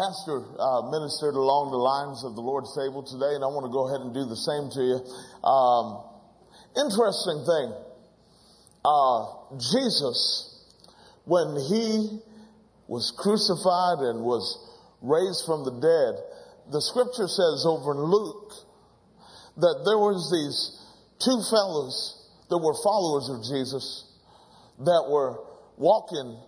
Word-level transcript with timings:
Pastor 0.00 0.40
uh, 0.56 0.88
ministered 0.88 1.36
along 1.36 1.76
the 1.76 1.76
lines 1.76 2.24
of 2.24 2.32
the 2.32 2.40
Lord's 2.40 2.72
table 2.72 3.04
today, 3.04 3.36
and 3.36 3.44
I 3.44 3.52
want 3.52 3.68
to 3.68 3.74
go 3.74 3.84
ahead 3.84 4.00
and 4.00 4.16
do 4.16 4.24
the 4.24 4.40
same 4.48 4.72
to 4.72 4.80
you. 4.80 4.96
Um, 5.44 6.08
interesting 6.72 7.44
thing. 7.44 7.68
Uh, 8.80 9.20
Jesus, 9.60 10.56
when 11.28 11.52
he 11.68 12.16
was 12.88 13.12
crucified 13.12 14.00
and 14.08 14.24
was 14.24 14.40
raised 15.04 15.44
from 15.44 15.68
the 15.68 15.76
dead, 15.84 16.16
the 16.72 16.80
scripture 16.80 17.28
says 17.28 17.68
over 17.68 17.92
in 17.92 18.00
Luke 18.00 18.56
that 19.60 19.84
there 19.84 20.00
was 20.00 20.32
these 20.32 20.80
two 21.20 21.44
fellows 21.52 22.24
that 22.48 22.56
were 22.56 22.72
followers 22.80 23.28
of 23.28 23.44
Jesus 23.44 24.08
that 24.80 25.04
were 25.12 25.44
walking 25.76 26.40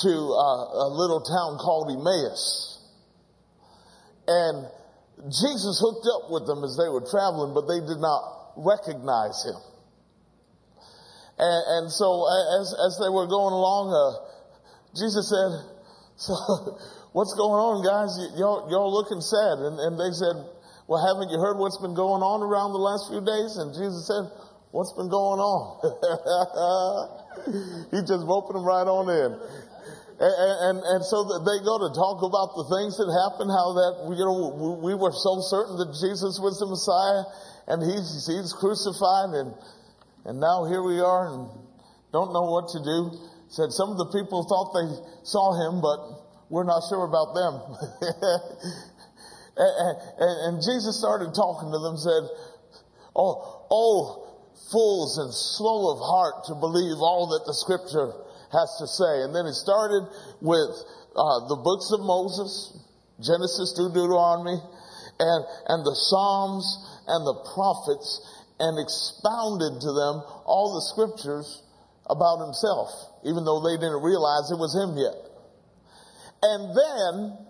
to 0.00 0.08
uh, 0.08 0.88
a 0.88 0.88
little 0.88 1.20
town 1.20 1.60
called 1.60 1.92
Emmaus. 1.92 2.73
And 4.26 4.66
Jesus 5.30 5.80
hooked 5.80 6.06
up 6.08 6.30
with 6.30 6.46
them 6.46 6.64
as 6.64 6.76
they 6.76 6.88
were 6.88 7.04
traveling, 7.04 7.54
but 7.54 7.68
they 7.68 7.80
did 7.80 8.00
not 8.00 8.54
recognize 8.56 9.36
him. 9.44 9.60
And, 11.38 11.62
and 11.78 11.86
so 11.90 12.26
as, 12.60 12.70
as 12.78 12.92
they 13.02 13.10
were 13.10 13.26
going 13.26 13.54
along, 13.54 13.90
uh, 13.90 14.34
Jesus 14.94 15.26
said, 15.26 15.50
so 16.16 16.34
what's 17.12 17.34
going 17.34 17.58
on 17.58 17.82
guys? 17.82 18.14
Y'all, 18.38 18.70
y'all 18.70 18.90
looking 18.90 19.20
sad. 19.20 19.58
And, 19.66 19.78
and 19.82 19.94
they 19.98 20.14
said, 20.14 20.36
well, 20.86 21.02
haven't 21.02 21.30
you 21.30 21.40
heard 21.40 21.58
what's 21.58 21.78
been 21.80 21.94
going 21.94 22.22
on 22.22 22.44
around 22.44 22.72
the 22.72 22.82
last 22.82 23.10
few 23.10 23.24
days? 23.24 23.56
And 23.58 23.74
Jesus 23.74 24.06
said, 24.06 24.30
what's 24.70 24.92
been 24.94 25.08
going 25.08 25.40
on? 25.40 25.80
he 27.90 27.98
just 28.06 28.26
opened 28.28 28.58
them 28.58 28.66
right 28.66 28.86
on 28.86 29.08
in. 29.10 29.30
And, 30.14 30.78
and, 30.78 30.78
and 30.78 31.02
so 31.02 31.26
they 31.42 31.58
go 31.66 31.74
to 31.82 31.90
talk 31.90 32.22
about 32.22 32.54
the 32.54 32.66
things 32.70 32.94
that 33.02 33.10
happened, 33.10 33.50
how 33.50 33.74
that, 33.74 34.14
you 34.14 34.22
know, 34.22 34.78
we 34.78 34.94
were 34.94 35.10
so 35.10 35.42
certain 35.42 35.74
that 35.82 35.90
Jesus 35.98 36.38
was 36.38 36.62
the 36.62 36.70
Messiah 36.70 37.26
and 37.66 37.82
he's, 37.82 38.22
he's 38.30 38.54
crucified 38.54 39.34
and, 39.34 39.50
and 40.22 40.38
now 40.38 40.70
here 40.70 40.86
we 40.86 41.02
are 41.02 41.34
and 41.34 41.50
don't 42.14 42.30
know 42.30 42.46
what 42.46 42.70
to 42.70 42.80
do. 42.86 43.10
Said 43.50 43.74
some 43.74 43.90
of 43.90 43.98
the 43.98 44.10
people 44.14 44.46
thought 44.46 44.70
they 44.70 44.86
saw 45.26 45.50
him, 45.58 45.82
but 45.82 45.98
we're 46.46 46.66
not 46.66 46.86
sure 46.86 47.02
about 47.02 47.34
them. 47.34 47.54
and, 49.58 49.94
and, 50.22 50.36
and 50.46 50.54
Jesus 50.62 50.94
started 50.94 51.34
talking 51.34 51.74
to 51.74 51.78
them, 51.82 51.98
said, 51.98 52.22
Oh, 53.18 53.66
oh, 53.66 53.98
fools 54.70 55.18
and 55.18 55.34
slow 55.34 55.90
of 55.90 55.98
heart 55.98 56.46
to 56.46 56.54
believe 56.54 57.02
all 57.02 57.34
that 57.34 57.42
the 57.46 57.54
scripture 57.54 58.14
has 58.54 58.70
to 58.78 58.86
say. 58.86 59.26
And 59.26 59.34
then 59.34 59.46
it 59.50 59.58
started 59.58 60.06
with 60.40 60.70
uh, 61.18 61.50
the 61.50 61.58
books 61.58 61.90
of 61.90 62.00
Moses, 62.06 62.78
Genesis 63.18 63.74
through 63.74 63.90
Deuteronomy, 63.90 64.58
and, 65.18 65.42
and 65.68 65.80
the 65.82 65.94
Psalms 65.94 66.66
and 67.06 67.26
the 67.26 67.38
prophets, 67.54 68.22
and 68.58 68.78
expounded 68.78 69.82
to 69.82 69.90
them 69.90 70.22
all 70.46 70.78
the 70.78 70.84
scriptures 70.94 71.62
about 72.06 72.38
himself, 72.38 72.90
even 73.26 73.44
though 73.44 73.60
they 73.62 73.74
didn't 73.74 74.02
realize 74.02 74.50
it 74.50 74.58
was 74.58 74.74
him 74.74 74.94
yet. 74.94 75.18
And 76.42 76.62
then 76.76 77.44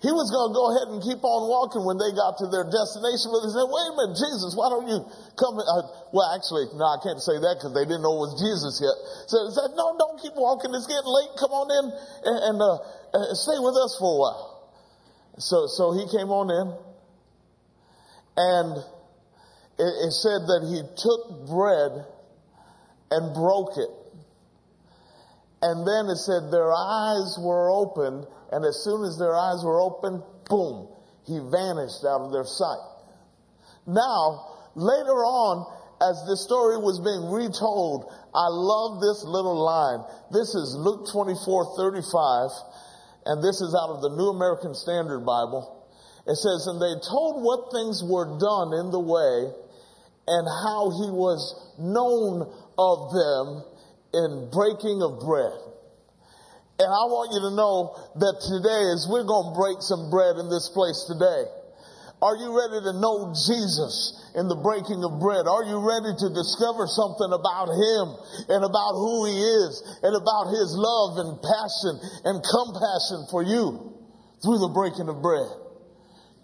he 0.00 0.08
was 0.08 0.32
going 0.32 0.48
to 0.48 0.56
go 0.56 0.64
ahead 0.72 0.88
and 0.96 0.98
keep 1.04 1.20
on 1.20 1.44
walking 1.44 1.84
when 1.84 2.00
they 2.00 2.08
got 2.16 2.40
to 2.40 2.48
their 2.48 2.64
destination, 2.64 3.28
but 3.28 3.44
they 3.44 3.52
said, 3.52 3.68
wait 3.68 3.84
a 3.84 3.94
minute, 4.00 4.16
Jesus, 4.16 4.56
why 4.56 4.72
don't 4.72 4.88
you 4.88 5.04
come? 5.36 5.60
Uh, 5.60 5.84
well, 6.16 6.24
actually, 6.32 6.72
no, 6.72 6.88
I 6.88 6.96
can't 7.04 7.20
say 7.20 7.36
that 7.36 7.60
because 7.60 7.76
they 7.76 7.84
didn't 7.84 8.00
know 8.00 8.16
it 8.16 8.32
was 8.32 8.40
Jesus 8.40 8.80
yet. 8.80 8.96
So 9.28 9.44
they 9.44 9.52
said, 9.52 9.76
no, 9.76 9.92
don't 10.00 10.16
keep 10.16 10.32
walking. 10.40 10.72
It's 10.72 10.88
getting 10.88 11.04
late. 11.04 11.36
Come 11.36 11.52
on 11.52 11.68
in 11.68 11.84
and, 11.92 12.38
and 12.48 12.56
uh, 12.64 12.80
stay 13.36 13.60
with 13.60 13.76
us 13.76 13.92
for 14.00 14.08
a 14.08 14.18
while. 14.24 14.72
So, 15.36 15.68
so 15.68 15.92
he 15.92 16.08
came 16.08 16.32
on 16.32 16.48
in 16.48 16.66
and 18.40 18.72
it, 19.76 19.92
it 20.08 20.12
said 20.16 20.48
that 20.48 20.64
he 20.64 20.80
took 20.96 21.44
bread 21.44 21.92
and 23.12 23.36
broke 23.36 23.76
it. 23.76 23.92
And 25.60 25.84
then 25.84 26.08
it 26.08 26.16
said 26.16 26.48
their 26.48 26.72
eyes 26.72 27.36
were 27.36 27.68
opened 27.68 28.24
and 28.50 28.64
as 28.64 28.82
soon 28.82 29.04
as 29.04 29.18
their 29.18 29.34
eyes 29.34 29.62
were 29.64 29.80
open, 29.80 30.22
boom, 30.48 30.88
he 31.26 31.38
vanished 31.38 32.04
out 32.04 32.26
of 32.26 32.32
their 32.32 32.44
sight. 32.44 32.82
Now, 33.86 34.46
later 34.74 35.22
on, 35.22 35.66
as 36.00 36.24
this 36.26 36.42
story 36.42 36.78
was 36.78 36.98
being 36.98 37.30
retold, 37.30 38.10
I 38.34 38.48
love 38.48 39.00
this 39.00 39.22
little 39.22 39.58
line. 39.58 40.02
This 40.32 40.54
is 40.54 40.74
Luke 40.74 41.06
24, 41.12 41.76
35, 41.76 42.50
and 43.26 43.44
this 43.44 43.60
is 43.60 43.76
out 43.76 43.94
of 43.94 44.02
the 44.02 44.10
New 44.10 44.32
American 44.32 44.74
Standard 44.74 45.22
Bible. 45.22 45.86
It 46.26 46.36
says, 46.36 46.66
and 46.66 46.80
they 46.80 46.94
told 47.04 47.42
what 47.42 47.70
things 47.72 48.02
were 48.04 48.38
done 48.38 48.74
in 48.74 48.90
the 48.90 49.00
way 49.00 49.52
and 50.26 50.44
how 50.46 50.90
he 50.90 51.10
was 51.10 51.42
known 51.78 52.48
of 52.78 52.98
them 53.12 53.64
in 54.14 54.50
breaking 54.50 55.02
of 55.02 55.20
bread. 55.20 55.69
And 56.80 56.88
I 56.88 57.04
want 57.12 57.36
you 57.36 57.44
to 57.44 57.52
know 57.52 57.92
that 58.24 58.40
today, 58.40 58.82
as 58.96 59.04
we're 59.04 59.28
going 59.28 59.52
to 59.52 59.56
break 59.56 59.84
some 59.84 60.08
bread 60.08 60.40
in 60.40 60.48
this 60.48 60.72
place 60.72 61.04
today, 61.04 61.44
are 62.24 62.36
you 62.40 62.56
ready 62.56 62.80
to 62.88 62.92
know 62.96 63.36
Jesus 63.36 64.16
in 64.32 64.48
the 64.48 64.56
breaking 64.56 65.04
of 65.04 65.20
bread? 65.20 65.44
Are 65.44 65.64
you 65.68 65.76
ready 65.76 66.08
to 66.08 66.28
discover 66.32 66.88
something 66.88 67.36
about 67.36 67.68
Him 67.68 68.06
and 68.48 68.64
about 68.64 68.96
who 68.96 69.28
He 69.28 69.36
is 69.44 69.72
and 70.00 70.16
about 70.16 70.56
His 70.56 70.72
love 70.72 71.20
and 71.20 71.36
passion 71.40 72.00
and 72.28 72.40
compassion 72.40 73.28
for 73.28 73.44
you 73.44 74.00
through 74.40 74.64
the 74.64 74.72
breaking 74.72 75.12
of 75.12 75.20
bread? 75.20 75.52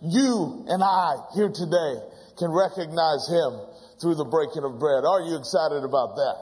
You 0.05 0.69
and 0.69 0.85
I 0.85 1.33
here 1.33 1.49
today 1.49 1.93
can 2.37 2.53
recognize 2.53 3.25
Him 3.33 3.53
through 4.05 4.21
the 4.21 4.29
breaking 4.29 4.69
of 4.69 4.77
bread. 4.77 5.09
Are 5.09 5.25
you 5.25 5.41
excited 5.41 5.81
about 5.81 6.17
that? 6.21 6.37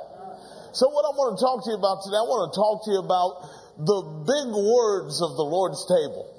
So 0.75 0.91
what 0.91 1.06
I 1.06 1.15
want 1.15 1.38
to 1.38 1.43
talk 1.43 1.62
to 1.62 1.71
you 1.71 1.78
about 1.78 2.03
today, 2.03 2.19
I 2.19 2.26
want 2.26 2.50
to 2.50 2.55
talk 2.59 2.82
to 2.82 2.91
you 2.91 2.99
about 2.99 3.31
the 3.79 4.01
big 4.23 4.49
words 4.55 5.19
of 5.23 5.35
the 5.37 5.47
Lord's 5.47 5.83
table. 5.87 6.31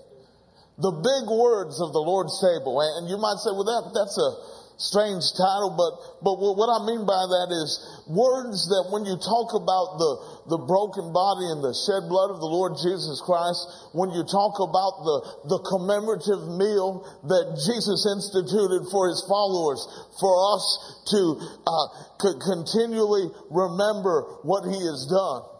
The 0.78 0.91
big 0.91 1.25
words 1.31 1.79
of 1.79 1.96
the 1.96 2.03
Lord's 2.03 2.35
table. 2.44 2.79
And 2.84 3.07
you 3.07 3.16
might 3.16 3.40
say, 3.40 3.51
well, 3.56 3.68
that, 3.68 3.96
that's 3.96 4.16
a 4.19 4.29
strange 4.75 5.23
title, 5.40 5.72
but, 5.72 6.19
but 6.19 6.35
what 6.35 6.68
I 6.68 6.84
mean 6.84 7.07
by 7.07 7.23
that 7.31 7.47
is 7.47 7.79
words 8.12 8.68
that 8.68 8.91
when 8.91 9.07
you 9.07 9.16
talk 9.16 9.56
about 9.56 9.96
the, 9.96 10.12
the 10.51 10.62
broken 10.68 11.16
body 11.16 11.47
and 11.47 11.63
the 11.63 11.72
shed 11.72 12.12
blood 12.12 12.35
of 12.35 12.44
the 12.44 12.51
Lord 12.51 12.75
Jesus 12.75 13.23
Christ, 13.23 13.63
when 13.96 14.12
you 14.12 14.28
talk 14.28 14.59
about 14.59 15.00
the, 15.07 15.17
the 15.56 15.59
commemorative 15.63 16.44
meal 16.59 17.07
that 17.31 17.56
Jesus 17.56 18.03
instituted 18.03 18.91
for 18.91 19.07
his 19.07 19.23
followers, 19.31 19.79
for 20.19 20.34
us 20.52 20.63
to 21.16 21.40
uh, 21.63 21.88
continually 22.44 23.31
remember 23.47 24.44
what 24.44 24.67
he 24.67 24.75
has 24.75 25.07
done 25.07 25.54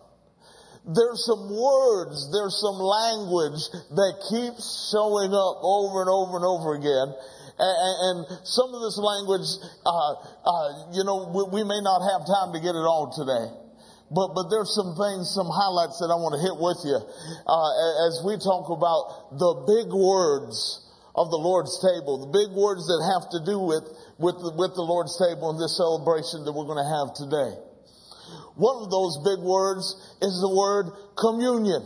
there's 0.86 1.26
some 1.26 1.50
words, 1.50 2.30
there's 2.30 2.54
some 2.62 2.78
language 2.78 3.62
that 3.98 4.14
keeps 4.30 4.94
showing 4.94 5.34
up 5.34 5.58
over 5.66 6.06
and 6.06 6.12
over 6.14 6.38
and 6.38 6.46
over 6.46 6.78
again. 6.78 7.10
And, 7.58 7.96
and 8.06 8.18
some 8.46 8.70
of 8.70 8.84
this 8.86 9.00
language, 9.00 9.48
uh, 9.82 10.14
uh, 10.46 10.70
you 10.94 11.02
know, 11.02 11.32
we, 11.34 11.58
we, 11.58 11.64
may 11.64 11.80
not 11.82 12.04
have 12.04 12.28
time 12.28 12.54
to 12.54 12.60
get 12.60 12.76
it 12.76 12.86
all 12.86 13.10
today. 13.16 13.48
But, 14.12 14.38
but 14.38 14.54
there's 14.54 14.70
some 14.76 14.94
things, 14.94 15.34
some 15.34 15.50
highlights 15.50 15.98
that 16.04 16.14
I 16.14 16.20
want 16.20 16.38
to 16.38 16.42
hit 16.44 16.54
with 16.54 16.78
you, 16.86 17.00
uh, 17.02 17.72
as 18.06 18.22
we 18.22 18.38
talk 18.38 18.70
about 18.70 19.40
the 19.40 19.66
big 19.66 19.90
words 19.90 20.86
of 21.16 21.32
the 21.32 21.40
Lord's 21.40 21.80
table, 21.82 22.30
the 22.30 22.34
big 22.36 22.54
words 22.54 22.86
that 22.86 23.02
have 23.18 23.26
to 23.34 23.40
do 23.42 23.58
with, 23.58 23.88
with, 24.20 24.38
the, 24.38 24.52
with 24.54 24.76
the 24.78 24.86
Lord's 24.86 25.18
table 25.18 25.50
and 25.50 25.58
this 25.58 25.74
celebration 25.80 26.46
that 26.46 26.54
we're 26.54 26.70
going 26.70 26.84
to 26.84 26.92
have 26.92 27.16
today. 27.18 27.65
One 28.56 28.84
of 28.84 28.90
those 28.90 29.20
big 29.24 29.44
words 29.44 29.84
is 30.24 30.36
the 30.40 30.52
word 30.52 30.92
communion. 31.20 31.84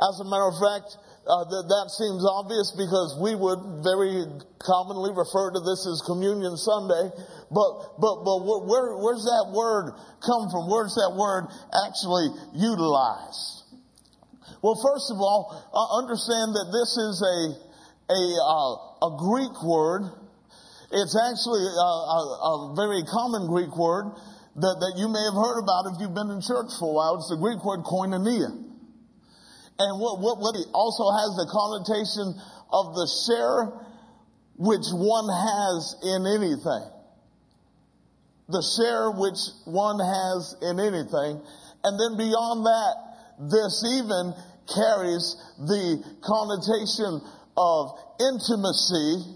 As 0.00 0.16
a 0.20 0.26
matter 0.26 0.48
of 0.48 0.56
fact, 0.56 0.96
uh, 1.24 1.44
that, 1.48 1.64
that 1.72 1.86
seems 1.88 2.20
obvious 2.20 2.72
because 2.76 3.16
we 3.16 3.32
would 3.32 3.80
very 3.80 4.28
commonly 4.60 5.08
refer 5.12 5.56
to 5.56 5.60
this 5.60 5.80
as 5.88 6.04
Communion 6.04 6.52
Sunday. 6.56 7.16
But, 7.48 7.96
but, 7.96 8.24
but 8.24 8.38
where, 8.44 8.92
where's 9.00 9.24
that 9.24 9.48
word 9.52 9.96
come 10.20 10.52
from? 10.52 10.68
Where's 10.68 10.92
that 11.00 11.16
word 11.16 11.48
actually 11.72 12.28
utilized? 12.52 13.64
Well, 14.60 14.76
first 14.80 15.08
of 15.12 15.20
all, 15.20 15.52
uh, 15.52 16.00
understand 16.00 16.56
that 16.56 16.68
this 16.72 16.92
is 16.96 17.16
a, 17.20 17.36
a, 18.12 18.22
uh, 18.40 18.72
a 19.08 19.10
Greek 19.16 19.56
word. 19.64 20.08
It's 20.92 21.16
actually 21.16 21.64
a, 21.64 21.90
a, 22.08 22.20
a 22.40 22.54
very 22.76 23.00
common 23.08 23.48
Greek 23.48 23.72
word 23.76 24.12
that, 24.56 24.76
that 24.78 24.94
you 24.96 25.10
may 25.10 25.22
have 25.26 25.34
heard 25.34 25.58
about 25.58 25.90
if 25.90 26.00
you've 26.00 26.14
been 26.14 26.30
in 26.30 26.40
church 26.40 26.70
for 26.78 26.90
a 26.90 26.94
while. 26.94 27.18
It's 27.18 27.28
the 27.28 27.36
Greek 27.36 27.58
word 27.64 27.82
koinonia. 27.82 28.54
And 29.78 29.92
what, 29.98 30.22
what, 30.22 30.38
what 30.38 30.54
it 30.54 30.70
also 30.70 31.10
has 31.10 31.34
the 31.34 31.50
connotation 31.50 32.38
of 32.70 32.94
the 32.94 33.06
share 33.26 33.74
which 34.56 34.86
one 34.94 35.26
has 35.26 35.98
in 36.06 36.22
anything. 36.30 36.86
The 38.46 38.62
share 38.78 39.10
which 39.10 39.42
one 39.66 39.98
has 39.98 40.54
in 40.62 40.78
anything. 40.78 41.42
And 41.82 41.98
then 41.98 42.14
beyond 42.14 42.62
that, 42.66 42.94
this 43.50 43.82
even 43.98 44.30
carries 44.70 45.34
the 45.58 45.98
connotation 46.22 47.18
of 47.56 47.98
intimacy. 48.22 49.26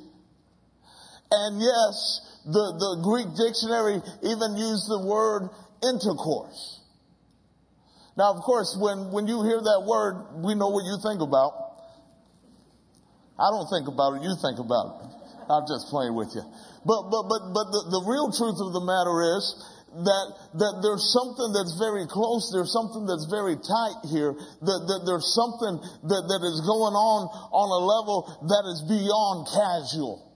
And 1.30 1.60
yes, 1.60 2.27
the, 2.46 2.66
the 2.78 2.92
Greek 3.02 3.28
dictionary 3.36 4.00
even 4.22 4.56
used 4.56 4.86
the 4.88 5.02
word 5.04 5.50
intercourse. 5.82 6.80
Now, 8.16 8.34
of 8.34 8.42
course, 8.42 8.74
when, 8.74 9.12
when 9.14 9.26
you 9.26 9.46
hear 9.46 9.62
that 9.62 9.86
word, 9.86 10.42
we 10.42 10.58
know 10.58 10.74
what 10.74 10.82
you 10.82 10.98
think 10.98 11.22
about. 11.22 11.54
I 13.38 13.54
don't 13.54 13.70
think 13.70 13.86
about 13.86 14.18
it, 14.18 14.26
you 14.26 14.34
think 14.42 14.58
about 14.58 15.06
it. 15.06 15.10
I'm 15.46 15.64
just 15.70 15.86
playing 15.88 16.18
with 16.18 16.34
you. 16.34 16.42
But, 16.82 17.10
but, 17.14 17.30
but, 17.30 17.42
but 17.54 17.66
the, 17.70 17.82
the 17.94 18.02
real 18.10 18.34
truth 18.34 18.58
of 18.58 18.74
the 18.74 18.82
matter 18.82 19.38
is 19.38 19.44
that, 20.02 20.26
that 20.60 20.74
there's 20.82 21.06
something 21.14 21.50
that's 21.54 21.78
very 21.78 22.04
close, 22.10 22.50
there's 22.52 22.74
something 22.74 23.06
that's 23.06 23.24
very 23.30 23.56
tight 23.56 23.98
here, 24.10 24.34
that, 24.34 24.80
that 24.90 25.00
there's 25.06 25.30
something 25.32 25.78
that, 26.10 26.22
that 26.28 26.42
is 26.42 26.58
going 26.66 26.98
on 26.98 27.20
on 27.54 27.68
a 27.70 27.80
level 27.80 28.26
that 28.50 28.64
is 28.68 28.82
beyond 28.84 29.46
casual. 29.48 30.26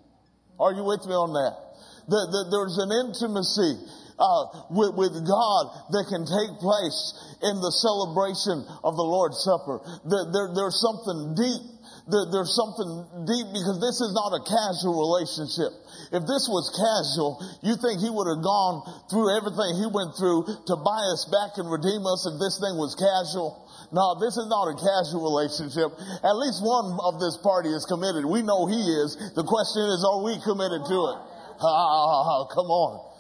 Are 0.59 0.73
you 0.73 0.85
with 0.87 1.05
me 1.05 1.13
on 1.13 1.35
that? 1.35 1.62
That, 2.09 2.27
that 2.35 2.47
there's 2.51 2.79
an 2.79 2.91
intimacy 2.91 3.79
uh, 4.19 4.43
with, 4.71 4.95
with 4.95 5.15
God 5.27 5.65
that 5.95 6.07
can 6.11 6.27
take 6.27 6.53
place 6.59 6.99
in 7.43 7.59
the 7.59 7.73
celebration 7.73 8.63
of 8.83 8.95
the 8.95 9.07
Lord's 9.07 9.43
Supper. 9.43 9.83
There, 10.07 10.27
there, 10.31 10.49
there's 10.55 10.79
something 10.79 11.35
deep 11.35 11.73
there's 12.11 12.51
something 12.59 13.07
deep 13.31 13.47
because 13.55 13.79
this 13.79 14.03
is 14.03 14.11
not 14.11 14.35
a 14.35 14.43
casual 14.43 14.99
relationship. 14.99 15.71
If 16.11 16.27
this 16.27 16.51
was 16.51 16.67
casual, 16.75 17.39
you 17.63 17.79
think 17.79 18.03
he 18.03 18.11
would 18.11 18.27
have 18.27 18.43
gone 18.43 18.83
through 19.07 19.31
everything 19.39 19.79
he 19.79 19.87
went 19.87 20.19
through 20.19 20.51
to 20.51 20.75
buy 20.83 20.99
us 21.15 21.31
back 21.31 21.63
and 21.63 21.71
redeem 21.71 22.03
us 22.03 22.27
if 22.27 22.43
this 22.43 22.59
thing 22.59 22.75
was 22.75 22.99
casual? 22.99 23.71
No, 23.95 24.19
this 24.19 24.35
is 24.35 24.51
not 24.51 24.67
a 24.67 24.75
casual 24.75 25.23
relationship. 25.23 25.95
At 26.27 26.35
least 26.43 26.59
one 26.65 26.99
of 27.07 27.23
this 27.23 27.39
party 27.39 27.71
is 27.71 27.87
committed. 27.87 28.27
We 28.27 28.43
know 28.43 28.67
he 28.67 28.83
is. 28.83 29.15
The 29.39 29.47
question 29.47 29.87
is, 29.87 30.03
are 30.03 30.27
we 30.27 30.43
committed 30.43 30.83
to 30.83 30.99
it? 31.07 31.19
Ah, 31.63 32.45
come 32.53 32.67
on. 32.67 33.13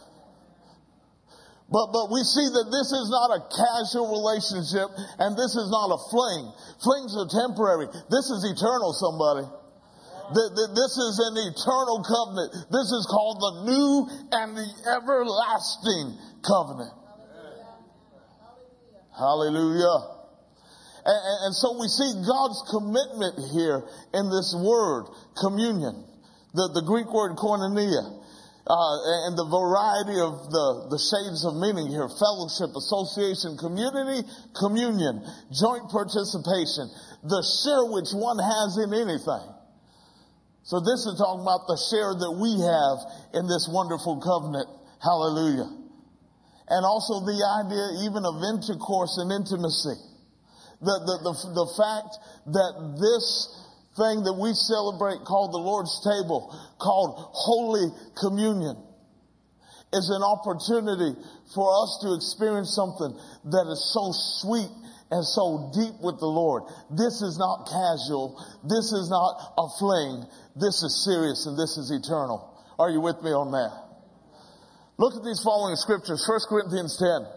But, 1.73 1.89
but 1.89 2.12
we 2.12 2.21
see 2.21 2.53
that 2.53 2.69
this 2.69 2.93
is 2.93 3.09
not 3.09 3.33
a 3.33 3.41
casual 3.49 4.12
relationship 4.12 4.93
and 5.17 5.33
this 5.33 5.56
is 5.56 5.73
not 5.73 5.89
a 5.89 5.99
fling. 6.12 6.53
Flings 6.85 7.17
are 7.17 7.25
temporary. 7.33 7.89
This 8.12 8.29
is 8.29 8.44
eternal, 8.44 8.93
somebody. 8.93 9.49
This 10.37 10.94
is 11.00 11.17
an 11.17 11.37
eternal 11.49 12.05
covenant. 12.05 12.53
This 12.69 12.89
is 12.93 13.09
called 13.09 13.41
the 13.41 13.55
new 13.73 13.93
and 14.37 14.49
the 14.53 14.69
everlasting 15.00 16.21
covenant. 16.45 16.93
Hallelujah. 19.17 20.12
And, 21.05 21.21
and, 21.49 21.55
so 21.56 21.77
we 21.81 21.88
see 21.88 22.21
God's 22.21 22.61
commitment 22.69 23.35
here 23.53 23.83
in 24.15 24.31
this 24.31 24.55
word, 24.56 25.09
communion. 25.41 26.05
The, 26.55 26.69
the 26.77 26.85
Greek 26.87 27.11
word 27.12 27.37
koinonia 27.37 28.22
uh, 28.62 29.26
and 29.26 29.35
the 29.35 29.49
variety 29.50 30.23
of 30.23 30.47
the, 30.47 30.94
the 30.94 31.00
shades 31.03 31.43
of 31.43 31.59
meaning 31.59 31.91
here 31.91 32.06
fellowship, 32.06 32.70
association, 32.79 33.59
community, 33.59 34.23
communion, 34.55 35.19
joint 35.50 35.91
participation, 35.91 36.87
the 37.26 37.43
share 37.43 37.82
which 37.91 38.14
one 38.14 38.38
has 38.38 38.79
in 38.79 38.94
anything. 38.94 39.47
So 40.62 40.79
this 40.79 41.03
is 41.11 41.19
talking 41.19 41.43
about 41.43 41.67
the 41.67 41.75
share 41.91 42.14
that 42.14 42.32
we 42.38 42.55
have 42.62 42.99
in 43.35 43.50
this 43.50 43.67
wonderful 43.67 44.23
covenant. 44.23 44.70
Hallelujah. 45.03 45.67
And 46.70 46.87
also 46.87 47.26
the 47.26 47.43
idea 47.43 48.06
even 48.06 48.23
of 48.23 48.38
intercourse 48.47 49.19
and 49.19 49.35
intimacy. 49.35 49.99
The, 50.79 50.94
the, 51.03 51.17
the, 51.19 51.35
the 51.50 51.69
fact 51.75 52.14
that 52.55 52.73
this 52.94 53.26
thing 53.97 54.25
that 54.25 54.33
we 54.33 54.55
celebrate 54.55 55.25
called 55.25 55.53
the 55.53 55.61
Lord's 55.61 55.93
table, 56.00 56.49
called 56.81 57.15
Holy 57.33 57.93
Communion, 58.17 58.77
is 59.93 60.09
an 60.09 60.25
opportunity 60.25 61.12
for 61.53 61.69
us 61.85 62.00
to 62.00 62.17
experience 62.17 62.73
something 62.73 63.12
that 63.53 63.67
is 63.69 63.81
so 63.93 64.09
sweet 64.41 64.73
and 65.12 65.21
so 65.21 65.69
deep 65.77 66.00
with 66.00 66.17
the 66.17 66.31
Lord. 66.31 66.65
This 66.89 67.21
is 67.21 67.37
not 67.37 67.69
casual. 67.69 68.41
This 68.65 68.97
is 68.97 69.12
not 69.12 69.37
a 69.61 69.69
fling. 69.77 70.25
This 70.56 70.81
is 70.81 71.05
serious 71.05 71.45
and 71.45 71.53
this 71.61 71.77
is 71.77 71.93
eternal. 71.93 72.49
Are 72.81 72.88
you 72.88 73.05
with 73.05 73.21
me 73.21 73.29
on 73.29 73.53
that? 73.53 73.77
Look 74.97 75.12
at 75.12 75.25
these 75.25 75.45
following 75.45 75.77
scriptures. 75.77 76.25
1 76.25 76.41
Corinthians 76.49 76.97
10. 76.97 77.29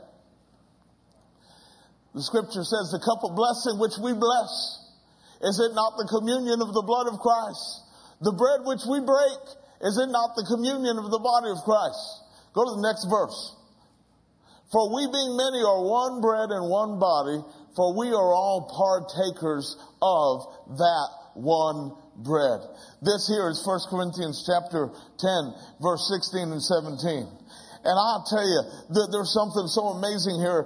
The 2.15 2.23
scripture 2.23 2.63
says, 2.63 2.95
the 2.95 3.03
cup 3.03 3.27
of 3.27 3.35
blessing 3.35 3.75
which 3.75 3.99
we 3.99 4.15
bless 4.15 4.84
is 5.45 5.61
it 5.61 5.77
not 5.77 5.97
the 5.97 6.09
communion 6.09 6.61
of 6.61 6.73
the 6.73 6.81
blood 6.81 7.05
of 7.05 7.21
Christ? 7.21 7.85
The 8.21 8.33
bread 8.33 8.65
which 8.65 8.81
we 8.89 8.99
break, 8.99 9.41
is 9.85 9.95
it 10.01 10.09
not 10.09 10.33
the 10.33 10.45
communion 10.49 10.97
of 10.97 11.13
the 11.13 11.21
body 11.21 11.53
of 11.53 11.61
Christ? 11.61 12.01
Go 12.57 12.65
to 12.65 12.73
the 12.81 12.85
next 12.85 13.05
verse. 13.05 13.37
For 14.71 14.89
we 14.89 15.05
being 15.05 15.37
many 15.37 15.61
are 15.61 15.83
one 15.85 16.21
bread 16.21 16.49
and 16.49 16.65
one 16.65 16.97
body, 16.97 17.37
for 17.75 17.93
we 17.93 18.09
are 18.09 18.31
all 18.33 18.65
partakers 18.71 19.77
of 20.01 20.49
that 20.81 21.09
one 21.35 21.93
bread. 22.23 22.63
This 23.03 23.27
here 23.27 23.49
is 23.51 23.61
1 23.61 23.91
Corinthians 23.91 24.41
chapter 24.47 24.89
10, 25.19 25.53
verse 25.83 26.09
16 26.09 26.51
and 26.51 26.63
17. 26.63 27.27
And 27.85 27.93
I'll 27.93 28.25
tell 28.25 28.41
you, 28.41 28.61
that 28.97 29.07
there's 29.13 29.29
something 29.29 29.69
so 29.69 29.93
amazing 29.93 30.41
here 30.41 30.65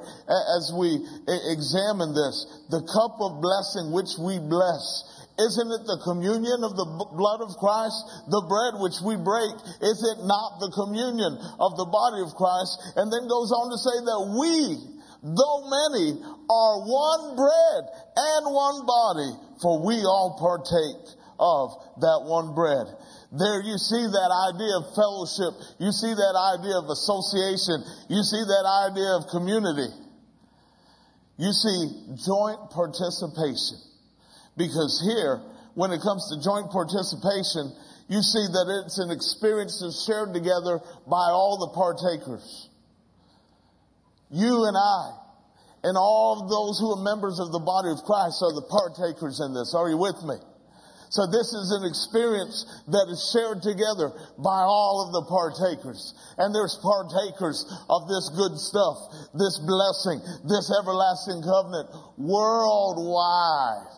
as 0.56 0.71
we 0.71 1.04
examine 1.27 2.16
this. 2.16 2.48
The 2.71 2.80
cup 2.88 3.19
of 3.19 3.44
blessing 3.44 3.92
which 3.92 4.16
we 4.16 4.39
bless. 4.39 5.04
Isn't 5.36 5.71
it 5.71 5.83
the 5.83 6.00
communion 6.04 6.63
of 6.63 6.80
the 6.80 6.88
blood 6.88 7.44
of 7.44 7.56
Christ? 7.60 8.00
The 8.31 8.44
bread 8.48 8.80
which 8.80 9.00
we 9.04 9.16
break, 9.19 9.51
is 9.83 10.00
it 10.00 10.24
not 10.24 10.60
the 10.63 10.71
communion 10.71 11.36
of 11.60 11.75
the 11.80 11.88
body 11.88 12.24
of 12.24 12.36
Christ? 12.36 12.75
And 13.00 13.12
then 13.12 13.27
goes 13.27 13.51
on 13.51 13.71
to 13.71 13.80
say 13.80 13.98
that 14.04 14.21
we, 14.36 14.80
though 15.24 15.60
many, 15.68 16.24
are 16.24 16.75
one 16.88 17.36
bread 17.36 17.81
and 18.16 18.44
one 18.51 18.83
body, 18.88 19.31
for 19.63 19.80
we 19.83 20.04
all 20.07 20.39
partake 20.39 21.04
of 21.39 21.71
that 22.04 22.27
one 22.27 22.56
bread. 22.56 22.88
There 23.31 23.61
you 23.61 23.77
see 23.77 24.09
that 24.09 24.31
idea 24.33 24.73
of 24.81 24.95
fellowship. 24.97 25.53
You 25.77 25.91
see 25.93 26.13
that 26.13 26.33
idea 26.33 26.81
of 26.81 26.89
association. 26.89 27.85
You 28.09 28.25
see 28.25 28.41
that 28.41 28.65
idea 28.89 29.21
of 29.21 29.29
community. 29.29 29.93
You 31.37 31.53
see 31.53 32.17
joint 32.25 32.73
participation. 32.73 33.77
Because 34.57 34.97
here, 35.05 35.39
when 35.75 35.91
it 35.91 36.01
comes 36.01 36.25
to 36.33 36.41
joint 36.41 36.71
participation, 36.73 37.69
you 38.09 38.25
see 38.25 38.49
that 38.49 38.65
it's 38.83 38.97
an 38.97 39.11
experience 39.11 39.80
that's 39.80 40.04
shared 40.04 40.33
together 40.33 40.81
by 41.06 41.30
all 41.30 41.61
the 41.61 41.69
partakers. 41.77 42.68
You 44.31 44.65
and 44.65 44.75
I, 44.75 45.13
and 45.83 45.95
all 45.95 46.49
those 46.49 46.80
who 46.81 46.97
are 46.97 47.04
members 47.04 47.39
of 47.39 47.51
the 47.54 47.61
body 47.61 47.94
of 47.94 48.01
Christ 48.04 48.42
are 48.42 48.54
the 48.57 48.65
partakers 48.65 49.39
in 49.39 49.54
this. 49.54 49.73
Are 49.77 49.87
you 49.87 49.97
with 49.97 50.18
me? 50.25 50.35
So 51.09 51.25
this 51.25 51.54
is 51.57 51.73
an 51.73 51.89
experience 51.89 52.69
that 52.94 53.09
is 53.09 53.18
shared 53.33 53.66
together 53.66 54.13
by 54.37 54.61
all 54.61 55.06
of 55.06 55.13
the 55.13 55.25
partakers. 55.25 56.13
And 56.37 56.54
there's 56.54 56.78
partakers 56.85 57.66
of 57.89 58.07
this 58.07 58.30
good 58.37 58.54
stuff, 58.61 59.09
this 59.33 59.57
blessing, 59.57 60.21
this 60.45 60.69
everlasting 60.69 61.42
covenant 61.42 61.89
worldwide. 62.18 63.89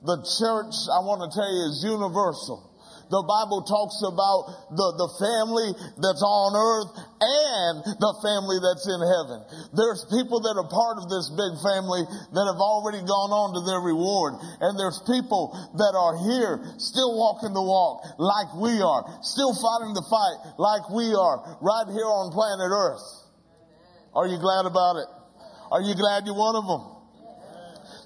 The 0.00 0.16
church, 0.40 0.72
I 0.88 1.04
want 1.04 1.28
to 1.28 1.30
tell 1.36 1.52
you, 1.52 1.68
is 1.68 1.84
universal. 1.84 2.75
The 3.06 3.22
Bible 3.22 3.62
talks 3.62 4.02
about 4.02 4.74
the, 4.74 4.88
the 4.98 5.10
family 5.22 5.70
that's 6.02 6.24
on 6.26 6.58
earth 6.58 6.90
and 7.22 7.74
the 8.02 8.12
family 8.18 8.58
that's 8.58 8.82
in 8.82 8.98
heaven. 8.98 9.46
There's 9.78 10.02
people 10.10 10.42
that 10.42 10.58
are 10.58 10.66
part 10.66 10.98
of 10.98 11.06
this 11.06 11.30
big 11.30 11.54
family 11.62 12.02
that 12.02 12.46
have 12.50 12.58
already 12.58 12.98
gone 13.06 13.30
on 13.30 13.54
to 13.54 13.62
their 13.62 13.78
reward. 13.78 14.34
And 14.58 14.74
there's 14.74 14.98
people 15.06 15.54
that 15.78 15.94
are 15.94 16.18
here 16.18 16.58
still 16.82 17.14
walking 17.14 17.54
the 17.54 17.62
walk 17.62 18.02
like 18.18 18.50
we 18.58 18.82
are, 18.82 19.06
still 19.22 19.54
fighting 19.54 19.94
the 19.94 20.06
fight 20.10 20.58
like 20.58 20.90
we 20.90 21.14
are 21.14 21.62
right 21.62 21.86
here 21.86 22.10
on 22.10 22.34
planet 22.34 22.74
earth. 22.74 23.06
Are 24.18 24.26
you 24.26 24.42
glad 24.42 24.66
about 24.66 24.98
it? 24.98 25.08
Are 25.70 25.82
you 25.82 25.94
glad 25.94 26.26
you're 26.26 26.34
one 26.34 26.58
of 26.58 26.66
them? 26.66 26.95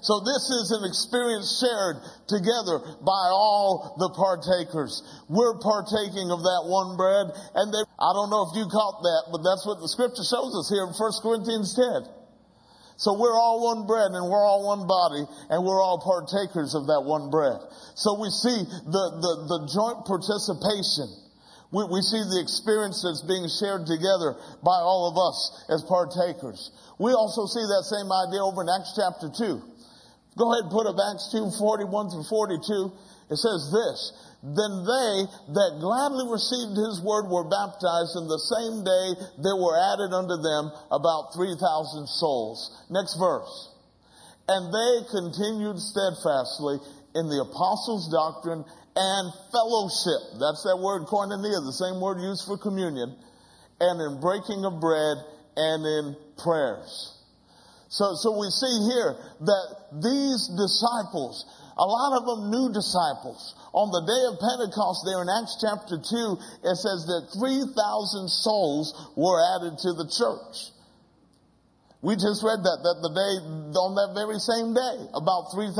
So 0.01 0.17
this 0.25 0.49
is 0.49 0.73
an 0.73 0.81
experience 0.89 1.61
shared 1.61 2.01
together 2.25 2.81
by 3.05 3.29
all 3.29 3.93
the 4.01 4.09
partakers. 4.09 5.05
We're 5.29 5.61
partaking 5.61 6.33
of 6.33 6.41
that 6.41 6.65
one 6.65 6.97
bread 6.97 7.29
and 7.53 7.69
they, 7.69 7.85
I 8.01 8.09
don't 8.17 8.33
know 8.33 8.49
if 8.49 8.57
you 8.57 8.65
caught 8.65 9.05
that, 9.05 9.29
but 9.29 9.45
that's 9.45 9.61
what 9.61 9.77
the 9.77 9.85
scripture 9.85 10.25
shows 10.25 10.57
us 10.57 10.73
here 10.73 10.89
in 10.89 10.93
1 10.97 10.97
Corinthians 11.21 11.77
10. 11.77 12.09
So 12.97 13.13
we're 13.13 13.37
all 13.37 13.61
one 13.61 13.85
bread 13.85 14.09
and 14.09 14.25
we're 14.25 14.41
all 14.41 14.65
one 14.65 14.89
body 14.89 15.21
and 15.53 15.61
we're 15.61 15.81
all 15.81 16.01
partakers 16.01 16.73
of 16.73 16.89
that 16.89 17.05
one 17.05 17.29
bread. 17.29 17.61
So 17.93 18.17
we 18.17 18.33
see 18.33 18.57
the, 18.57 19.05
the, 19.21 19.33
the 19.53 19.59
joint 19.69 20.09
participation. 20.09 21.13
We, 21.69 21.85
we 21.85 22.01
see 22.01 22.25
the 22.25 22.41
experience 22.41 23.05
that's 23.05 23.21
being 23.21 23.45
shared 23.53 23.85
together 23.85 24.33
by 24.65 24.81
all 24.81 25.13
of 25.13 25.17
us 25.17 25.37
as 25.69 25.85
partakers. 25.85 26.73
We 26.97 27.13
also 27.13 27.45
see 27.45 27.61
that 27.69 27.85
same 27.85 28.09
idea 28.09 28.41
over 28.41 28.65
in 28.65 28.69
Acts 28.69 28.97
chapter 28.97 29.29
2 29.29 29.70
Go 30.37 30.51
ahead 30.51 30.63
and 30.63 30.71
put 30.71 30.87
up 30.87 30.95
Acts 30.95 31.31
2, 31.31 31.51
41 31.59 32.09
through 32.09 32.23
42. 32.23 32.91
It 33.31 33.39
says 33.39 33.71
this, 33.71 33.99
Then 34.43 34.83
they 34.87 35.15
that 35.55 35.79
gladly 35.79 36.27
received 36.31 36.75
his 36.75 37.03
word 37.03 37.27
were 37.27 37.47
baptized, 37.47 38.15
and 38.15 38.27
the 38.31 38.39
same 38.39 38.83
day 38.83 39.07
there 39.43 39.59
were 39.59 39.75
added 39.75 40.15
unto 40.15 40.39
them 40.39 40.71
about 40.91 41.35
3,000 41.35 41.59
souls. 42.07 42.71
Next 42.89 43.15
verse. 43.19 43.71
And 44.47 44.71
they 44.71 44.93
continued 45.11 45.79
steadfastly 45.79 46.79
in 47.15 47.27
the 47.27 47.43
apostles' 47.43 48.11
doctrine 48.11 48.63
and 48.95 49.25
fellowship. 49.51 50.39
That's 50.39 50.63
that 50.63 50.79
word 50.79 51.07
koinonia, 51.07 51.63
the 51.63 51.75
same 51.75 51.99
word 52.01 52.19
used 52.19 52.47
for 52.47 52.57
communion. 52.57 53.15
And 53.79 53.99
in 53.99 54.19
breaking 54.19 54.63
of 54.65 54.79
bread 54.79 55.17
and 55.55 55.85
in 55.85 56.15
prayers. 56.37 57.20
So, 57.91 58.15
so 58.15 58.39
we 58.39 58.47
see 58.47 58.87
here 58.87 59.19
that 59.19 59.67
these 59.99 60.47
disciples, 60.55 61.43
a 61.75 61.83
lot 61.83 62.15
of 62.15 62.23
them 62.23 62.47
new 62.47 62.71
disciples. 62.71 63.51
On 63.75 63.91
the 63.91 64.07
day 64.07 64.23
of 64.31 64.39
Pentecost 64.39 65.03
there 65.03 65.19
in 65.19 65.27
Acts 65.27 65.59
chapter 65.59 65.99
2, 65.99 66.71
it 66.71 66.77
says 66.79 67.03
that 67.11 67.35
3,000 67.35 68.31
souls 68.31 68.95
were 69.19 69.43
added 69.43 69.75
to 69.83 69.91
the 69.91 70.07
church. 70.07 70.71
We 71.99 72.15
just 72.15 72.47
read 72.47 72.63
that, 72.63 72.79
that 72.79 72.97
the 73.03 73.11
day, 73.11 73.33
on 73.75 73.91
that 73.99 74.15
very 74.15 74.39
same 74.39 74.71
day, 74.71 74.97
about 75.11 75.51
3,000 75.51 75.75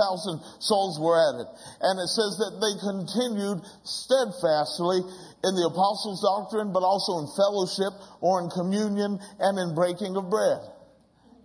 souls 0.59 0.99
were 0.99 1.15
added. 1.15 1.47
And 1.79 1.95
it 1.95 2.11
says 2.11 2.35
that 2.43 2.59
they 2.59 2.75
continued 2.91 3.63
steadfastly 3.87 4.99
in 5.47 5.51
the 5.55 5.63
apostles' 5.63 6.19
doctrine, 6.19 6.75
but 6.75 6.83
also 6.83 7.23
in 7.23 7.31
fellowship 7.39 7.95
or 8.19 8.43
in 8.43 8.51
communion 8.51 9.15
and 9.39 9.55
in 9.55 9.73
breaking 9.73 10.19
of 10.19 10.27
bread. 10.27 10.59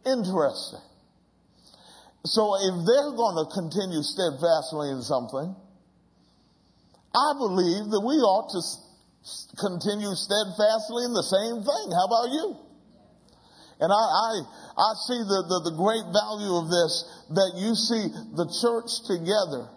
Interesting. 0.06 0.80
So 2.24 2.54
if 2.62 2.74
they're 2.86 3.14
going 3.14 3.38
to 3.42 3.46
continue 3.50 4.02
steadfastly 4.02 4.90
in 4.90 5.02
something, 5.02 5.54
I 7.14 7.28
believe 7.38 7.90
that 7.90 8.02
we 8.02 8.14
ought 8.22 8.50
to 8.54 8.62
continue 9.58 10.14
steadfastly 10.14 11.06
in 11.06 11.12
the 11.12 11.26
same 11.26 11.58
thing. 11.66 11.86
How 11.90 12.06
about 12.06 12.30
you? 12.30 12.46
And 13.78 13.92
I, 13.92 14.04
I, 14.06 14.32
I 14.78 14.90
see 15.06 15.20
the, 15.26 15.40
the, 15.42 15.70
the 15.70 15.74
great 15.76 16.06
value 16.14 16.54
of 16.54 16.70
this, 16.70 16.92
that 17.34 17.52
you 17.58 17.74
see 17.74 18.08
the 18.34 18.46
church 18.62 19.04
together 19.10 19.68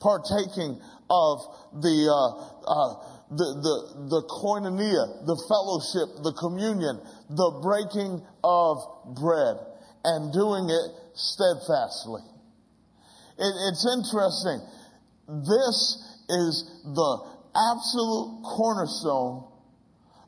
partaking 0.00 0.80
of 1.08 1.36
the, 1.80 1.96
uh, 2.12 2.30
uh, 2.68 3.13
the, 3.30 3.48
the, 3.60 3.76
the 4.08 4.22
koinonia, 4.28 5.26
the 5.26 5.38
fellowship, 5.48 6.22
the 6.22 6.32
communion, 6.38 7.00
the 7.30 7.50
breaking 7.62 8.22
of 8.44 8.78
bread, 9.16 9.56
and 10.04 10.32
doing 10.32 10.68
it 10.68 10.86
steadfastly. 11.14 12.22
It, 13.38 13.52
it's 13.72 13.86
interesting. 13.86 14.60
This 15.28 15.76
is 16.28 16.54
the 16.84 17.12
absolute 17.54 18.42
cornerstone 18.44 19.48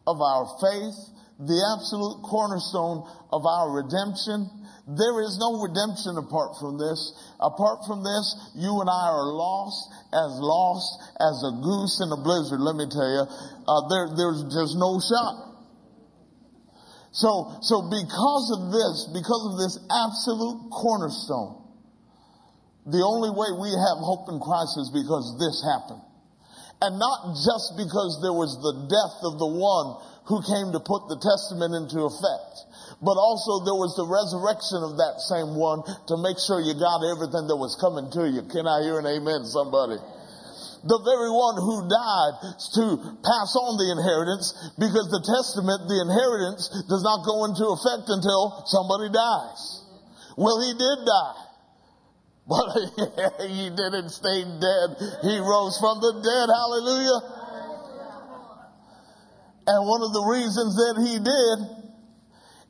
of 0.07 0.21
our 0.21 0.47
faith 0.61 1.17
the 1.39 1.61
absolute 1.77 2.23
cornerstone 2.25 3.05
of 3.31 3.45
our 3.45 3.71
redemption. 3.71 4.49
There 4.87 5.19
is 5.27 5.35
no 5.43 5.59
redemption 5.67 6.15
apart 6.15 6.63
from 6.63 6.79
this. 6.79 7.11
Apart 7.43 7.83
from 7.91 8.07
this, 8.07 8.27
you 8.55 8.71
and 8.79 8.87
I 8.87 9.11
are 9.11 9.35
lost, 9.35 9.83
as 10.15 10.31
lost 10.39 10.87
as 11.19 11.37
a 11.43 11.53
goose 11.59 11.99
in 12.07 12.15
a 12.15 12.21
blizzard, 12.23 12.63
let 12.63 12.79
me 12.79 12.87
tell 12.87 13.11
you. 13.11 13.27
Uh, 13.67 13.83
there, 13.91 14.07
there's, 14.15 14.47
just 14.47 14.79
no 14.79 15.03
shot. 15.03 15.59
So, 17.11 17.59
so 17.67 17.91
because 17.91 18.47
of 18.55 18.71
this, 18.71 19.11
because 19.11 19.45
of 19.51 19.55
this 19.59 19.75
absolute 19.91 20.71
cornerstone, 20.71 21.67
the 22.87 23.03
only 23.03 23.35
way 23.35 23.51
we 23.59 23.75
have 23.75 23.99
hope 23.99 24.31
in 24.31 24.39
Christ 24.39 24.79
is 24.79 24.95
because 24.95 25.35
this 25.43 25.67
happened. 25.67 26.07
And 26.79 27.01
not 27.03 27.35
just 27.43 27.75
because 27.75 28.23
there 28.23 28.37
was 28.37 28.55
the 28.63 28.87
death 28.87 29.19
of 29.27 29.41
the 29.43 29.51
one 29.51 29.99
who 30.31 30.39
came 30.47 30.71
to 30.71 30.79
put 30.79 31.11
the 31.11 31.19
testament 31.19 31.75
into 31.75 32.07
effect. 32.07 32.55
But 33.03 33.21
also 33.21 33.61
there 33.69 33.77
was 33.77 33.93
the 33.93 34.09
resurrection 34.09 34.81
of 34.81 34.97
that 34.97 35.21
same 35.21 35.53
one 35.53 35.85
to 36.09 36.17
make 36.17 36.41
sure 36.41 36.65
you 36.65 36.73
got 36.73 37.05
everything 37.05 37.45
that 37.45 37.61
was 37.61 37.77
coming 37.77 38.09
to 38.17 38.25
you. 38.25 38.41
Can 38.49 38.65
I 38.65 38.81
hear 38.81 38.97
an 38.97 39.05
amen, 39.05 39.45
somebody? 39.45 40.01
The 40.81 41.01
very 41.05 41.29
one 41.29 41.61
who 41.61 41.85
died 41.93 42.35
to 42.79 42.85
pass 43.21 43.53
on 43.59 43.77
the 43.77 43.93
inheritance 43.93 44.55
because 44.81 45.13
the 45.13 45.21
testament, 45.29 45.85
the 45.93 46.01
inheritance 46.09 46.73
does 46.89 47.05
not 47.05 47.27
go 47.29 47.45
into 47.45 47.69
effect 47.69 48.09
until 48.09 48.65
somebody 48.65 49.13
dies. 49.13 49.61
Well, 50.41 50.57
he 50.65 50.73
did 50.73 50.99
die. 51.05 51.43
But 52.47 52.71
he 53.51 53.75
didn't 53.75 54.15
stay 54.15 54.47
dead. 54.47 54.89
He 55.27 55.35
rose 55.43 55.77
from 55.83 55.99
the 55.99 56.23
dead. 56.23 56.47
Hallelujah. 56.47 57.21
And 59.67 59.83
one 59.83 60.03
of 60.07 60.15
the 60.15 60.23
reasons 60.31 60.79
that 60.79 60.95
he 61.03 61.19
did 61.19 61.86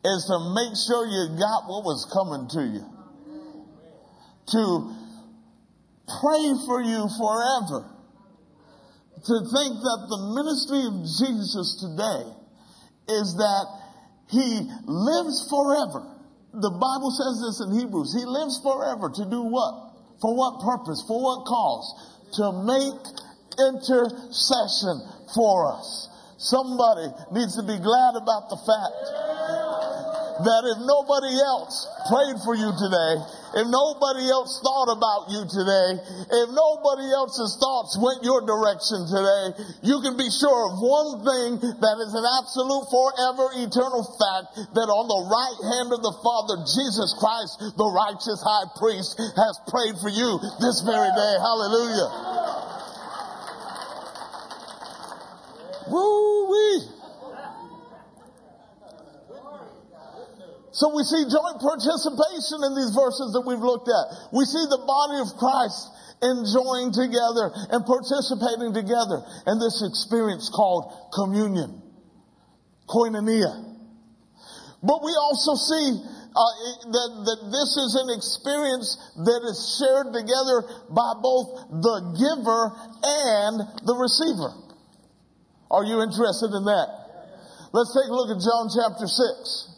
is 0.05 0.25
to 0.27 0.39
make 0.55 0.75
sure 0.87 1.07
you 1.07 1.39
got 1.39 1.67
what 1.69 1.85
was 1.85 2.07
coming 2.13 2.49
to 2.51 2.63
you. 2.63 2.85
To 4.53 4.63
pray 6.21 6.47
for 6.67 6.81
you 6.83 7.09
forever. 7.19 7.91
To 9.27 9.37
think 9.43 9.73
that 9.83 10.01
the 10.07 10.21
ministry 10.39 10.87
of 10.87 11.03
Jesus 11.03 11.83
today 11.83 12.31
is 13.09 13.35
that 13.43 13.67
he 14.31 14.71
lives 14.87 15.47
forever. 15.51 16.07
The 16.55 16.71
Bible 16.71 17.11
says 17.11 17.43
this 17.43 17.59
in 17.67 17.75
Hebrews. 17.75 18.15
He 18.15 18.25
lives 18.25 18.63
forever 18.63 19.11
to 19.11 19.25
do 19.27 19.43
what? 19.43 19.93
For 20.23 20.35
what 20.35 20.63
purpose? 20.63 21.03
For 21.07 21.19
what 21.19 21.45
cause? 21.45 21.87
To 22.39 22.47
make 22.65 23.03
intercession 23.59 24.97
for 25.35 25.75
us. 25.75 26.09
Somebody 26.39 27.09
needs 27.33 27.57
to 27.57 27.63
be 27.63 27.79
glad 27.81 28.15
about 28.15 28.49
the 28.53 28.61
fact 28.63 29.36
that 30.43 30.63
if 30.69 30.79
nobody 30.85 31.33
else 31.41 31.89
prayed 32.13 32.37
for 32.45 32.53
you 32.53 32.69
today, 32.77 33.15
if 33.57 33.67
nobody 33.73 34.29
else 34.29 34.61
thought 34.61 34.93
about 34.93 35.33
you 35.33 35.49
today, 35.49 35.97
if 36.29 36.49
nobody 36.53 37.09
else's 37.09 37.57
thoughts 37.57 37.97
went 37.97 38.21
your 38.21 38.45
direction 38.45 39.09
today, 39.09 39.45
you 39.81 39.97
can 40.05 40.21
be 40.21 40.29
sure 40.29 40.69
of 40.69 40.77
one 40.77 41.25
thing 41.25 41.57
that 41.81 41.97
is 42.05 42.13
an 42.13 42.27
absolute 42.37 42.85
forever 42.93 43.49
eternal 43.65 44.05
fact 44.05 44.61
that 44.77 44.89
on 44.93 45.09
the 45.09 45.23
right 45.25 45.61
hand 45.73 45.89
of 45.95 46.05
the 46.05 46.15
Father, 46.21 46.61
Jesus 46.69 47.17
Christ, 47.17 47.73
the 47.81 47.89
righteous 47.89 48.41
high 48.45 48.69
priest, 48.77 49.17
has 49.17 49.57
prayed 49.73 49.97
for 50.05 50.13
you 50.13 50.37
this 50.61 50.85
very 50.85 51.09
day. 51.17 51.35
Hallelujah. 51.41 52.09
Woo-wee. 55.89 56.96
So 60.77 60.93
we 60.93 61.09
see 61.09 61.25
joint 61.25 61.57
participation 61.57 62.61
in 62.69 62.77
these 62.77 62.93
verses 62.93 63.33
that 63.33 63.49
we've 63.49 63.65
looked 63.65 63.89
at. 63.89 64.29
We 64.29 64.45
see 64.45 64.61
the 64.69 64.85
body 64.85 65.25
of 65.25 65.33
Christ 65.41 65.89
enjoying 66.21 66.93
together 66.93 67.49
and 67.73 67.81
participating 67.81 68.77
together 68.77 69.25
in 69.49 69.57
this 69.57 69.81
experience 69.81 70.53
called 70.53 70.93
communion, 71.17 71.81
koinonia. 72.85 73.57
But 74.85 75.01
we 75.01 75.17
also 75.17 75.57
see 75.57 75.97
uh, 75.97 76.53
that, 76.93 77.11
that 77.25 77.41
this 77.49 77.71
is 77.81 77.97
an 77.97 78.13
experience 78.13 79.01
that 79.25 79.49
is 79.49 79.57
shared 79.81 80.13
together 80.13 80.61
by 80.93 81.17
both 81.25 81.73
the 81.73 81.97
giver 82.21 82.63
and 83.01 83.65
the 83.81 83.97
receiver. 83.97 84.53
Are 85.73 85.89
you 85.89 86.05
interested 86.05 86.53
in 86.53 86.69
that? 86.69 86.89
Let's 87.73 87.97
take 87.97 88.13
a 88.13 88.13
look 88.13 88.29
at 88.29 88.45
John 88.45 88.69
chapter 88.69 89.09
6. 89.09 89.76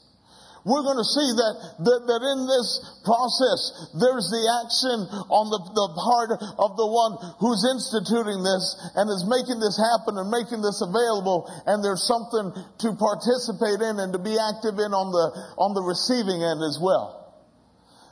We're 0.69 0.85
going 0.85 1.01
to 1.01 1.09
see 1.17 1.31
that, 1.33 1.55
that, 1.81 2.01
that 2.05 2.23
in 2.29 2.45
this 2.45 2.69
process, 3.09 3.89
there's 3.97 4.29
the 4.29 4.45
action 4.61 5.09
on 5.33 5.49
the, 5.49 5.61
the 5.65 5.89
part 5.97 6.37
of 6.37 6.77
the 6.77 6.85
one 6.85 7.17
who's 7.41 7.65
instituting 7.65 8.45
this 8.45 8.77
and 8.93 9.09
is 9.09 9.25
making 9.25 9.65
this 9.65 9.81
happen 9.81 10.21
and 10.21 10.29
making 10.29 10.61
this 10.61 10.85
available. 10.85 11.49
And 11.65 11.81
there's 11.81 12.05
something 12.05 12.53
to 12.53 12.89
participate 13.01 13.81
in 13.81 13.97
and 13.97 14.13
to 14.13 14.21
be 14.21 14.37
active 14.37 14.77
in 14.77 14.93
on 14.93 15.09
the, 15.09 15.27
on 15.57 15.73
the 15.73 15.81
receiving 15.81 16.45
end 16.45 16.61
as 16.61 16.77
well. 16.77 17.17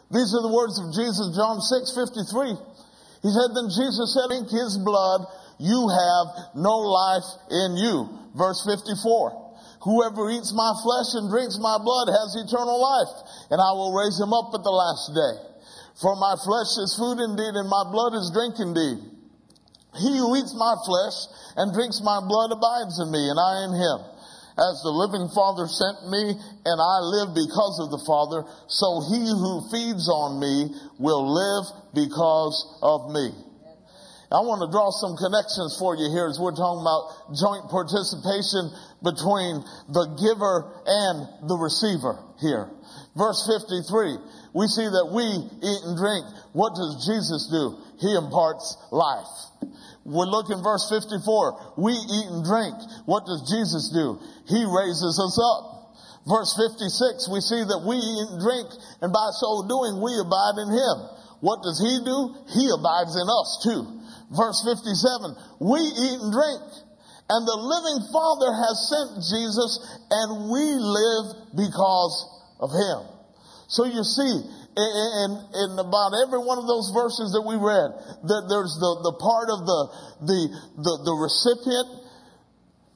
These 0.08 0.32
are 0.32 0.40
the 0.40 0.54
words 0.56 0.80
of 0.80 0.96
Jesus, 0.96 1.36
John 1.36 1.60
6, 1.60 1.92
53. 1.92 2.56
He 3.20 3.30
said, 3.36 3.52
then 3.52 3.68
Jesus 3.68 4.16
said, 4.16 4.32
ink 4.32 4.48
his 4.48 4.80
blood 4.80 5.28
you 5.58 5.88
have 5.88 6.54
no 6.54 6.76
life 6.76 7.24
in 7.50 7.76
you. 7.76 8.08
Verse 8.36 8.64
54. 8.64 9.45
Whoever 9.82 10.30
eats 10.30 10.52
my 10.52 10.72
flesh 10.82 11.14
and 11.14 11.28
drinks 11.28 11.58
my 11.60 11.78
blood 11.78 12.08
has 12.08 12.36
eternal 12.36 12.80
life, 12.80 13.14
and 13.50 13.60
I 13.60 13.72
will 13.72 13.92
raise 13.92 14.18
him 14.18 14.32
up 14.32 14.54
at 14.54 14.62
the 14.64 14.72
last 14.72 15.12
day. 15.12 15.34
For 16.00 16.16
my 16.16 16.36
flesh 16.44 16.76
is 16.76 16.96
food 16.98 17.20
indeed, 17.20 17.56
and 17.56 17.68
my 17.68 17.84
blood 17.88 18.14
is 18.14 18.32
drink 18.32 18.60
indeed. 18.60 19.00
He 19.96 20.12
who 20.18 20.36
eats 20.36 20.52
my 20.52 20.76
flesh 20.84 21.16
and 21.56 21.72
drinks 21.72 22.00
my 22.04 22.20
blood 22.20 22.52
abides 22.52 23.00
in 23.00 23.10
me, 23.10 23.28
and 23.28 23.40
I 23.40 23.64
in 23.64 23.72
him. 23.72 23.98
As 24.56 24.80
the 24.80 24.92
living 24.92 25.28
Father 25.36 25.68
sent 25.68 26.08
me 26.08 26.32
and 26.64 26.78
I 26.80 26.96
live 27.04 27.36
because 27.36 27.76
of 27.76 27.92
the 27.92 28.00
Father, 28.08 28.40
so 28.68 29.04
he 29.04 29.20
who 29.20 29.68
feeds 29.68 30.08
on 30.08 30.40
me 30.40 30.72
will 30.98 31.28
live 31.28 31.68
because 31.92 32.56
of 32.80 33.12
me. 33.12 33.36
I 34.26 34.42
want 34.42 34.58
to 34.66 34.70
draw 34.74 34.90
some 34.90 35.14
connections 35.14 35.78
for 35.78 35.94
you 35.94 36.10
here 36.10 36.26
as 36.26 36.34
we're 36.42 36.56
talking 36.56 36.82
about 36.82 37.30
joint 37.38 37.70
participation 37.70 38.74
between 38.98 39.62
the 39.94 40.18
giver 40.18 40.66
and 40.82 41.46
the 41.46 41.54
receiver 41.54 42.18
here. 42.42 42.66
Verse 43.14 43.46
53, 43.46 44.18
we 44.50 44.66
see 44.66 44.90
that 44.90 45.14
we 45.14 45.24
eat 45.24 45.82
and 45.86 45.94
drink. 45.94 46.26
What 46.58 46.74
does 46.74 47.06
Jesus 47.06 47.46
do? 47.54 47.78
He 48.02 48.10
imparts 48.18 48.74
life. 48.90 49.30
We 50.02 50.26
look 50.26 50.50
in 50.50 50.58
verse 50.58 50.90
54. 50.90 51.78
We 51.78 51.94
eat 51.94 52.28
and 52.34 52.42
drink. 52.42 52.74
What 53.06 53.30
does 53.30 53.46
Jesus 53.46 53.94
do? 53.94 54.18
He 54.50 54.62
raises 54.66 55.22
us 55.22 55.38
up. 55.38 55.76
Verse 56.26 56.50
56, 56.58 57.30
we 57.30 57.38
see 57.38 57.62
that 57.62 57.86
we 57.86 57.94
eat 57.94 58.26
and 58.34 58.42
drink, 58.42 58.66
and 58.98 59.14
by 59.14 59.30
so 59.38 59.62
doing, 59.70 60.02
we 60.02 60.10
abide 60.18 60.58
in 60.58 60.74
Him. 60.74 60.96
What 61.38 61.62
does 61.62 61.78
He 61.78 62.02
do? 62.02 62.34
He 62.50 62.66
abides 62.74 63.14
in 63.14 63.30
us 63.30 63.62
too. 63.62 63.96
Verse 64.30 64.58
57, 64.66 65.62
we 65.62 65.78
eat 65.78 66.18
and 66.18 66.32
drink, 66.34 66.62
and 67.30 67.42
the 67.46 67.58
living 67.62 68.00
Father 68.10 68.50
has 68.50 68.74
sent 68.90 69.10
Jesus, 69.22 69.70
and 70.10 70.50
we 70.50 70.66
live 70.66 71.26
because 71.54 72.14
of 72.58 72.74
Him. 72.74 73.06
So 73.70 73.86
you 73.86 74.02
see, 74.02 74.34
in, 74.76 75.30
in 75.54 75.70
about 75.78 76.12
every 76.26 76.42
one 76.42 76.58
of 76.58 76.66
those 76.66 76.90
verses 76.90 77.32
that 77.38 77.42
we 77.46 77.54
read, 77.54 77.90
that 78.26 78.44
there's 78.50 78.74
the, 78.82 78.92
the 79.06 79.14
part 79.22 79.48
of 79.48 79.62
the, 79.62 79.80
the, 80.26 80.40
the, 80.74 80.94
the 81.06 81.14
recipient, 81.14 81.88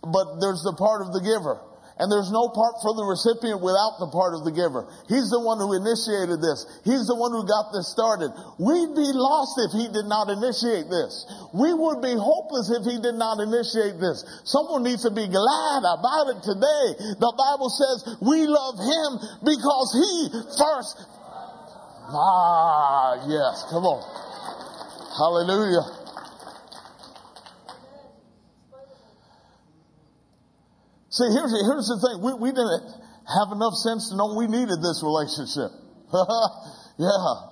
but 0.02 0.42
there's 0.42 0.66
the 0.66 0.74
part 0.74 1.02
of 1.06 1.14
the 1.14 1.22
giver. 1.22 1.62
And 2.00 2.08
there's 2.08 2.32
no 2.32 2.48
part 2.48 2.80
for 2.80 2.96
the 2.96 3.04
recipient 3.04 3.60
without 3.60 4.00
the 4.00 4.08
part 4.08 4.32
of 4.32 4.48
the 4.48 4.56
giver. 4.56 4.88
He's 5.04 5.28
the 5.28 5.36
one 5.36 5.60
who 5.60 5.76
initiated 5.76 6.40
this. 6.40 6.64
He's 6.80 7.04
the 7.04 7.12
one 7.12 7.28
who 7.28 7.44
got 7.44 7.76
this 7.76 7.92
started. 7.92 8.32
We'd 8.56 8.96
be 8.96 9.12
lost 9.12 9.60
if 9.68 9.76
he 9.76 9.84
did 9.92 10.08
not 10.08 10.32
initiate 10.32 10.88
this. 10.88 11.28
We 11.52 11.76
would 11.76 12.00
be 12.00 12.16
hopeless 12.16 12.72
if 12.72 12.88
he 12.88 12.96
did 13.04 13.20
not 13.20 13.44
initiate 13.44 14.00
this. 14.00 14.24
Someone 14.48 14.80
needs 14.80 15.04
to 15.04 15.12
be 15.12 15.28
glad 15.28 15.84
about 15.84 16.32
it 16.32 16.40
today. 16.40 17.20
The 17.20 17.32
Bible 17.36 17.68
says 17.68 18.16
we 18.24 18.48
love 18.48 18.80
him 18.80 19.10
because 19.44 19.88
he 19.92 20.40
first. 20.56 21.04
Ah, 22.16 23.28
yes. 23.28 23.68
Come 23.68 23.84
on. 23.84 24.00
Hallelujah. 25.20 25.99
See, 31.10 31.26
here's, 31.26 31.50
here's 31.50 31.90
the 31.90 31.98
thing. 31.98 32.22
We, 32.22 32.34
we 32.38 32.50
didn't 32.54 32.86
have 33.26 33.50
enough 33.50 33.74
sense 33.74 34.10
to 34.10 34.16
know 34.16 34.34
we 34.38 34.46
needed 34.46 34.78
this 34.78 35.02
relationship. 35.02 35.74
yeah. 37.02 37.50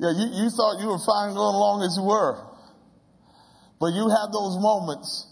Yeah, 0.00 0.12
you, 0.16 0.26
you 0.44 0.48
thought 0.50 0.80
you 0.80 0.88
were 0.88 1.00
fine 1.04 1.36
going 1.36 1.54
along 1.54 1.84
as 1.84 1.94
you 2.00 2.04
were. 2.04 2.40
But 3.78 3.92
you 3.92 4.08
had 4.08 4.32
those 4.32 4.56
moments 4.56 5.28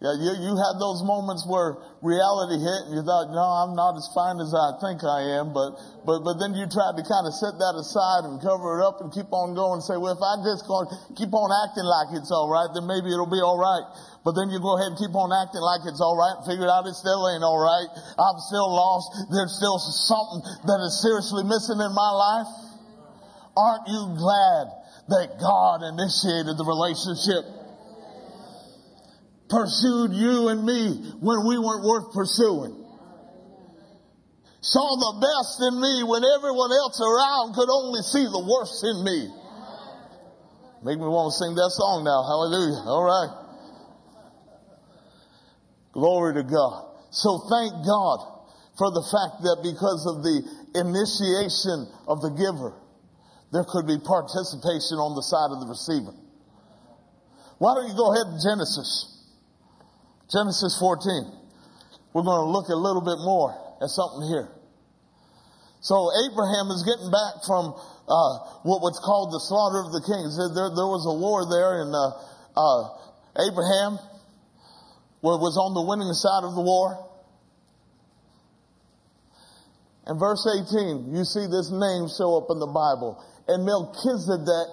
yeah, 0.00 0.16
you, 0.16 0.32
you 0.32 0.56
had 0.56 0.80
those 0.80 1.04
moments 1.04 1.44
where 1.44 1.76
reality 2.00 2.56
hit 2.56 2.88
and 2.88 2.96
you 2.96 3.04
thought, 3.04 3.28
no, 3.36 3.44
I'm 3.44 3.76
not 3.76 4.00
as 4.00 4.08
fine 4.16 4.40
as 4.40 4.48
I 4.56 4.80
think 4.80 5.04
I 5.04 5.36
am, 5.36 5.52
but, 5.52 5.76
but, 6.08 6.24
but 6.24 6.40
then 6.40 6.56
you 6.56 6.64
tried 6.64 6.96
to 6.96 7.04
kind 7.04 7.28
of 7.28 7.36
set 7.36 7.60
that 7.60 7.76
aside 7.76 8.24
and 8.24 8.40
cover 8.40 8.80
it 8.80 8.82
up 8.82 9.04
and 9.04 9.12
keep 9.12 9.28
on 9.28 9.52
going 9.52 9.84
and 9.84 9.84
say, 9.84 10.00
well, 10.00 10.16
if 10.16 10.24
I 10.24 10.40
just 10.40 10.64
keep 11.20 11.28
on 11.36 11.52
acting 11.52 11.84
like 11.84 12.16
it's 12.16 12.32
alright, 12.32 12.72
then 12.72 12.88
maybe 12.88 13.12
it'll 13.12 13.28
be 13.28 13.44
alright. 13.44 13.84
But 14.24 14.40
then 14.40 14.48
you 14.48 14.56
go 14.64 14.80
ahead 14.80 14.88
and 14.88 14.96
keep 14.96 15.12
on 15.12 15.36
acting 15.36 15.60
like 15.60 15.84
it's 15.84 16.00
alright 16.00 16.40
and 16.40 16.48
figure 16.48 16.64
out 16.64 16.88
it 16.88 16.96
still 16.96 17.20
ain't 17.28 17.44
alright. 17.44 17.92
I'm 18.16 18.40
still 18.48 18.72
lost. 18.72 19.28
There's 19.28 19.52
still 19.52 19.76
something 19.76 20.40
that 20.64 20.80
is 20.80 20.96
seriously 21.04 21.44
missing 21.44 21.76
in 21.76 21.92
my 21.92 22.12
life. 22.16 22.48
Aren't 23.52 23.84
you 23.84 24.16
glad 24.16 24.64
that 25.12 25.36
God 25.36 25.84
initiated 25.84 26.56
the 26.56 26.64
relationship? 26.64 27.59
Pursued 29.50 30.14
you 30.14 30.48
and 30.48 30.64
me 30.64 31.18
when 31.20 31.44
we 31.46 31.58
weren't 31.58 31.84
worth 31.84 32.14
pursuing. 32.14 32.80
Saw 34.62 34.88
the 34.96 35.14
best 35.18 35.56
in 35.66 35.74
me 35.80 36.04
when 36.04 36.22
everyone 36.22 36.70
else 36.70 37.00
around 37.00 37.54
could 37.56 37.68
only 37.68 38.02
see 38.02 38.24
the 38.24 38.44
worst 38.44 38.84
in 38.84 39.04
me. 39.04 39.18
Make 40.84 40.96
me 40.96 41.08
want 41.08 41.32
to 41.32 41.36
sing 41.36 41.52
that 41.56 41.72
song 41.76 42.04
now. 42.04 42.24
Hallelujah. 42.24 42.80
All 42.88 43.04
right. 43.04 43.32
Glory 45.92 46.34
to 46.34 46.44
God. 46.44 46.88
So 47.10 47.44
thank 47.50 47.72
God 47.84 48.18
for 48.78 48.88
the 48.92 49.04
fact 49.12 49.42
that 49.44 49.60
because 49.60 50.06
of 50.08 50.22
the 50.24 50.40
initiation 50.76 51.88
of 52.06 52.22
the 52.22 52.30
giver, 52.32 52.72
there 53.52 53.64
could 53.64 53.84
be 53.88 53.98
participation 53.98 54.96
on 54.96 55.16
the 55.16 55.24
side 55.26 55.52
of 55.52 55.60
the 55.60 55.68
receiver. 55.68 56.14
Why 57.58 57.74
don't 57.74 57.88
you 57.88 57.96
go 57.96 58.14
ahead 58.14 58.28
to 58.32 58.38
Genesis? 58.40 59.19
Genesis 60.30 60.78
14. 60.78 61.26
We're 62.14 62.22
going 62.22 62.46
to 62.46 62.50
look 62.50 62.68
a 62.70 62.78
little 62.78 63.02
bit 63.02 63.18
more 63.22 63.50
at 63.82 63.90
something 63.90 64.26
here. 64.30 64.48
So 65.80 66.12
Abraham 66.28 66.70
is 66.70 66.84
getting 66.84 67.10
back 67.10 67.42
from 67.46 67.72
uh, 67.74 68.32
what 68.62 68.84
was 68.84 69.00
called 69.00 69.32
the 69.32 69.40
slaughter 69.40 69.80
of 69.80 69.90
the 69.96 70.04
kings. 70.04 70.36
There, 70.36 70.70
there 70.70 70.90
was 70.90 71.08
a 71.08 71.14
war 71.16 71.48
there, 71.48 71.82
and 71.82 71.90
uh, 71.94 72.10
uh, 72.52 72.82
Abraham 73.48 73.96
was 75.22 75.56
on 75.56 75.72
the 75.74 75.84
winning 75.84 76.12
side 76.12 76.44
of 76.44 76.54
the 76.54 76.64
war. 76.64 76.96
And 80.06 80.18
verse 80.18 80.42
18, 80.42 81.14
you 81.14 81.24
see 81.24 81.46
this 81.46 81.70
name 81.70 82.08
show 82.10 82.36
up 82.36 82.50
in 82.50 82.58
the 82.58 82.68
Bible. 82.68 83.22
And 83.48 83.64
Melchizedek, 83.64 84.72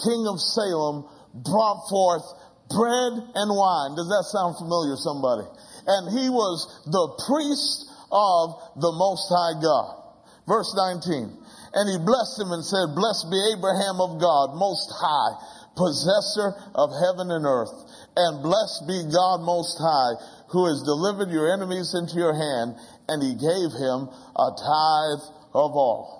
king 0.00 0.26
of 0.26 0.40
Salem, 0.40 1.06
brought 1.34 1.86
forth 1.90 2.24
bread 2.68 3.12
and 3.34 3.48
wine. 3.50 3.96
Does 3.96 4.08
that 4.12 4.28
sound 4.28 4.56
familiar, 4.56 4.96
somebody? 4.96 5.48
And 5.88 6.12
he 6.12 6.28
was 6.28 6.68
the 6.84 7.06
priest 7.24 7.88
of 8.12 8.60
the 8.76 8.92
Most 8.92 9.28
High 9.32 9.56
God. 9.60 9.96
Verse 10.44 10.72
19. 10.76 11.32
And 11.74 11.84
he 11.88 12.00
blessed 12.00 12.40
him 12.40 12.52
and 12.52 12.64
said, 12.64 12.96
Blessed 12.96 13.28
be 13.28 13.40
Abraham 13.52 14.00
of 14.00 14.20
God, 14.20 14.56
Most 14.56 14.88
High, 14.96 15.32
possessor 15.76 16.56
of 16.72 16.92
heaven 16.92 17.28
and 17.32 17.44
earth. 17.44 17.72
And 18.16 18.42
blessed 18.42 18.88
be 18.88 19.04
God 19.12 19.44
Most 19.44 19.76
High, 19.76 20.16
who 20.48 20.64
has 20.68 20.80
delivered 20.84 21.28
your 21.28 21.52
enemies 21.52 21.92
into 21.92 22.16
your 22.16 22.32
hand. 22.32 22.76
And 23.08 23.20
he 23.20 23.36
gave 23.36 23.70
him 23.76 24.08
a 24.36 24.48
tithe 24.56 25.24
of 25.52 25.72
all. 25.76 26.18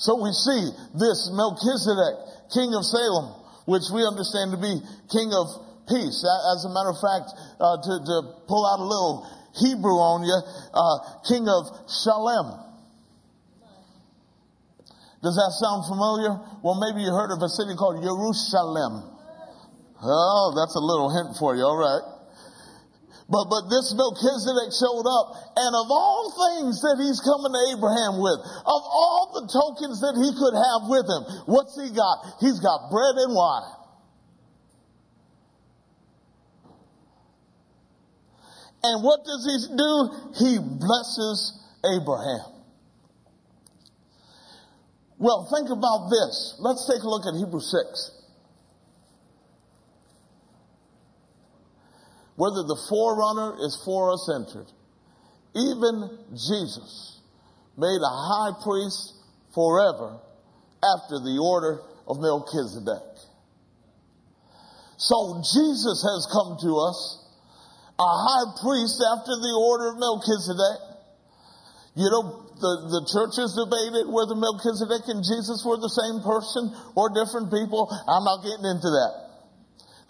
So 0.00 0.16
we 0.16 0.32
see 0.32 0.64
this 0.96 1.28
Melchizedek, 1.28 2.48
king 2.56 2.72
of 2.72 2.88
Salem, 2.88 3.36
which 3.68 3.84
we 3.92 4.00
understand 4.00 4.52
to 4.52 4.60
be 4.60 4.80
king 5.12 5.28
of 5.36 5.69
peace. 5.90 6.22
As 6.54 6.62
a 6.64 6.70
matter 6.70 6.94
of 6.94 7.00
fact, 7.02 7.34
uh, 7.58 7.76
to, 7.82 7.92
to, 7.98 8.16
pull 8.46 8.62
out 8.62 8.78
a 8.78 8.86
little 8.86 9.26
Hebrew 9.58 9.98
on 9.98 10.22
you, 10.22 10.38
uh, 10.38 10.96
king 11.26 11.50
of 11.50 11.66
Shalem. 11.90 12.70
Does 15.20 15.36
that 15.36 15.52
sound 15.60 15.84
familiar? 15.84 16.32
Well, 16.64 16.80
maybe 16.80 17.04
you 17.04 17.12
heard 17.12 17.34
of 17.34 17.42
a 17.42 17.50
city 17.50 17.76
called 17.76 18.00
Jerusalem. 18.00 19.04
Oh, 20.00 20.56
that's 20.56 20.72
a 20.78 20.80
little 20.80 21.12
hint 21.12 21.36
for 21.36 21.52
you. 21.52 21.66
All 21.66 21.76
right. 21.76 22.20
But, 23.30 23.46
but 23.46 23.70
this 23.70 23.94
Melchizedek 23.94 24.74
showed 24.74 25.06
up, 25.06 25.26
and 25.54 25.72
of 25.76 25.86
all 25.86 26.34
things 26.34 26.82
that 26.82 26.98
he's 26.98 27.22
coming 27.22 27.54
to 27.54 27.62
Abraham 27.70 28.18
with, 28.18 28.42
of 28.42 28.82
all 28.82 29.30
the 29.38 29.46
tokens 29.46 30.02
that 30.02 30.18
he 30.18 30.34
could 30.34 30.56
have 30.56 30.90
with 30.90 31.06
him, 31.06 31.22
what's 31.46 31.78
he 31.78 31.94
got? 31.94 32.42
He's 32.42 32.58
got 32.58 32.90
bread 32.90 33.22
and 33.22 33.30
wine. 33.30 33.79
And 38.82 39.04
what 39.04 39.24
does 39.24 39.44
he 39.44 39.76
do? 39.76 40.10
He 40.38 40.58
blesses 40.58 41.58
Abraham. 41.84 42.60
Well, 45.18 45.48
think 45.54 45.68
about 45.68 46.08
this. 46.08 46.56
Let's 46.60 46.88
take 46.88 47.02
a 47.02 47.08
look 47.08 47.26
at 47.26 47.34
Hebrew 47.34 47.60
6. 47.60 48.10
Whether 52.36 52.62
the 52.62 52.80
forerunner 52.88 53.56
is 53.60 53.82
for 53.84 54.12
us 54.12 54.30
entered, 54.34 54.72
even 55.54 56.18
Jesus 56.32 57.20
made 57.76 58.00
a 58.00 58.16
high 58.32 58.52
priest 58.64 59.12
forever 59.52 60.18
after 60.80 61.18
the 61.18 61.38
order 61.38 61.82
of 62.08 62.18
Melchizedek. 62.18 63.02
So 64.96 65.42
Jesus 65.44 66.00
has 66.00 66.28
come 66.32 66.56
to 66.62 66.76
us 66.78 67.20
a 68.00 68.12
high 68.16 68.48
priest 68.64 68.96
after 69.12 69.36
the 69.36 69.52
order 69.60 69.92
of 69.92 70.00
Melchizedek. 70.00 70.80
You 72.00 72.08
know, 72.08 72.48
the, 72.56 72.72
the 72.96 73.02
churches 73.12 73.52
debated 73.52 74.08
whether 74.08 74.32
Melchizedek 74.32 75.04
and 75.12 75.20
Jesus 75.20 75.60
were 75.68 75.76
the 75.76 75.92
same 75.92 76.24
person 76.24 76.72
or 76.96 77.12
different 77.12 77.52
people. 77.52 77.92
I'm 78.08 78.24
not 78.24 78.40
getting 78.40 78.64
into 78.64 78.88
that. 78.88 79.12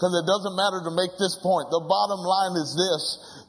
because 0.01 0.17
it 0.17 0.25
doesn't 0.25 0.57
matter 0.57 0.81
to 0.87 0.93
make 0.97 1.13
this 1.21 1.37
point. 1.45 1.69
The 1.69 1.85
bottom 1.85 2.25
line 2.25 2.57
is 2.57 2.73
this, 2.73 3.03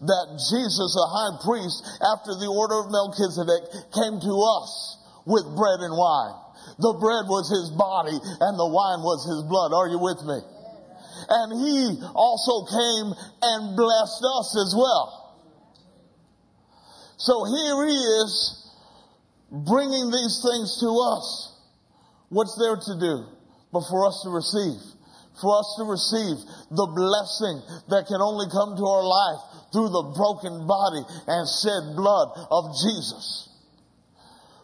that 0.03 0.27
Jesus, 0.51 0.89
the 0.91 1.07
high 1.07 1.33
priest, 1.47 1.79
after 2.11 2.35
the 2.35 2.51
order 2.51 2.83
of 2.83 2.91
Melchizedek, 2.91 3.71
came 3.95 4.19
to 4.19 4.33
us 4.59 4.99
with 5.23 5.47
bread 5.55 5.79
and 5.79 5.95
wine. 5.95 6.35
The 6.75 6.91
bread 6.99 7.29
was 7.31 7.47
his 7.47 7.71
body 7.71 8.19
and 8.19 8.53
the 8.59 8.67
wine 8.67 8.99
was 8.99 9.23
his 9.23 9.47
blood. 9.47 9.71
Are 9.71 9.87
you 9.87 10.01
with 10.01 10.19
me? 10.27 10.43
And 11.31 11.47
he 11.55 12.03
also 12.13 12.67
came 12.67 13.07
and 13.41 13.77
blessed 13.77 14.23
us 14.35 14.49
as 14.59 14.75
well. 14.75 15.39
So 17.15 17.45
here 17.47 17.87
he 17.87 17.95
is 17.95 18.67
bringing 19.49 20.11
these 20.11 20.43
things 20.43 20.79
to 20.83 20.91
us. 20.91 21.55
What's 22.27 22.57
there 22.59 22.75
to 22.75 22.99
do 22.99 23.25
but 23.71 23.87
for 23.87 24.07
us 24.07 24.19
to 24.23 24.29
receive? 24.29 24.91
for 25.41 25.57
us 25.57 25.73
to 25.81 25.83
receive 25.89 26.37
the 26.69 26.87
blessing 26.93 27.57
that 27.89 28.05
can 28.05 28.21
only 28.21 28.45
come 28.53 28.77
to 28.77 28.85
our 28.85 29.01
life 29.01 29.41
through 29.73 29.89
the 29.89 30.13
broken 30.13 30.67
body 30.69 31.01
and 31.25 31.49
shed 31.49 31.97
blood 31.97 32.29
of 32.53 32.77
Jesus. 32.77 33.49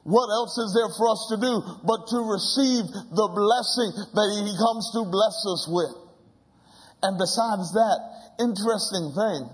What 0.06 0.30
else 0.32 0.56
is 0.56 0.72
there 0.78 0.88
for 0.96 1.10
us 1.10 1.26
to 1.34 1.38
do 1.42 1.54
but 1.84 2.08
to 2.14 2.20
receive 2.24 2.86
the 3.12 3.28
blessing 3.34 3.92
that 4.16 4.30
He 4.38 4.54
comes 4.56 4.86
to 4.94 5.04
bless 5.04 5.36
us 5.50 5.68
with? 5.68 6.07
And 7.04 7.18
besides 7.18 7.74
that, 7.74 8.00
interesting 8.40 9.14
thing, 9.14 9.50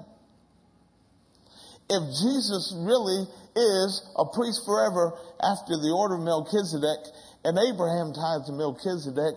if 1.90 2.04
Jesus 2.24 2.74
really 2.80 3.28
is 3.56 3.92
a 4.16 4.26
priest 4.26 4.64
forever 4.66 5.14
after 5.44 5.76
the 5.78 5.92
order 5.92 6.16
of 6.16 6.24
Melchizedek, 6.24 7.12
and 7.44 7.60
Abraham 7.60 8.14
tied 8.16 8.48
to 8.48 8.54
Melchizedek, 8.54 9.36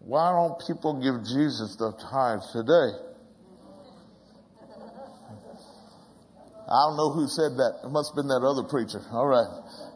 why 0.00 0.30
don't 0.30 0.60
people 0.66 1.00
give 1.00 1.24
Jesus 1.24 1.76
the 1.76 1.92
tithes 1.96 2.52
today? 2.52 2.92
I 6.66 6.78
don't 6.90 6.98
know 6.98 7.10
who 7.14 7.26
said 7.30 7.56
that. 7.62 7.86
It 7.86 7.90
must 7.90 8.10
have 8.10 8.16
been 8.18 8.28
that 8.28 8.42
other 8.42 8.66
preacher. 8.66 8.98
All 9.14 9.26
right. 9.26 9.46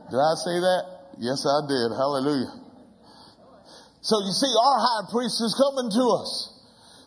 Did 0.08 0.22
I 0.22 0.34
say 0.38 0.56
that? 0.62 0.82
Yes, 1.18 1.42
I 1.44 1.66
did. 1.66 1.90
Hallelujah. 1.92 2.54
So 4.00 4.22
you 4.24 4.32
see, 4.32 4.48
our 4.48 4.78
high 4.80 5.04
priest 5.10 5.36
is 5.42 5.52
coming 5.58 5.90
to 5.90 6.04
us. 6.22 6.59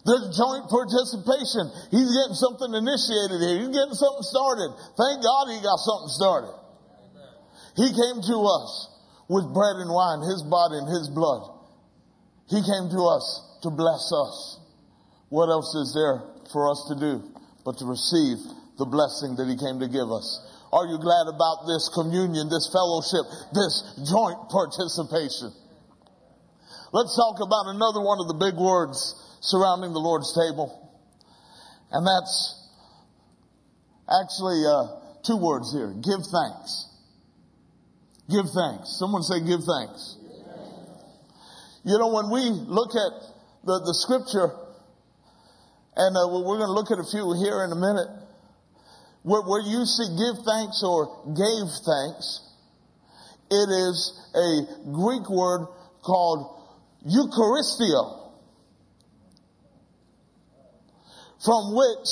There's 0.04 0.36
joint 0.36 0.68
participation. 0.68 1.72
He's 1.92 2.12
getting 2.12 2.36
something 2.36 2.72
initiated 2.76 3.40
here. 3.40 3.58
He's 3.64 3.72
getting 3.72 3.96
something 3.96 4.28
started. 4.28 4.70
Thank 5.00 5.24
God 5.24 5.44
he 5.48 5.64
got 5.64 5.80
something 5.80 6.12
started. 6.12 6.56
He 7.80 7.88
came 7.88 8.20
to 8.20 8.38
us 8.44 8.72
with 9.32 9.48
bread 9.56 9.80
and 9.80 9.90
wine, 9.90 10.22
his 10.28 10.44
body 10.44 10.78
and 10.78 10.90
his 10.92 11.08
blood. 11.08 11.50
He 12.52 12.60
came 12.60 12.92
to 12.92 13.02
us 13.08 13.26
to 13.64 13.72
bless 13.72 14.12
us. 14.12 14.60
What 15.30 15.50
else 15.50 15.74
is 15.74 15.96
there 15.96 16.22
for 16.52 16.70
us 16.70 16.86
to 16.92 16.96
do 17.00 17.24
but 17.66 17.80
to 17.80 17.86
receive 17.86 18.38
the 18.78 18.86
blessing 18.86 19.36
that 19.40 19.48
He 19.48 19.58
came 19.58 19.80
to 19.80 19.90
give 19.90 20.12
us? 20.12 20.28
Are 20.70 20.86
you 20.86 20.98
glad 21.02 21.26
about 21.30 21.66
this 21.66 21.90
communion, 21.90 22.50
this 22.50 22.70
fellowship, 22.70 23.26
this 23.54 24.04
joint 24.10 24.38
participation? 24.50 25.54
Let's 26.94 27.18
talk 27.18 27.42
about 27.42 27.74
another 27.74 28.02
one 28.02 28.22
of 28.22 28.30
the 28.30 28.38
big 28.38 28.58
words 28.58 29.18
surrounding 29.44 29.92
the 29.92 30.00
Lord's 30.00 30.32
table. 30.32 30.72
And 31.92 32.08
that's 32.08 32.64
actually 34.08 34.64
uh, 34.64 35.04
two 35.28 35.36
words 35.36 35.72
here. 35.76 35.92
Give 36.00 36.24
thanks. 36.24 36.88
Give 38.32 38.48
thanks. 38.48 38.96
Someone 38.98 39.22
say 39.22 39.44
give 39.44 39.60
thanks. 39.68 40.16
You 41.84 42.00
know, 42.00 42.08
when 42.16 42.32
we 42.32 42.48
look 42.72 42.96
at 42.96 43.14
the, 43.68 43.84
the 43.84 43.94
scripture, 43.94 44.56
and 45.96 46.16
uh, 46.16 46.24
we're 46.32 46.58
going 46.58 46.72
to 46.72 46.72
look 46.72 46.92
at 46.92 47.00
a 47.00 47.04
few 47.04 47.36
here 47.36 47.68
in 47.68 47.72
a 47.72 47.76
minute, 47.76 48.08
where, 49.24 49.44
where 49.44 49.60
you 49.60 49.84
see 49.84 50.08
give 50.16 50.40
thanks 50.48 50.80
or 50.88 51.28
gave 51.36 51.68
thanks, 51.84 52.48
it 53.52 53.68
is 53.68 54.00
a 54.34 54.92
Greek 54.96 55.30
word 55.30 55.68
called 56.02 56.64
Eucharisteo, 57.04 58.23
from 61.44 61.76
which 61.76 62.08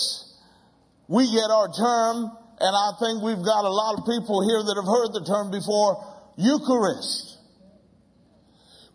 we 1.08 1.26
get 1.32 1.50
our 1.52 1.68
term, 1.72 2.32
and 2.60 2.74
I 2.76 2.90
think 3.00 3.24
we've 3.24 3.44
got 3.44 3.64
a 3.66 3.74
lot 3.74 4.00
of 4.00 4.06
people 4.06 4.44
here 4.44 4.62
that 4.64 4.76
have 4.76 4.88
heard 4.88 5.12
the 5.16 5.26
term 5.26 5.52
before, 5.52 6.00
Eucharist. 6.38 7.40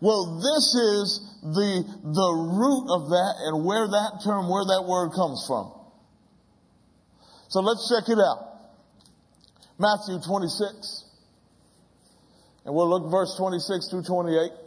Well, 0.01 0.37
this 0.37 0.77
is 0.77 1.21
the, 1.43 1.85
the 2.05 2.31
root 2.37 2.85
of 2.93 3.09
that 3.09 3.35
and 3.49 3.65
where 3.65 3.89
that 3.89 4.21
term, 4.25 4.49
where 4.49 4.65
that 4.65 4.85
word 4.87 5.13
comes 5.17 5.45
from. 5.49 5.73
So 7.49 7.61
let's 7.61 7.89
check 7.89 8.09
it 8.09 8.21
out. 8.21 8.61
Matthew 9.79 10.21
26. 10.21 11.05
And 12.67 12.75
we'll 12.75 12.91
look 12.91 13.11
verse 13.11 13.37
26 13.39 13.89
through 13.91 14.03
28. 14.03 14.66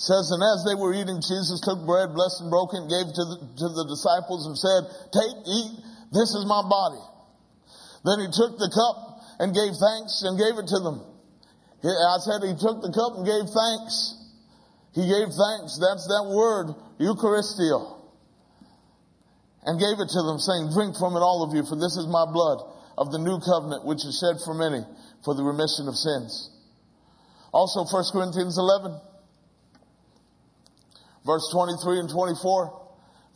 Says, 0.00 0.32
And 0.32 0.40
as 0.40 0.64
they 0.64 0.72
were 0.72 0.96
eating, 0.96 1.20
Jesus 1.20 1.60
took 1.60 1.84
bread, 1.84 2.16
blessed 2.16 2.40
and 2.40 2.48
broken, 2.48 2.88
gave 2.88 3.12
to 3.12 3.24
the, 3.28 3.36
to 3.36 3.66
the 3.68 3.84
disciples 3.84 4.48
and 4.48 4.56
said, 4.56 4.88
Take, 5.12 5.36
eat, 5.44 5.72
this 6.08 6.32
is 6.32 6.48
my 6.48 6.64
body. 6.64 7.04
Then 8.08 8.24
he 8.24 8.32
took 8.32 8.56
the 8.56 8.72
cup 8.72 8.96
and 9.44 9.52
gave 9.52 9.76
thanks 9.76 10.24
and 10.24 10.40
gave 10.40 10.56
it 10.56 10.72
to 10.72 10.80
them. 10.80 11.04
I 11.84 12.16
said 12.24 12.40
he 12.48 12.56
took 12.56 12.80
the 12.80 12.96
cup 12.96 13.20
and 13.20 13.28
gave 13.28 13.44
thanks. 13.52 14.16
He 14.96 15.04
gave 15.04 15.36
thanks. 15.36 15.76
That's 15.76 16.08
that 16.08 16.32
word, 16.32 16.72
Eucharisteo. 16.96 18.00
And 19.68 19.76
gave 19.76 20.00
it 20.00 20.08
to 20.16 20.20
them 20.24 20.40
saying, 20.40 20.72
drink 20.72 20.96
from 20.96 21.12
it 21.12 21.20
all 21.20 21.44
of 21.44 21.52
you, 21.52 21.60
for 21.68 21.76
this 21.76 22.00
is 22.00 22.08
my 22.08 22.24
blood 22.24 22.64
of 22.96 23.12
the 23.12 23.20
new 23.20 23.36
covenant, 23.44 23.84
which 23.84 24.00
is 24.08 24.16
shed 24.16 24.40
for 24.48 24.56
many 24.56 24.80
for 25.28 25.36
the 25.36 25.44
remission 25.44 25.92
of 25.92 25.92
sins. 25.92 26.48
Also 27.52 27.84
1 27.84 28.16
Corinthians 28.16 28.56
11, 28.56 28.96
verse 31.26 31.48
23 31.52 32.00
and 32.00 32.10
24. 32.10 32.80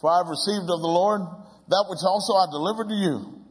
For 0.00 0.10
I 0.10 0.18
have 0.18 0.28
received 0.28 0.68
of 0.68 0.80
the 0.80 0.94
Lord 0.94 1.20
that 1.68 1.86
which 1.88 2.04
also 2.04 2.34
I 2.34 2.46
delivered 2.52 2.88
to 2.88 2.98
you 2.98 3.44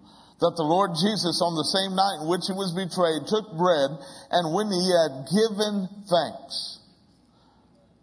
that 0.44 0.60
the 0.60 0.68
Lord 0.68 0.92
Jesus 1.00 1.40
on 1.40 1.56
the 1.56 1.70
same 1.72 1.96
night 1.96 2.20
in 2.20 2.28
which 2.28 2.46
he 2.46 2.54
was 2.54 2.76
betrayed 2.76 3.24
took 3.32 3.48
bread 3.56 3.96
and 4.30 4.52
when 4.52 4.68
he 4.68 4.86
had 4.92 5.26
given 5.32 5.88
thanks, 6.10 6.84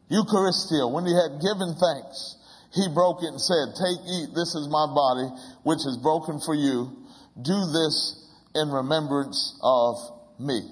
Eucharisteo, 0.08 0.90
when 0.90 1.06
he 1.06 1.14
had 1.14 1.38
given 1.38 1.76
thanks, 1.76 2.40
he 2.72 2.88
broke 2.90 3.22
it 3.22 3.30
and 3.30 3.42
said, 3.42 3.76
take, 3.76 4.00
eat, 4.08 4.30
this 4.34 4.54
is 4.54 4.72
my 4.72 4.86
body, 4.88 5.28
which 5.62 5.84
is 5.84 5.98
broken 6.02 6.40
for 6.40 6.54
you. 6.54 6.90
Do 7.36 7.58
this 7.70 8.18
in 8.54 8.70
remembrance 8.70 9.58
of 9.62 9.94
me. 10.38 10.64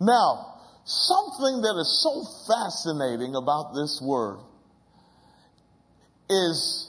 Now, 0.00 0.59
something 0.84 1.62
that 1.62 1.76
is 1.78 1.90
so 2.02 2.24
fascinating 2.46 3.34
about 3.34 3.74
this 3.74 4.00
word 4.02 4.38
is 6.28 6.88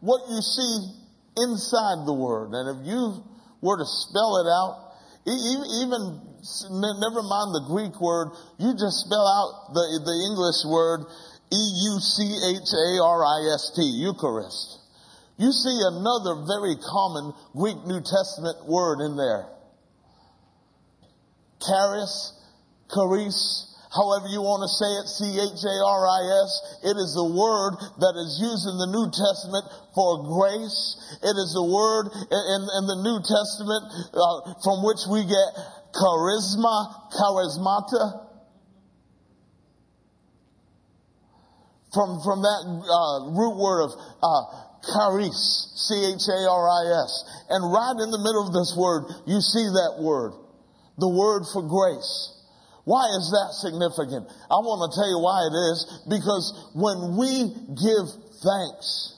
what 0.00 0.28
you 0.28 0.40
see 0.40 0.92
inside 1.36 2.06
the 2.06 2.14
word. 2.14 2.52
And 2.52 2.78
if 2.78 2.86
you 2.86 3.22
were 3.60 3.78
to 3.78 3.86
spell 3.86 4.38
it 4.38 4.48
out, 4.48 4.88
even 5.26 6.20
never 6.98 7.22
mind 7.22 7.54
the 7.54 7.64
Greek 7.68 8.00
word, 8.00 8.30
you 8.58 8.72
just 8.72 9.04
spell 9.04 9.26
out 9.26 9.74
the, 9.74 10.00
the 10.04 10.16
English 10.30 10.64
word 10.64 11.04
E-U-C-H-A-R-I-S-T, 11.50 12.60
Eucharist. 13.82 14.78
You 15.38 15.52
see 15.52 15.80
another 15.80 16.34
very 16.46 16.76
common 16.76 17.32
Greek 17.56 17.78
New 17.86 18.00
Testament 18.00 18.66
word 18.66 19.00
in 19.00 19.16
there. 19.16 19.46
Charis, 21.64 22.32
charis, 22.92 23.68
however 23.92 24.28
you 24.28 24.40
want 24.40 24.64
to 24.64 24.70
say 24.70 24.90
it, 25.00 25.06
C-H-A-R-I-S. 25.08 26.50
It 26.84 26.96
is 26.96 27.12
the 27.16 27.28
word 27.28 27.76
that 28.00 28.14
is 28.16 28.40
used 28.40 28.64
in 28.68 28.76
the 28.80 28.90
New 28.92 29.08
Testament 29.12 29.64
for 29.92 30.24
grace. 30.24 30.96
It 31.24 31.36
is 31.36 31.52
the 31.52 31.64
word 31.64 32.12
in, 32.12 32.60
in 32.80 32.84
the 32.88 33.00
New 33.00 33.18
Testament 33.24 33.84
uh, 34.12 34.56
from 34.64 34.84
which 34.84 35.04
we 35.08 35.24
get 35.24 35.50
charisma, 35.92 37.12
charismata. 37.12 38.24
From, 41.92 42.20
from 42.20 42.44
that 42.44 42.62
uh, 42.68 43.32
root 43.32 43.56
word 43.56 43.88
of 43.88 43.92
uh, 44.20 44.42
charis, 44.84 45.72
C-H-A-R-I-S. 45.88 47.12
And 47.48 47.72
right 47.72 47.96
in 47.96 48.10
the 48.12 48.20
middle 48.20 48.46
of 48.46 48.52
this 48.52 48.76
word, 48.76 49.08
you 49.26 49.40
see 49.40 49.64
that 49.64 49.96
word. 49.98 50.32
The 50.98 51.08
word 51.08 51.44
for 51.50 51.62
grace. 51.62 52.37
Why 52.88 53.04
is 53.20 53.28
that 53.36 53.52
significant? 53.52 54.24
I 54.48 54.64
want 54.64 54.80
to 54.80 54.96
tell 54.96 55.04
you 55.12 55.20
why 55.20 55.44
it 55.44 55.52
is. 55.52 55.84
Because 56.08 56.56
when 56.72 57.20
we 57.20 57.52
give 57.76 58.08
thanks, 58.40 59.12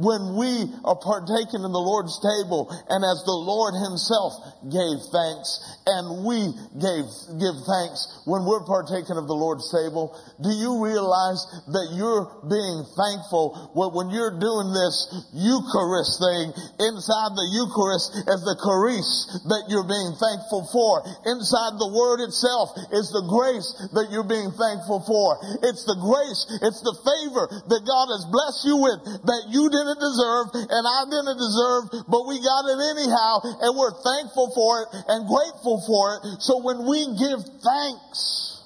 when 0.00 0.34
we 0.34 0.64
are 0.84 0.96
partaking 0.96 1.60
in 1.60 1.72
the 1.72 1.84
Lord's 1.84 2.16
table 2.18 2.72
and 2.88 3.04
as 3.04 3.20
the 3.28 3.36
Lord 3.36 3.76
himself 3.76 4.32
gave 4.72 4.98
thanks 5.12 5.60
and 5.84 6.24
we 6.24 6.40
gave, 6.80 7.04
give 7.36 7.56
thanks 7.68 8.24
when 8.24 8.48
we're 8.48 8.64
partaking 8.64 9.20
of 9.20 9.28
the 9.28 9.36
Lord's 9.36 9.68
table, 9.68 10.16
do 10.40 10.48
you 10.48 10.80
realize 10.80 11.44
that 11.68 11.92
you're 11.92 12.26
being 12.48 12.80
thankful 12.96 13.70
when 13.76 14.08
you're 14.08 14.40
doing 14.40 14.72
this 14.72 14.96
Eucharist 15.36 16.16
thing 16.16 16.48
inside 16.80 17.32
the 17.36 17.48
Eucharist 17.52 18.24
as 18.24 18.40
the 18.40 18.56
charis 18.56 19.28
that 19.50 19.68
you're 19.68 19.88
being 19.88 20.14
thankful 20.16 20.64
for. 20.72 21.02
Inside 21.26 21.76
the 21.76 21.90
word 21.90 22.24
itself 22.24 22.72
is 22.92 23.10
the 23.12 23.24
grace 23.26 23.68
that 23.92 24.08
you're 24.10 24.26
being 24.26 24.50
thankful 24.54 25.02
for. 25.04 25.36
It's 25.66 25.84
the 25.84 25.98
grace, 25.98 26.40
it's 26.62 26.80
the 26.80 26.96
favor 27.02 27.44
that 27.50 27.82
God 27.84 28.06
has 28.14 28.24
blessed 28.30 28.62
you 28.64 28.76
with 28.80 29.00
that 29.26 29.42
you 29.50 29.68
didn't 29.90 30.06
deserve 30.06 30.46
and 30.54 30.84
I 30.86 31.02
didn't 31.10 31.34
deserve, 31.34 32.06
but 32.06 32.22
we 32.30 32.38
got 32.38 32.62
it 32.70 32.78
anyhow 32.78 33.42
and 33.66 33.74
we're 33.74 33.96
thankful 33.98 34.54
for 34.54 34.86
it 34.86 34.88
and 35.10 35.26
grateful 35.26 35.82
for 35.82 36.14
it. 36.14 36.38
So 36.38 36.62
when 36.62 36.86
we 36.86 37.02
give 37.18 37.42
thanks, 37.58 38.62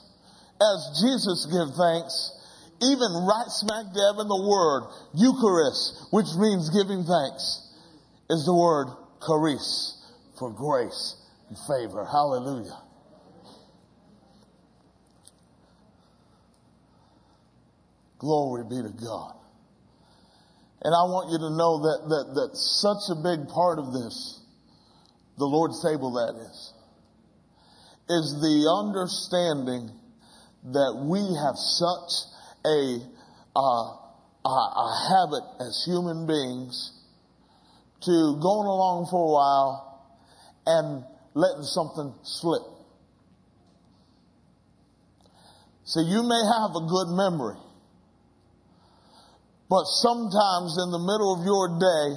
as 0.60 1.00
Jesus 1.00 1.48
gave 1.48 1.72
thanks, 1.72 2.12
even 2.84 3.08
right 3.24 3.48
smack 3.48 3.88
dab 3.96 4.20
in 4.20 4.28
the 4.28 4.44
word, 4.44 4.92
Eucharist, 5.16 6.12
which 6.12 6.28
means 6.36 6.68
giving 6.70 7.04
thanks, 7.08 7.72
is 8.28 8.44
the 8.44 8.54
word 8.54 8.88
charis 9.24 10.04
for 10.38 10.52
grace 10.52 11.16
and 11.48 11.56
favor. 11.66 12.04
Hallelujah. 12.04 12.80
Glory 18.18 18.64
be 18.64 18.76
to 18.76 18.92
God. 19.04 19.43
And 20.84 20.92
I 20.94 21.08
want 21.08 21.32
you 21.32 21.38
to 21.38 21.48
know 21.56 21.80
that, 21.88 22.00
that, 22.12 22.26
that 22.36 22.50
such 22.52 23.08
a 23.08 23.16
big 23.16 23.48
part 23.48 23.78
of 23.78 23.94
this, 23.96 24.40
the 25.38 25.46
Lord's 25.46 25.82
table 25.82 26.12
that 26.20 26.36
is, 26.36 26.72
is 28.12 28.36
the 28.44 28.68
understanding 28.68 29.88
that 30.76 30.92
we 31.08 31.24
have 31.40 31.56
such 31.56 32.28
a, 32.68 33.00
uh, 33.56 33.96
a, 34.44 34.56
a 34.76 34.88
habit 35.08 35.44
as 35.64 35.82
human 35.88 36.26
beings 36.26 36.92
to 38.04 38.36
going 38.36 38.68
along 38.68 39.08
for 39.10 39.24
a 39.24 39.32
while 39.32 40.04
and 40.66 41.04
letting 41.32 41.64
something 41.64 42.12
slip. 42.22 42.62
So 45.84 46.00
you 46.00 46.22
may 46.28 46.42
have 46.60 46.76
a 46.76 46.84
good 46.84 47.08
memory. 47.16 47.63
But 49.68 49.84
sometimes 49.84 50.76
in 50.78 50.90
the 50.92 51.00
middle 51.00 51.34
of 51.34 51.44
your 51.44 51.78
day, 51.80 52.08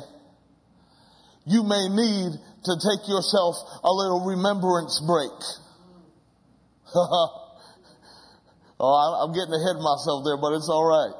you 1.48 1.64
may 1.64 1.88
need 1.88 2.36
to 2.68 2.74
take 2.76 3.08
yourself 3.08 3.56
a 3.84 3.92
little 3.92 4.28
remembrance 4.28 5.00
break. 5.00 5.32
oh, 8.80 9.24
I'm 9.24 9.32
getting 9.32 9.56
ahead 9.56 9.80
of 9.80 9.84
myself 9.84 10.28
there, 10.28 10.36
but 10.36 10.60
it's 10.60 10.68
all 10.68 10.84
right. 10.84 11.16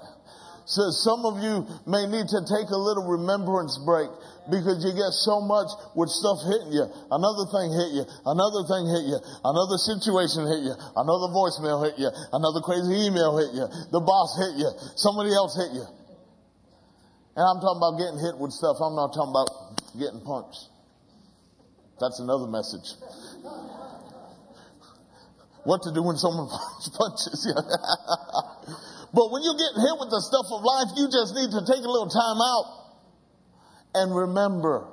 So 0.68 0.92
some 0.92 1.24
of 1.24 1.40
you 1.40 1.64
may 1.88 2.04
need 2.12 2.28
to 2.28 2.44
take 2.44 2.68
a 2.76 2.76
little 2.76 3.08
remembrance 3.08 3.80
break 3.88 4.12
because 4.52 4.84
you 4.84 4.92
get 4.92 5.16
so 5.16 5.40
much 5.40 5.72
with 5.96 6.12
stuff 6.12 6.44
hitting 6.44 6.76
you. 6.76 6.84
Another 7.08 7.48
thing 7.48 7.72
hit 7.72 7.96
you. 7.96 8.04
Another 8.28 8.68
thing 8.68 8.84
hit 8.84 9.08
you. 9.08 9.20
Another 9.48 9.80
situation 9.80 10.44
hit 10.44 10.68
you. 10.68 10.76
Another 11.00 11.32
voicemail 11.32 11.88
hit 11.88 11.96
you. 11.96 12.12
Another 12.36 12.60
crazy 12.60 13.08
email 13.08 13.40
hit 13.40 13.56
you. 13.56 13.64
The 13.96 14.04
boss 14.04 14.36
hit 14.36 14.60
you. 14.60 14.68
Somebody 15.00 15.32
else 15.32 15.56
hit 15.56 15.72
you. 15.72 15.88
And 17.38 17.46
I'm 17.46 17.62
talking 17.62 17.78
about 17.78 18.02
getting 18.02 18.18
hit 18.18 18.34
with 18.42 18.50
stuff. 18.50 18.82
I'm 18.82 18.98
not 18.98 19.14
talking 19.14 19.30
about 19.30 19.78
getting 19.94 20.26
punched. 20.26 20.74
That's 22.02 22.18
another 22.18 22.50
message. 22.50 22.98
what 25.62 25.86
to 25.86 25.94
do 25.94 26.02
when 26.02 26.18
someone 26.18 26.50
punches 26.98 27.46
you. 27.46 27.54
but 29.14 29.30
when 29.30 29.46
you're 29.46 29.54
getting 29.54 29.86
hit 29.86 29.96
with 30.02 30.10
the 30.10 30.22
stuff 30.26 30.50
of 30.50 30.66
life, 30.66 30.90
you 30.98 31.14
just 31.14 31.38
need 31.38 31.54
to 31.54 31.62
take 31.62 31.86
a 31.86 31.92
little 31.94 32.10
time 32.10 32.42
out 32.42 32.68
and 34.02 34.18
remember. 34.18 34.90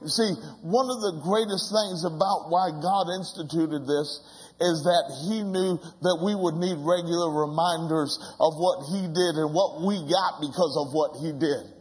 You 0.00 0.08
see, 0.08 0.32
one 0.64 0.88
of 0.88 1.04
the 1.04 1.20
greatest 1.20 1.68
things 1.68 2.08
about 2.08 2.48
why 2.48 2.72
God 2.80 3.12
instituted 3.12 3.84
this 3.84 4.24
is 4.56 4.88
that 4.88 5.04
he 5.28 5.44
knew 5.44 5.76
that 6.00 6.16
we 6.16 6.32
would 6.32 6.56
need 6.56 6.80
regular 6.80 7.28
reminders 7.44 8.16
of 8.40 8.56
what 8.56 8.88
he 8.88 9.04
did 9.04 9.36
and 9.36 9.52
what 9.52 9.84
we 9.84 10.00
got 10.08 10.40
because 10.40 10.80
of 10.80 10.96
what 10.96 11.20
he 11.20 11.28
did. 11.36 11.73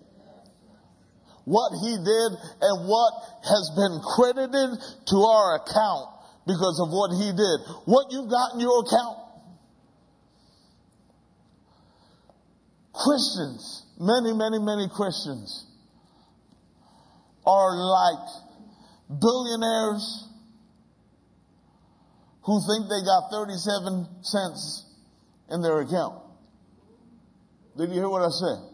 What 1.45 1.71
he 1.83 1.97
did 1.97 2.31
and 2.61 2.87
what 2.87 3.13
has 3.43 3.71
been 3.75 3.99
credited 3.99 4.79
to 5.07 5.17
our 5.17 5.55
account 5.59 6.09
because 6.47 6.79
of 6.79 6.89
what 6.89 7.11
he 7.11 7.31
did. 7.31 7.57
What 7.85 8.11
you've 8.11 8.29
got 8.29 8.53
in 8.53 8.59
your 8.59 8.79
account. 8.79 9.17
Christians, 12.93 13.85
many, 13.99 14.33
many, 14.33 14.59
many 14.59 14.87
Christians 14.87 15.65
are 17.45 17.75
like 17.75 19.19
billionaires 19.19 20.27
who 22.43 22.59
think 22.67 22.89
they 22.89 23.03
got 23.03 23.29
37 23.31 24.07
cents 24.21 24.85
in 25.49 25.61
their 25.61 25.81
account. 25.81 26.21
Did 27.77 27.89
you 27.89 27.95
hear 27.95 28.09
what 28.09 28.21
I 28.21 28.29
said? 28.29 28.72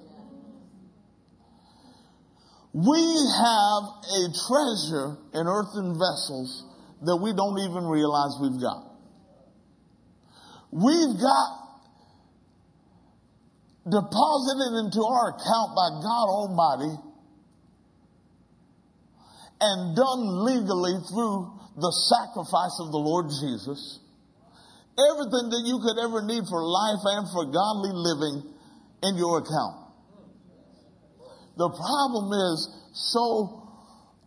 We 2.73 3.01
have 3.01 3.83
a 4.05 4.21
treasure 4.45 5.17
in 5.33 5.47
earthen 5.47 5.97
vessels 5.97 6.65
that 7.01 7.17
we 7.17 7.33
don't 7.33 7.57
even 7.59 7.83
realize 7.87 8.37
we've 8.41 8.61
got. 8.61 8.85
We've 10.71 11.17
got 11.17 11.49
deposited 13.89 14.85
into 14.85 15.01
our 15.01 15.33
account 15.33 15.73
by 15.73 15.89
God 15.97 16.27
Almighty 16.29 16.93
and 19.61 19.95
done 19.95 20.45
legally 20.45 20.93
through 21.09 21.59
the 21.75 21.91
sacrifice 22.05 22.77
of 22.85 22.91
the 22.91 23.01
Lord 23.01 23.33
Jesus. 23.33 23.99
Everything 24.93 25.49
that 25.49 25.63
you 25.65 25.79
could 25.81 25.97
ever 25.97 26.21
need 26.21 26.43
for 26.45 26.61
life 26.61 27.01
and 27.17 27.25
for 27.33 27.49
godly 27.49 27.91
living 27.97 28.53
in 29.03 29.17
your 29.17 29.39
account. 29.39 29.88
The 31.57 31.69
problem 31.69 32.31
is 32.33 32.69
so 32.93 33.67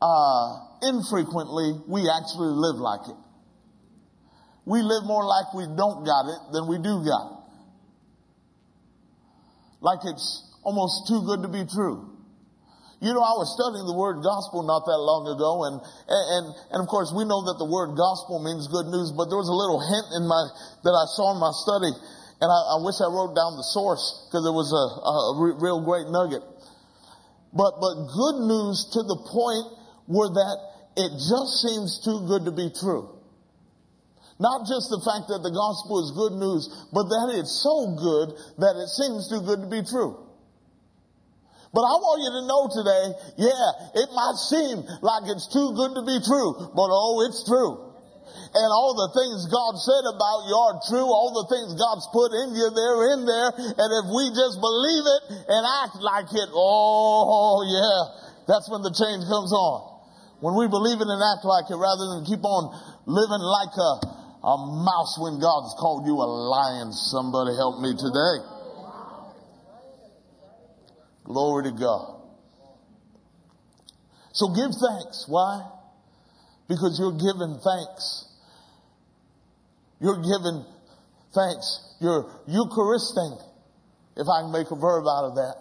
uh, 0.00 0.48
infrequently 0.82 1.78
we 1.88 2.08
actually 2.11 2.52
live 2.52 2.76
like 2.76 3.08
it. 3.08 3.16
We 4.64 4.82
live 4.82 5.04
more 5.04 5.26
like 5.26 5.54
we 5.54 5.64
don't 5.64 6.04
got 6.04 6.26
it 6.30 6.52
than 6.52 6.68
we 6.68 6.78
do 6.78 7.02
got 7.04 7.26
it. 7.26 7.42
Like 9.80 9.98
it's 10.04 10.46
almost 10.62 11.08
too 11.08 11.22
good 11.26 11.42
to 11.42 11.50
be 11.50 11.66
true. 11.66 12.12
You 13.02 13.11
know, 13.11 13.18
I 13.18 13.35
was 13.35 13.50
studying 13.58 13.82
the 13.82 13.98
word 13.98 14.22
gospel 14.22 14.62
not 14.62 14.87
that 14.87 14.94
long 15.02 15.26
ago, 15.26 15.66
and, 15.66 15.82
and, 16.06 16.44
and 16.70 16.78
of 16.78 16.87
course 16.87 17.11
we 17.11 17.26
know 17.26 17.42
that 17.50 17.58
the 17.58 17.66
word 17.66 17.98
gospel 17.98 18.38
means 18.38 18.70
good 18.70 18.87
news, 18.87 19.11
but 19.11 19.26
there 19.26 19.42
was 19.42 19.50
a 19.50 19.58
little 19.58 19.82
hint 19.82 20.06
in 20.14 20.22
my, 20.30 20.38
that 20.87 20.94
I 20.94 21.11
saw 21.18 21.35
in 21.35 21.42
my 21.42 21.50
study, 21.50 21.90
and 22.38 22.46
I, 22.46 22.61
I 22.62 22.76
wish 22.78 23.02
I 23.02 23.11
wrote 23.11 23.35
down 23.35 23.58
the 23.58 23.66
source, 23.74 24.06
because 24.30 24.46
it 24.46 24.54
was 24.54 24.70
a, 24.70 24.85
a 25.02 25.35
real 25.58 25.82
great 25.82 26.06
nugget. 26.14 26.46
But, 27.52 27.80
but 27.80 27.94
good 28.08 28.48
news 28.48 28.88
to 28.96 29.02
the 29.04 29.20
point 29.28 29.78
where 30.06 30.28
that 30.28 30.56
it 30.96 31.12
just 31.12 31.60
seems 31.60 32.00
too 32.04 32.26
good 32.26 32.44
to 32.46 32.52
be 32.52 32.72
true. 32.72 33.08
Not 34.40 34.66
just 34.66 34.88
the 34.90 35.00
fact 35.04 35.28
that 35.28 35.44
the 35.44 35.52
gospel 35.52 36.02
is 36.02 36.16
good 36.16 36.34
news, 36.34 36.66
but 36.92 37.04
that 37.12 37.36
it's 37.38 37.52
so 37.62 37.94
good 37.94 38.34
that 38.58 38.74
it 38.80 38.88
seems 38.88 39.28
too 39.28 39.44
good 39.44 39.62
to 39.62 39.68
be 39.68 39.84
true. 39.84 40.18
But 41.72 41.84
I 41.88 41.94
want 42.00 42.20
you 42.20 42.32
to 42.36 42.42
know 42.44 42.62
today, 42.68 43.04
yeah, 43.48 44.02
it 44.02 44.08
might 44.12 44.36
seem 44.36 44.84
like 45.00 45.24
it's 45.28 45.48
too 45.48 45.72
good 45.72 45.94
to 45.96 46.02
be 46.04 46.20
true, 46.20 46.52
but 46.74 46.88
oh, 46.92 47.24
it's 47.28 47.44
true. 47.44 47.91
And 48.52 48.68
all 48.70 48.92
the 48.92 49.11
things 49.16 49.48
God 49.48 49.74
said 49.80 50.04
about 50.08 50.44
you 50.44 50.54
are 50.54 50.76
true. 50.88 51.08
All 51.08 51.32
the 51.32 51.48
things 51.48 51.72
God's 51.74 52.06
put 52.12 52.30
in 52.37 52.52
you, 52.52 52.68
they're 52.68 53.16
in 53.16 53.20
there. 53.24 53.50
And 53.80 53.90
if 54.02 54.06
we 54.12 54.24
just 54.32 54.61
believe 54.61 55.04
it 55.08 55.22
and 55.48 55.62
act 55.64 55.96
like 56.00 56.30
it, 56.30 56.50
oh 56.52 57.64
yeah, 57.64 58.00
that's 58.44 58.68
when 58.68 58.82
the 58.85 58.92
change 58.92 59.24
comes 59.26 59.52
on. 59.52 59.92
When 60.44 60.58
we 60.58 60.66
believe 60.66 60.98
it 60.98 61.08
and 61.08 61.22
act 61.22 61.46
like 61.46 61.70
it 61.70 61.78
rather 61.78 62.06
than 62.12 62.26
keep 62.26 62.42
on 62.42 62.74
living 63.06 63.40
like 63.40 63.74
a, 63.78 63.92
a 64.42 64.54
mouse 64.82 65.14
when 65.16 65.38
God's 65.38 65.72
called 65.78 66.04
you 66.04 66.18
a 66.18 66.28
lion. 66.28 66.92
Somebody 66.92 67.54
help 67.54 67.78
me 67.78 67.94
today. 67.94 68.37
Glory 71.24 71.70
to 71.70 71.74
God. 71.78 72.20
So 74.32 74.48
give 74.48 74.72
thanks. 74.74 75.26
Why? 75.28 75.62
Because 76.68 76.98
you're 76.98 77.12
giving 77.18 77.59
thanks. 77.62 78.27
You're 80.01 80.22
giving 80.22 80.64
thanks. 81.35 81.94
You're 82.01 82.27
Eucharisting, 82.48 83.38
if 84.16 84.27
I 84.27 84.42
can 84.42 84.53
make 84.53 84.70
a 84.70 84.77
verb 84.77 85.05
out 85.07 85.25
of 85.31 85.35
that. 85.37 85.57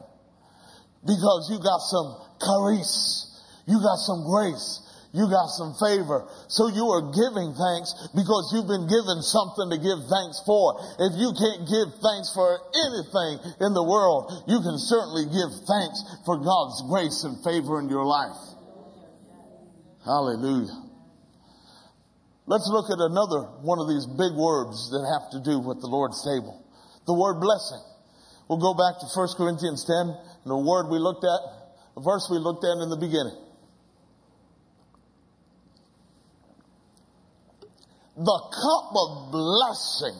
because 1.01 1.49
you 1.49 1.57
got 1.61 1.81
some 1.81 2.13
charis. 2.41 3.27
You 3.65 3.81
got 3.81 3.97
some 3.97 4.25
grace. 4.25 4.81
You 5.13 5.27
got 5.27 5.49
some 5.49 5.75
favor. 5.75 6.29
So 6.47 6.69
you 6.71 6.87
are 6.93 7.11
giving 7.11 7.51
thanks 7.57 7.91
because 8.15 8.53
you've 8.53 8.69
been 8.69 8.87
given 8.87 9.19
something 9.21 9.67
to 9.73 9.77
give 9.77 9.99
thanks 10.07 10.39
for. 10.45 10.79
If 11.03 11.19
you 11.19 11.33
can't 11.35 11.67
give 11.67 11.89
thanks 11.99 12.31
for 12.33 12.47
anything 12.71 13.33
in 13.59 13.73
the 13.73 13.83
world, 13.83 14.31
you 14.47 14.61
can 14.61 14.77
certainly 14.79 15.25
give 15.27 15.51
thanks 15.67 15.99
for 16.23 16.39
God's 16.39 16.85
grace 16.87 17.25
and 17.27 17.35
favor 17.43 17.81
in 17.81 17.89
your 17.89 18.05
life. 18.05 18.39
Hallelujah. 20.05 20.90
Let's 22.51 22.67
look 22.67 22.91
at 22.91 22.99
another 22.99 23.47
one 23.63 23.79
of 23.79 23.87
these 23.87 24.03
big 24.03 24.35
words 24.35 24.91
that 24.91 25.07
have 25.07 25.31
to 25.31 25.39
do 25.39 25.63
with 25.63 25.79
the 25.79 25.87
Lord's 25.87 26.19
table. 26.19 26.59
The 27.07 27.15
word 27.15 27.39
blessing. 27.39 27.79
We'll 28.51 28.59
go 28.59 28.75
back 28.75 28.99
to 28.99 29.07
1 29.07 29.39
Corinthians 29.39 29.87
10 29.87 29.95
and 30.43 30.49
the 30.51 30.59
word 30.59 30.91
we 30.91 30.99
looked 30.99 31.23
at, 31.23 31.41
the 31.95 32.03
verse 32.03 32.27
we 32.27 32.43
looked 32.43 32.67
at 32.67 32.75
in 32.83 32.91
the 32.91 32.99
beginning. 32.99 33.39
the 38.21 38.39
cup 38.53 38.91
of 38.93 39.31
blessing 39.31 40.19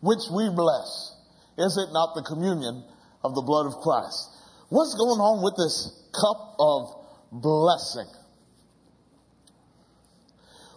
which 0.00 0.24
we 0.34 0.50
bless. 0.50 1.14
Is 1.58 1.78
it 1.78 1.92
not 1.92 2.14
the 2.14 2.22
communion 2.22 2.84
of 3.22 3.34
the 3.34 3.42
blood 3.42 3.66
of 3.66 3.74
Christ? 3.80 4.30
What's 4.68 4.94
going 4.94 5.20
on 5.20 5.44
with 5.44 5.54
this 5.56 5.94
cup 6.10 6.56
of 6.58 7.06
blessing? 7.32 8.10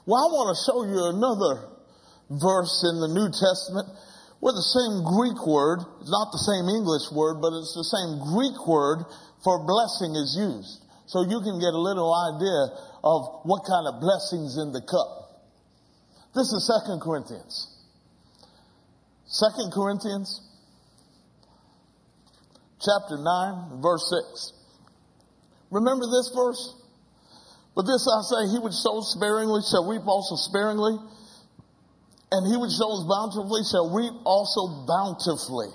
Well, 0.09 0.25
I 0.25 0.33
want 0.33 0.49
to 0.49 0.59
show 0.65 0.81
you 0.89 1.05
another 1.13 1.69
verse 2.33 2.81
in 2.81 2.97
the 2.97 3.13
New 3.13 3.29
Testament 3.29 3.93
where 4.41 4.57
the 4.57 4.65
same 4.73 5.05
Greek 5.05 5.37
word, 5.45 5.85
it's 6.01 6.09
not 6.09 6.33
the 6.33 6.41
same 6.49 6.65
English 6.65 7.13
word, 7.13 7.37
but 7.37 7.53
it's 7.53 7.77
the 7.77 7.85
same 7.85 8.17
Greek 8.33 8.57
word 8.65 9.05
for 9.45 9.61
blessing 9.69 10.17
is 10.17 10.33
used. 10.33 10.81
So 11.05 11.21
you 11.29 11.37
can 11.45 11.61
get 11.61 11.77
a 11.77 11.83
little 11.85 12.09
idea 12.09 12.73
of 13.05 13.45
what 13.45 13.69
kind 13.69 13.85
of 13.85 14.01
blessings 14.01 14.57
in 14.57 14.73
the 14.73 14.81
cup. 14.81 15.45
This 16.33 16.49
is 16.57 16.65
Second 16.65 17.05
Corinthians. 17.05 17.69
Second 19.29 19.69
Corinthians 19.69 20.41
chapter 22.81 23.21
9, 23.21 23.77
verse 23.77 24.09
6. 24.09 24.57
Remember 25.69 26.09
this 26.09 26.33
verse? 26.33 26.78
But 27.79 27.87
this 27.87 28.03
I 28.11 28.19
say, 28.27 28.51
he 28.51 28.59
which 28.59 28.73
sows 28.73 29.15
sparingly 29.15 29.61
shall 29.71 29.87
reap 29.87 30.05
also 30.05 30.35
sparingly, 30.35 30.99
and 32.29 32.41
he 32.51 32.57
which 32.59 32.75
sows 32.75 33.07
bountifully 33.07 33.63
shall 33.71 33.95
reap 33.95 34.11
also 34.25 34.83
bountifully. 34.83 35.71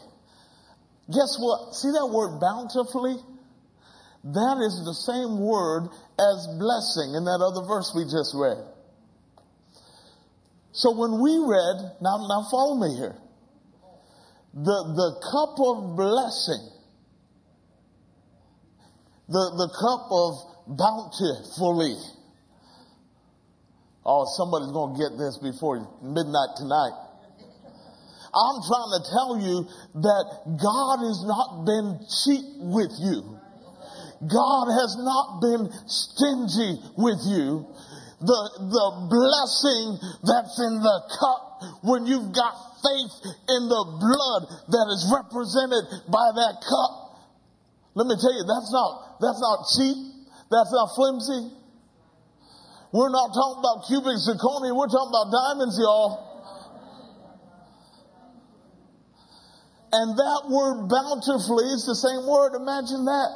Guess 1.09 1.41
what? 1.41 1.73
See 1.73 1.89
that 1.97 2.05
word 2.13 2.41
bountifully? 2.45 3.17
That 4.23 4.61
is 4.61 4.85
the 4.85 4.93
same 4.93 5.41
word 5.49 5.89
as 6.21 6.45
blessing 6.61 7.17
in 7.17 7.25
that 7.25 7.41
other 7.41 7.65
verse 7.65 7.91
we 7.97 8.05
just 8.05 8.37
read. 8.37 8.61
So 10.73 10.93
when 10.93 11.23
we 11.25 11.41
read, 11.41 12.05
now, 12.05 12.21
now 12.21 12.45
follow 12.51 12.85
me 12.85 13.01
here. 13.01 13.17
The, 14.53 14.79
the 14.93 15.11
cup 15.33 15.57
of 15.57 15.97
blessing, 15.97 16.69
the, 19.27 19.45
the 19.57 19.73
cup 19.73 20.13
of 20.13 20.54
bountifully. 20.67 21.97
Oh, 24.05 24.29
somebody's 24.37 24.73
going 24.73 24.97
to 24.97 24.99
get 25.01 25.17
this 25.17 25.39
before 25.39 25.81
midnight 26.03 26.53
tonight. 26.57 26.97
I'm 28.35 28.59
trying 28.67 28.93
to 28.99 29.03
tell 29.15 29.33
you 29.41 29.57
that 30.03 30.27
God 30.59 30.97
has 31.07 31.23
not 31.25 31.65
been 31.65 32.03
cheap 32.05 32.45
with 32.59 32.93
you. 32.99 33.39
God 34.27 34.67
has 34.75 34.97
not 34.99 35.41
been 35.41 35.71
stingy 35.87 36.81
with 36.97 37.21
you 37.31 37.67
the, 38.25 38.43
the 38.73 38.87
blessing 39.13 40.01
that's 40.25 40.57
in 40.57 40.81
the 40.81 40.99
cup 41.13 41.45
when 41.85 42.07
you've 42.09 42.33
got 42.33 42.57
faith 42.81 43.15
in 43.53 43.63
the 43.69 43.85
blood 44.01 44.43
that 44.73 44.87
is 44.97 45.03
represented 45.13 45.85
by 46.09 46.33
that 46.33 46.57
cup. 46.65 47.21
Let 47.95 48.09
me 48.09 48.17
tell 48.17 48.33
you, 48.33 48.45
that's 48.49 48.73
not, 48.73 49.21
that's 49.21 49.41
not 49.45 49.59
cheap. 49.77 50.14
That's 50.51 50.73
not 50.73 50.89
flimsy. 50.95 51.51
We're 52.93 53.11
not 53.11 53.35
talking 53.35 53.59
about 53.59 53.87
cubic 53.89 54.17
zirconia. 54.23 54.71
We're 54.71 54.87
talking 54.87 55.11
about 55.11 55.33
diamonds, 55.35 55.79
y'all. 55.83 56.35
And 59.91 60.17
that 60.17 60.43
word 60.51 60.89
bountifully 60.89 61.67
is 61.75 61.87
the 61.87 61.95
same 61.95 62.27
word. 62.27 62.55
Imagine 62.55 63.05
that. 63.05 63.31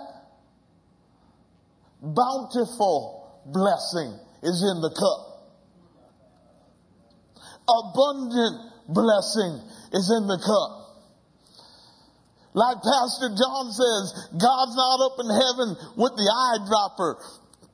Bountiful 2.03 3.43
blessing 3.47 4.15
is 4.43 4.63
in 4.63 4.81
the 4.83 4.91
cup. 4.91 5.29
Abundant 7.69 8.73
blessing 8.89 9.59
is 9.93 10.11
in 10.11 10.27
the 10.27 10.39
cup. 10.39 10.78
Like 12.55 12.81
Pastor 12.81 13.29
John 13.37 13.71
says, 13.71 14.05
God's 14.35 14.75
not 14.75 14.99
up 15.05 15.17
in 15.21 15.29
heaven 15.29 15.69
with 15.97 16.15
the 16.17 16.27
eyedropper 16.27 17.21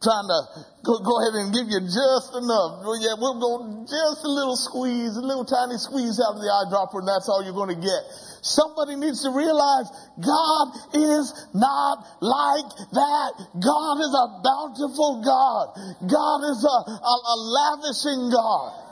trying 0.04 0.28
to 0.28 0.40
go, 0.84 1.00
go 1.00 1.16
ahead 1.24 1.32
and 1.40 1.48
give 1.48 1.64
you 1.72 1.80
just 1.80 2.36
enough. 2.36 2.84
Well, 2.84 3.00
yeah, 3.00 3.16
we'll 3.16 3.40
go 3.40 3.88
just 3.88 4.20
a 4.20 4.28
little 4.28 4.54
squeeze, 4.54 5.16
a 5.16 5.24
little 5.24 5.48
tiny 5.48 5.80
squeeze 5.80 6.20
out 6.20 6.36
of 6.36 6.44
the 6.44 6.50
eyedropper 6.52 7.00
and 7.00 7.08
that's 7.08 7.26
all 7.32 7.40
you're 7.40 7.56
going 7.56 7.72
to 7.72 7.80
get. 7.80 8.02
Somebody 8.44 9.00
needs 9.00 9.24
to 9.24 9.32
realize 9.32 9.88
God 10.20 10.66
is 10.92 11.32
not 11.56 12.04
like 12.20 12.70
that. 12.92 13.32
God 13.56 13.96
is 14.04 14.12
a 14.12 14.26
bountiful 14.44 15.24
God. 15.24 15.66
God 16.04 16.40
is 16.52 16.60
a, 16.60 16.78
a, 16.92 17.14
a 17.24 17.36
lavishing 17.40 18.28
God. 18.28 18.84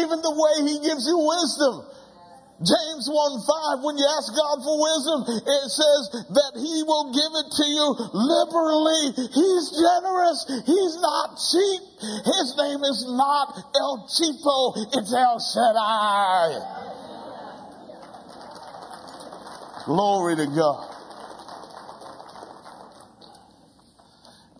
Even 0.00 0.24
the 0.24 0.32
way 0.32 0.72
He 0.72 0.80
gives 0.80 1.04
you 1.04 1.20
wisdom. 1.20 1.91
James 2.62 3.10
1 3.10 3.42
5, 3.74 3.82
when 3.82 3.98
you 3.98 4.06
ask 4.06 4.30
God 4.30 4.62
for 4.62 4.78
wisdom, 4.78 5.26
it 5.26 5.66
says 5.66 6.02
that 6.30 6.52
He 6.54 6.86
will 6.86 7.10
give 7.10 7.32
it 7.34 7.48
to 7.58 7.66
you 7.66 7.86
liberally. 8.14 9.18
He's 9.34 9.66
generous. 9.74 10.46
He's 10.62 10.94
not 11.02 11.42
cheap. 11.42 11.82
His 12.22 12.54
name 12.54 12.86
is 12.86 13.02
not 13.10 13.58
El 13.74 14.06
Cheapo. 14.06 14.78
It's 14.94 15.10
El 15.10 15.42
Shaddai. 15.42 16.82
Glory 19.86 20.36
to 20.36 20.46
God. 20.46 20.86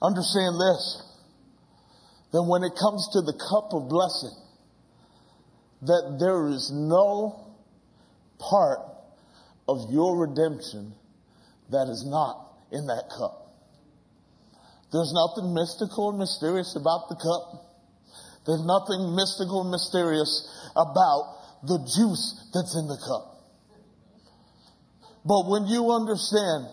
Understand 0.02 0.58
this. 0.58 1.06
That 2.32 2.42
when 2.42 2.64
it 2.64 2.72
comes 2.74 3.08
to 3.12 3.20
the 3.20 3.34
cup 3.38 3.72
of 3.72 3.88
blessing, 3.88 4.34
that 5.82 6.16
there 6.18 6.48
is 6.48 6.72
no 6.72 7.41
part 8.50 8.80
of 9.68 9.90
your 9.90 10.18
redemption 10.18 10.94
that 11.70 11.88
is 11.88 12.04
not 12.06 12.52
in 12.70 12.86
that 12.86 13.08
cup. 13.16 13.42
There's 14.92 15.12
nothing 15.14 15.54
mystical 15.54 16.12
or 16.12 16.18
mysterious 16.18 16.76
about 16.76 17.08
the 17.08 17.16
cup. 17.16 17.72
There's 18.44 18.64
nothing 18.64 19.16
mystical 19.16 19.62
and 19.62 19.70
mysterious 19.70 20.50
about 20.76 21.64
the 21.64 21.78
juice 21.78 22.50
that's 22.52 22.76
in 22.76 22.88
the 22.88 22.98
cup. 22.98 23.32
But 25.24 25.48
when 25.48 25.66
you 25.66 25.94
understand 25.94 26.66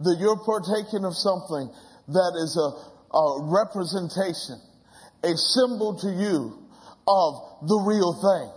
that 0.00 0.16
you're 0.20 0.38
partaking 0.44 1.04
of 1.08 1.16
something 1.16 1.72
that 2.12 2.32
is 2.38 2.54
a, 2.54 2.68
a 3.16 3.26
representation, 3.50 4.60
a 5.24 5.34
symbol 5.34 5.98
to 6.04 6.10
you 6.12 6.60
of 7.08 7.66
the 7.66 7.80
real 7.80 8.12
thing, 8.12 8.48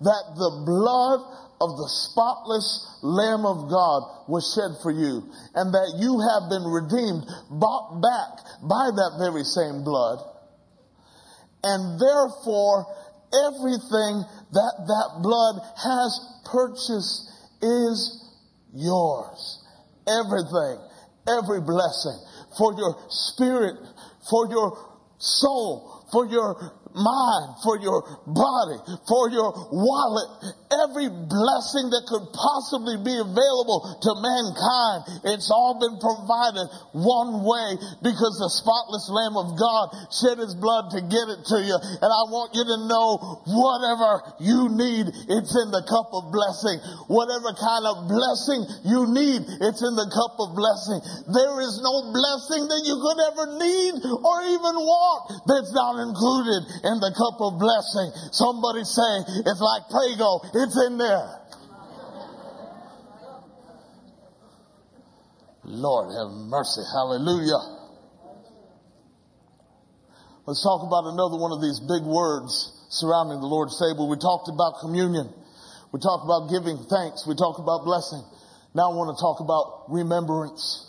that 0.00 0.24
the 0.34 0.50
blood 0.64 1.20
of 1.62 1.78
the 1.78 1.86
spotless 1.86 2.98
Lamb 3.02 3.46
of 3.46 3.70
God 3.70 4.26
was 4.26 4.42
shed 4.50 4.82
for 4.82 4.90
you, 4.90 5.22
and 5.54 5.70
that 5.70 5.94
you 6.02 6.18
have 6.18 6.50
been 6.50 6.66
redeemed, 6.66 7.22
bought 7.50 8.02
back 8.02 8.42
by 8.66 8.90
that 8.90 9.22
very 9.22 9.46
same 9.46 9.86
blood. 9.86 10.18
And 11.62 12.02
therefore, 12.02 12.90
everything 13.30 14.26
that 14.58 14.74
that 14.90 15.08
blood 15.22 15.62
has 15.78 16.10
purchased 16.50 17.30
is 17.62 18.26
yours. 18.74 19.62
Everything, 20.10 20.82
every 21.30 21.62
blessing 21.62 22.18
for 22.58 22.74
your 22.74 22.98
spirit, 23.08 23.78
for 24.28 24.50
your 24.50 24.74
soul, 25.18 26.06
for 26.10 26.26
your 26.26 26.58
mind, 26.94 27.56
for 27.62 27.78
your 27.78 28.02
body, 28.26 28.78
for 29.06 29.30
your 29.30 29.52
wallet, 29.72 30.54
every 30.72 31.08
blessing 31.08 31.92
that 31.92 32.08
could 32.08 32.26
possibly 32.32 32.96
be 33.00 33.12
available 33.12 33.84
to 34.00 34.10
mankind. 34.16 35.00
It's 35.28 35.52
all 35.52 35.76
been 35.76 36.00
provided 36.00 36.66
one 36.96 37.44
way 37.44 37.76
because 38.00 38.40
the 38.40 38.48
spotless 38.48 39.06
Lamb 39.12 39.36
of 39.36 39.58
God 39.60 39.92
shed 40.10 40.40
his 40.40 40.56
blood 40.56 40.92
to 40.96 41.00
get 41.04 41.26
it 41.28 41.44
to 41.52 41.58
you. 41.60 41.76
And 41.76 42.10
I 42.10 42.22
want 42.32 42.56
you 42.56 42.64
to 42.64 42.78
know 42.88 43.42
whatever 43.44 44.24
you 44.40 44.72
need, 44.72 45.12
it's 45.12 45.54
in 45.54 45.68
the 45.70 45.84
cup 45.84 46.10
of 46.12 46.32
blessing. 46.32 46.80
Whatever 47.08 47.52
kind 47.56 47.84
of 47.86 48.08
blessing 48.08 48.64
you 48.88 49.08
need, 49.12 49.44
it's 49.44 49.82
in 49.82 49.94
the 49.94 50.08
cup 50.08 50.40
of 50.40 50.56
blessing. 50.56 51.00
There 51.28 51.56
is 51.60 51.80
no 51.84 52.10
blessing 52.12 52.66
that 52.68 52.82
you 52.88 52.96
could 52.98 53.20
ever 53.20 53.46
need 53.60 53.94
or 54.04 54.36
even 54.48 54.76
want 54.80 55.42
that's 55.46 55.72
not 55.74 56.00
included 56.00 56.62
in 56.86 56.96
the 57.00 57.12
cup 57.12 57.38
of 57.40 57.58
blessing. 57.58 58.08
Somebody 58.32 58.84
say, 58.84 59.12
it's 59.44 59.62
like 59.62 59.88
Prego, 59.90 60.40
it's 60.62 60.78
in 60.86 60.98
there. 60.98 61.42
Lord 65.64 66.10
have 66.14 66.30
mercy. 66.48 66.82
Hallelujah. 66.92 67.82
Let's 70.46 70.62
talk 70.62 70.82
about 70.82 71.06
another 71.06 71.38
one 71.38 71.52
of 71.52 71.62
these 71.62 71.78
big 71.78 72.02
words 72.02 72.72
surrounding 72.90 73.40
the 73.40 73.46
Lord's 73.46 73.78
table. 73.78 74.10
We 74.10 74.18
talked 74.18 74.48
about 74.48 74.80
communion. 74.80 75.32
We 75.92 76.00
talked 76.00 76.24
about 76.24 76.50
giving 76.50 76.82
thanks. 76.90 77.26
We 77.26 77.36
talked 77.36 77.60
about 77.60 77.84
blessing. 77.84 78.22
Now 78.74 78.90
I 78.90 78.94
want 78.94 79.16
to 79.16 79.20
talk 79.20 79.38
about 79.40 79.86
remembrance. 79.88 80.88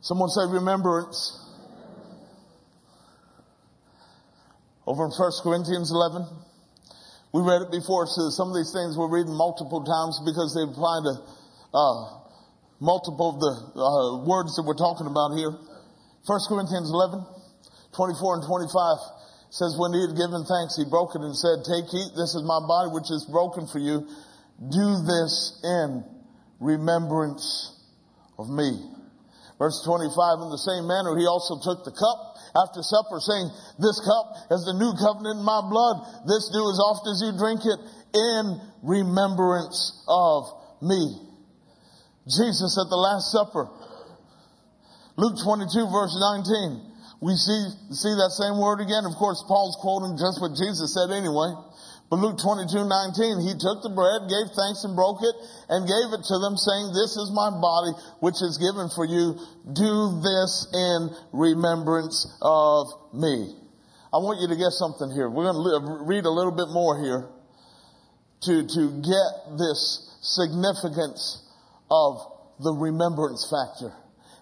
Someone 0.00 0.30
say 0.30 0.46
remembrance. 0.48 1.36
Over 4.86 5.04
in 5.04 5.10
1 5.10 5.32
Corinthians 5.42 5.90
11, 5.92 6.24
we 7.32 7.42
read 7.42 7.60
it 7.60 7.70
before, 7.70 8.06
so 8.08 8.30
some 8.32 8.48
of 8.48 8.56
these 8.56 8.72
things 8.72 8.96
we're 8.96 9.12
reading 9.12 9.36
multiple 9.36 9.84
times 9.84 10.16
because 10.24 10.56
they 10.56 10.64
apply 10.64 11.04
to 11.04 11.14
uh, 11.76 12.18
multiple 12.80 13.36
of 13.36 13.38
the 13.40 13.54
uh, 13.76 14.24
words 14.24 14.56
that 14.56 14.64
we're 14.64 14.78
talking 14.78 15.04
about 15.04 15.36
here. 15.36 15.52
1 15.52 16.40
Corinthians 16.48 16.88
11, 16.88 17.20
24 17.92 18.34
and 18.40 18.44
25 18.48 18.96
says, 19.50 19.76
When 19.76 19.92
he 19.92 20.00
had 20.00 20.16
given 20.16 20.44
thanks, 20.48 20.76
he 20.76 20.88
broke 20.88 21.16
it 21.16 21.20
and 21.20 21.36
said, 21.36 21.68
Take, 21.68 21.92
eat, 21.92 22.16
this 22.16 22.32
is 22.32 22.44
my 22.44 22.60
body 22.64 22.88
which 22.96 23.12
is 23.12 23.28
broken 23.28 23.68
for 23.68 23.78
you. 23.78 24.08
Do 24.58 24.88
this 25.04 25.60
in 25.62 26.04
remembrance 26.60 27.76
of 28.38 28.48
me. 28.48 28.97
Verse 29.58 29.82
25, 29.82 30.46
in 30.46 30.50
the 30.54 30.62
same 30.62 30.86
manner, 30.86 31.18
he 31.18 31.26
also 31.26 31.58
took 31.58 31.82
the 31.82 31.90
cup 31.90 32.38
after 32.54 32.78
supper 32.78 33.18
saying, 33.18 33.50
this 33.82 33.98
cup 33.98 34.54
is 34.54 34.62
the 34.62 34.78
new 34.78 34.94
covenant 34.94 35.42
in 35.42 35.44
my 35.44 35.58
blood. 35.66 35.98
This 36.30 36.46
do 36.54 36.62
as 36.70 36.78
oft 36.78 37.10
as 37.10 37.18
you 37.18 37.34
drink 37.34 37.66
it 37.66 37.80
in 38.14 38.44
remembrance 38.86 39.98
of 40.06 40.46
me. 40.80 41.28
Jesus 42.30 42.78
at 42.78 42.86
the 42.86 42.96
Last 42.96 43.34
Supper. 43.34 43.66
Luke 45.18 45.34
22 45.42 45.90
verse 45.90 46.14
19. 46.14 46.88
We 47.18 47.34
see, 47.34 47.60
see 47.90 48.14
that 48.14 48.30
same 48.38 48.62
word 48.62 48.78
again. 48.78 49.02
Of 49.02 49.18
course, 49.18 49.42
Paul's 49.42 49.74
quoting 49.82 50.14
just 50.14 50.38
what 50.38 50.54
Jesus 50.54 50.94
said 50.94 51.10
anyway. 51.10 51.50
But 52.08 52.24
Luke 52.24 52.40
22, 52.40 52.88
19, 52.88 53.44
he 53.44 53.52
took 53.60 53.84
the 53.84 53.92
bread, 53.92 54.32
gave 54.32 54.48
thanks 54.56 54.80
and 54.84 54.96
broke 54.96 55.20
it 55.20 55.36
and 55.68 55.84
gave 55.84 56.08
it 56.16 56.24
to 56.24 56.36
them 56.40 56.56
saying, 56.56 56.96
this 56.96 57.20
is 57.20 57.28
my 57.36 57.52
body 57.52 57.92
which 58.24 58.40
is 58.40 58.56
given 58.56 58.88
for 58.88 59.04
you. 59.04 59.36
Do 59.68 60.16
this 60.24 60.72
in 60.72 61.12
remembrance 61.36 62.24
of 62.40 62.88
me. 63.12 63.52
I 64.08 64.24
want 64.24 64.40
you 64.40 64.48
to 64.48 64.56
get 64.56 64.72
something 64.72 65.12
here. 65.12 65.28
We're 65.28 65.52
going 65.52 65.60
to 65.60 66.04
read 66.08 66.24
a 66.24 66.32
little 66.32 66.56
bit 66.56 66.72
more 66.72 66.96
here 66.96 67.28
to, 68.48 68.54
to 68.64 68.82
get 69.04 69.58
this 69.60 70.08
significance 70.24 71.44
of 71.92 72.24
the 72.60 72.72
remembrance 72.72 73.44
factor 73.52 73.92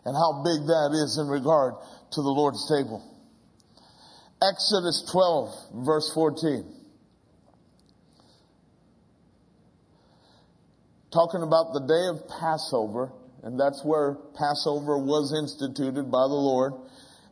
and 0.07 0.15
how 0.15 0.47
big 0.47 0.71
that 0.71 0.95
is 0.95 1.19
in 1.19 1.27
regard 1.27 1.75
to 2.13 2.23
the 2.23 2.31
Lord's 2.31 2.63
table. 2.71 3.03
Exodus 4.39 5.03
12 5.11 5.83
verse 5.85 6.15
14. 6.15 6.76
Talking 11.17 11.41
about 11.41 11.73
the 11.73 11.81
day 11.81 12.13
of 12.13 12.29
Passover, 12.29 13.11
and 13.43 13.59
that's 13.59 13.81
where 13.83 14.19
Passover 14.37 15.01
was 15.01 15.33
instituted 15.33 16.13
by 16.13 16.29
the 16.29 16.37
Lord 16.37 16.75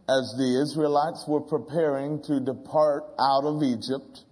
as 0.08 0.32
the 0.40 0.56
Israelites 0.56 1.28
were 1.28 1.44
preparing 1.44 2.22
to 2.22 2.40
depart 2.40 3.04
out 3.20 3.44
of 3.44 3.62
Egypt. 3.62 4.24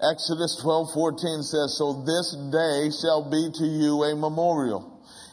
Exodus 0.00 0.56
12:14 0.64 1.42
says, 1.42 1.76
"So 1.76 2.04
this 2.08 2.32
day 2.48 2.88
shall 2.88 3.28
be 3.28 3.50
to 3.60 3.66
you 3.66 4.02
a 4.02 4.16
memorial, 4.16 4.88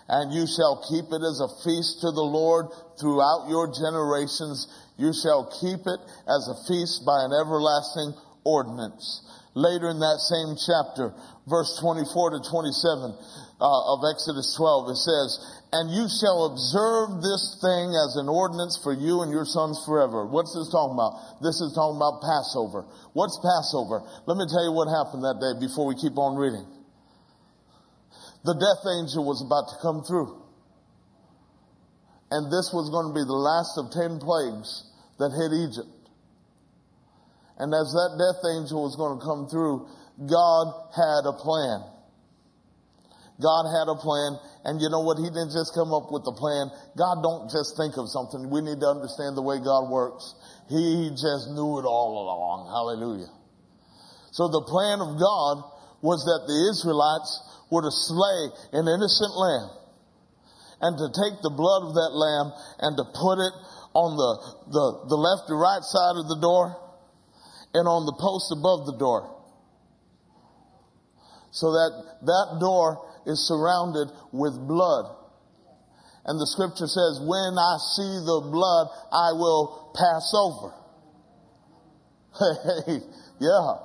and 0.09 0.33
you 0.33 0.45
shall 0.45 0.83
keep 0.83 1.13
it 1.13 1.23
as 1.23 1.39
a 1.39 1.47
feast 1.63 2.01
to 2.01 2.11
the 2.11 2.21
Lord 2.21 2.67
throughout 2.99 3.47
your 3.47 3.67
generations. 3.67 4.67
You 4.97 5.13
shall 5.13 5.45
keep 5.45 5.87
it 5.87 6.01
as 6.27 6.49
a 6.49 6.59
feast 6.67 7.05
by 7.05 7.23
an 7.23 7.31
everlasting 7.31 8.13
ordinance." 8.43 9.21
Later 9.55 9.87
in 9.89 9.99
that 9.99 10.19
same 10.19 10.55
chapter, 10.57 11.13
verse 11.47 11.77
24 11.81 12.37
to 12.37 12.39
27, 12.39 13.15
uh, 13.59 13.93
of 13.93 13.99
Exodus 14.07 14.55
12. 14.55 14.95
It 14.95 15.01
says, 15.01 15.29
and 15.73 15.89
you 15.89 16.05
shall 16.07 16.53
observe 16.53 17.25
this 17.25 17.57
thing 17.59 17.97
as 17.97 18.15
an 18.15 18.29
ordinance 18.29 18.77
for 18.77 18.93
you 18.93 19.25
and 19.25 19.31
your 19.31 19.45
sons 19.45 19.81
forever. 19.85 20.25
What's 20.25 20.53
this 20.53 20.69
talking 20.69 20.93
about? 20.93 21.41
This 21.41 21.59
is 21.59 21.73
talking 21.73 21.97
about 21.97 22.21
Passover. 22.21 22.85
What's 23.17 23.39
Passover? 23.41 24.05
Let 24.29 24.37
me 24.37 24.45
tell 24.45 24.63
you 24.63 24.71
what 24.71 24.87
happened 24.87 25.25
that 25.25 25.41
day 25.41 25.57
before 25.59 25.89
we 25.89 25.95
keep 25.97 26.15
on 26.15 26.37
reading. 26.37 26.65
The 28.45 28.53
death 28.53 28.83
angel 28.85 29.25
was 29.25 29.41
about 29.41 29.71
to 29.73 29.77
come 29.81 30.03
through. 30.03 30.43
And 32.29 32.47
this 32.47 32.69
was 32.73 32.89
going 32.89 33.07
to 33.09 33.15
be 33.15 33.23
the 33.23 33.33
last 33.33 33.77
of 33.77 33.89
ten 33.93 34.19
plagues 34.19 34.83
that 35.17 35.31
hit 35.31 35.53
Egypt. 35.53 36.03
And 37.57 37.73
as 37.73 37.93
that 37.93 38.17
death 38.17 38.41
angel 38.57 38.83
was 38.83 38.97
going 38.97 39.19
to 39.19 39.23
come 39.23 39.47
through, 39.47 39.87
God 40.17 40.65
had 40.93 41.25
a 41.25 41.33
plan. 41.33 41.89
God 43.41 43.65
had 43.65 43.89
a 43.89 43.97
plan, 43.97 44.37
and 44.63 44.77
you 44.79 44.87
know 44.93 45.01
what? 45.01 45.17
He 45.17 45.25
didn't 45.25 45.57
just 45.57 45.73
come 45.73 45.89
up 45.89 46.13
with 46.13 46.21
the 46.21 46.37
plan. 46.37 46.69
God 46.93 47.25
don't 47.25 47.49
just 47.49 47.73
think 47.75 47.97
of 47.97 48.05
something. 48.07 48.45
We 48.53 48.61
need 48.61 48.77
to 48.79 48.89
understand 48.93 49.33
the 49.33 49.41
way 49.41 49.57
God 49.57 49.89
works. 49.89 50.37
He 50.69 51.09
just 51.17 51.49
knew 51.49 51.81
it 51.81 51.85
all 51.89 52.13
along. 52.13 52.69
Hallelujah. 52.69 53.33
So 54.29 54.53
the 54.53 54.61
plan 54.61 55.01
of 55.01 55.17
God 55.17 55.65
was 56.05 56.21
that 56.29 56.45
the 56.45 56.57
Israelites 56.69 57.41
were 57.73 57.81
to 57.81 57.91
slay 57.91 58.53
an 58.77 58.85
innocent 58.85 59.33
lamb 59.33 59.69
and 60.81 60.93
to 60.99 61.07
take 61.09 61.41
the 61.41 61.53
blood 61.53 61.89
of 61.89 61.97
that 61.97 62.13
lamb 62.13 62.53
and 62.85 62.93
to 62.97 63.05
put 63.17 63.41
it 63.41 63.55
on 63.97 64.13
the, 64.13 64.31
the, 64.69 64.85
the 65.09 65.17
left 65.17 65.49
or 65.49 65.57
right 65.57 65.81
side 65.81 66.21
of 66.21 66.29
the 66.29 66.37
door 66.37 66.77
and 67.73 67.87
on 67.87 68.05
the 68.05 68.13
post 68.13 68.53
above 68.53 68.85
the 68.85 68.97
door. 68.97 69.32
So 71.53 71.71
that 71.71 72.17
that 72.25 72.57
door 72.59 72.97
is 73.29 73.37
surrounded 73.47 74.09
with 74.33 74.57
blood. 74.67 75.05
And 76.25 76.39
the 76.39 76.47
scripture 76.47 76.87
says, 76.87 77.21
when 77.21 77.53
I 77.59 77.77
see 77.93 78.13
the 78.25 78.41
blood, 78.49 78.87
I 79.11 79.37
will 79.37 79.93
pass 79.93 80.33
over. 80.33 80.73
Hey, 82.33 82.97
yeah. 83.39 83.75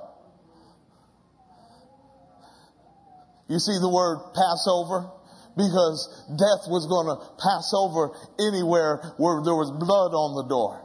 You 3.47 3.59
see 3.59 3.77
the 3.77 3.89
word 3.89 4.33
Passover? 4.33 5.09
Because 5.53 6.09
death 6.33 6.65
was 6.65 6.89
going 6.89 7.13
to 7.13 7.17
pass 7.37 7.69
over 7.77 8.15
anywhere 8.41 9.13
where 9.17 9.43
there 9.45 9.53
was 9.53 9.69
blood 9.69 10.17
on 10.17 10.33
the 10.41 10.47
door. 10.49 10.81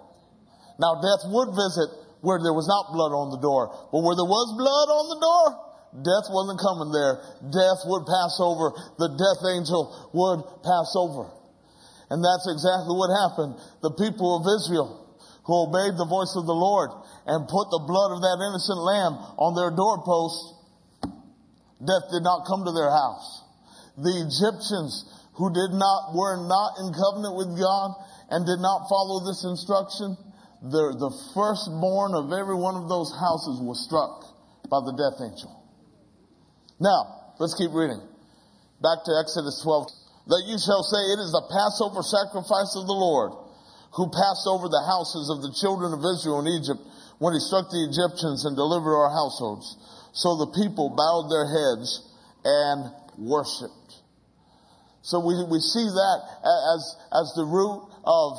Now 0.77 1.01
death 1.01 1.25
would 1.33 1.57
visit 1.57 1.89
where 2.21 2.41
there 2.43 2.53
was 2.53 2.69
not 2.69 2.93
blood 2.93 3.13
on 3.13 3.31
the 3.31 3.41
door, 3.41 3.73
but 3.93 4.01
where 4.01 4.17
there 4.17 4.29
was 4.29 4.49
blood 4.57 4.89
on 4.93 5.05
the 5.13 5.21
door, 5.21 5.49
Death 5.95 6.27
wasn't 6.27 6.59
coming 6.59 6.91
there. 6.91 7.23
Death 7.55 7.87
would 7.87 8.03
pass 8.03 8.35
over. 8.43 8.75
The 8.99 9.15
death 9.15 9.43
angel 9.47 9.95
would 10.11 10.43
pass 10.67 10.91
over. 10.99 11.31
And 12.11 12.19
that's 12.19 12.51
exactly 12.51 12.99
what 12.99 13.15
happened. 13.15 13.55
The 13.79 13.95
people 13.95 14.43
of 14.43 14.43
Israel 14.59 15.05
who 15.47 15.71
obeyed 15.71 15.95
the 15.95 16.09
voice 16.09 16.35
of 16.35 16.47
the 16.51 16.57
Lord 16.57 16.91
and 17.27 17.47
put 17.47 17.71
the 17.71 17.85
blood 17.87 18.11
of 18.17 18.21
that 18.27 18.43
innocent 18.43 18.81
lamb 18.81 19.15
on 19.39 19.55
their 19.55 19.71
doorposts, 19.71 20.57
death 21.79 22.07
did 22.11 22.25
not 22.25 22.49
come 22.49 22.65
to 22.65 22.73
their 22.73 22.91
house. 22.91 23.45
The 24.01 24.25
Egyptians 24.25 25.05
who 25.37 25.53
did 25.53 25.77
not, 25.77 26.15
were 26.15 26.43
not 26.43 26.81
in 26.83 26.91
covenant 26.91 27.37
with 27.37 27.55
God 27.55 27.95
and 28.31 28.47
did 28.47 28.59
not 28.59 28.89
follow 28.89 29.23
this 29.23 29.45
instruction, 29.45 30.17
the, 30.65 30.97
the 30.97 31.13
firstborn 31.37 32.15
of 32.15 32.33
every 32.33 32.57
one 32.57 32.75
of 32.75 32.89
those 32.89 33.13
houses 33.13 33.61
was 33.61 33.85
struck 33.85 34.25
by 34.71 34.81
the 34.81 34.97
death 34.97 35.21
angel. 35.21 35.64
Now, 36.81 37.35
let's 37.39 37.55
keep 37.55 37.71
reading. 37.73 38.01
Back 38.83 39.05
to 39.07 39.13
Exodus 39.23 39.63
12. 39.63 39.87
That 40.27 40.43
you 40.49 40.57
shall 40.59 40.83
say, 40.83 41.01
it 41.15 41.21
is 41.21 41.31
the 41.31 41.47
Passover 41.53 42.03
sacrifice 42.03 42.73
of 42.75 42.89
the 42.89 42.97
Lord, 42.97 43.33
who 43.95 44.09
passed 44.11 44.49
over 44.49 44.67
the 44.67 44.83
houses 44.83 45.31
of 45.31 45.45
the 45.45 45.53
children 45.61 45.93
of 45.93 46.03
Israel 46.03 46.41
in 46.43 46.49
Egypt 46.49 46.81
when 47.21 47.37
he 47.37 47.41
struck 47.41 47.71
the 47.71 47.85
Egyptians 47.87 48.45
and 48.45 48.57
delivered 48.57 48.97
our 48.97 49.13
households. 49.13 49.69
So 50.17 50.37
the 50.41 50.51
people 50.57 50.91
bowed 50.97 51.31
their 51.31 51.47
heads 51.47 52.03
and 52.43 52.91
worshiped. 53.19 54.03
So 55.03 55.21
we, 55.21 55.37
we 55.45 55.61
see 55.61 55.85
that 55.85 56.21
as, 56.75 56.83
as 57.13 57.27
the 57.37 57.45
root 57.45 57.85
of 58.03 58.31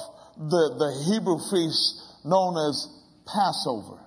the, 0.50 0.64
the 0.82 0.92
Hebrew 1.08 1.38
feast 1.54 2.02
known 2.26 2.58
as 2.58 2.90
Passover. 3.30 4.02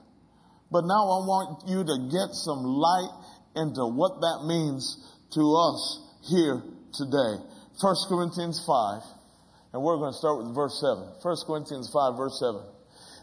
But 0.70 0.84
now 0.84 1.06
I 1.06 1.20
want 1.24 1.64
you 1.70 1.80
to 1.80 1.96
get 2.10 2.34
some 2.34 2.66
light 2.66 3.14
into 3.56 3.86
what 3.86 4.20
that 4.20 4.46
means 4.46 4.96
to 5.34 5.42
us 5.54 6.00
here 6.28 6.62
today. 6.92 7.42
1 7.80 7.94
Corinthians 8.08 8.62
5, 8.66 9.02
and 9.72 9.82
we're 9.82 9.96
going 9.96 10.12
to 10.12 10.18
start 10.18 10.38
with 10.38 10.54
verse 10.54 10.80
7. 10.80 11.04
1 11.22 11.36
Corinthians 11.46 11.90
5, 11.92 12.16
verse 12.16 12.38
7. 12.40 12.60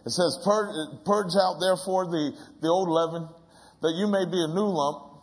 It 0.05 0.11
says, 0.11 0.39
Purge, 0.45 0.69
purge 1.03 1.33
out 1.35 1.57
therefore 1.59 2.05
the, 2.05 2.31
the 2.61 2.69
old 2.69 2.89
leaven, 2.89 3.27
that 3.81 3.93
you 3.97 4.07
may 4.07 4.23
be 4.25 4.37
a 4.37 4.47
new 4.47 4.69
lump, 4.69 5.19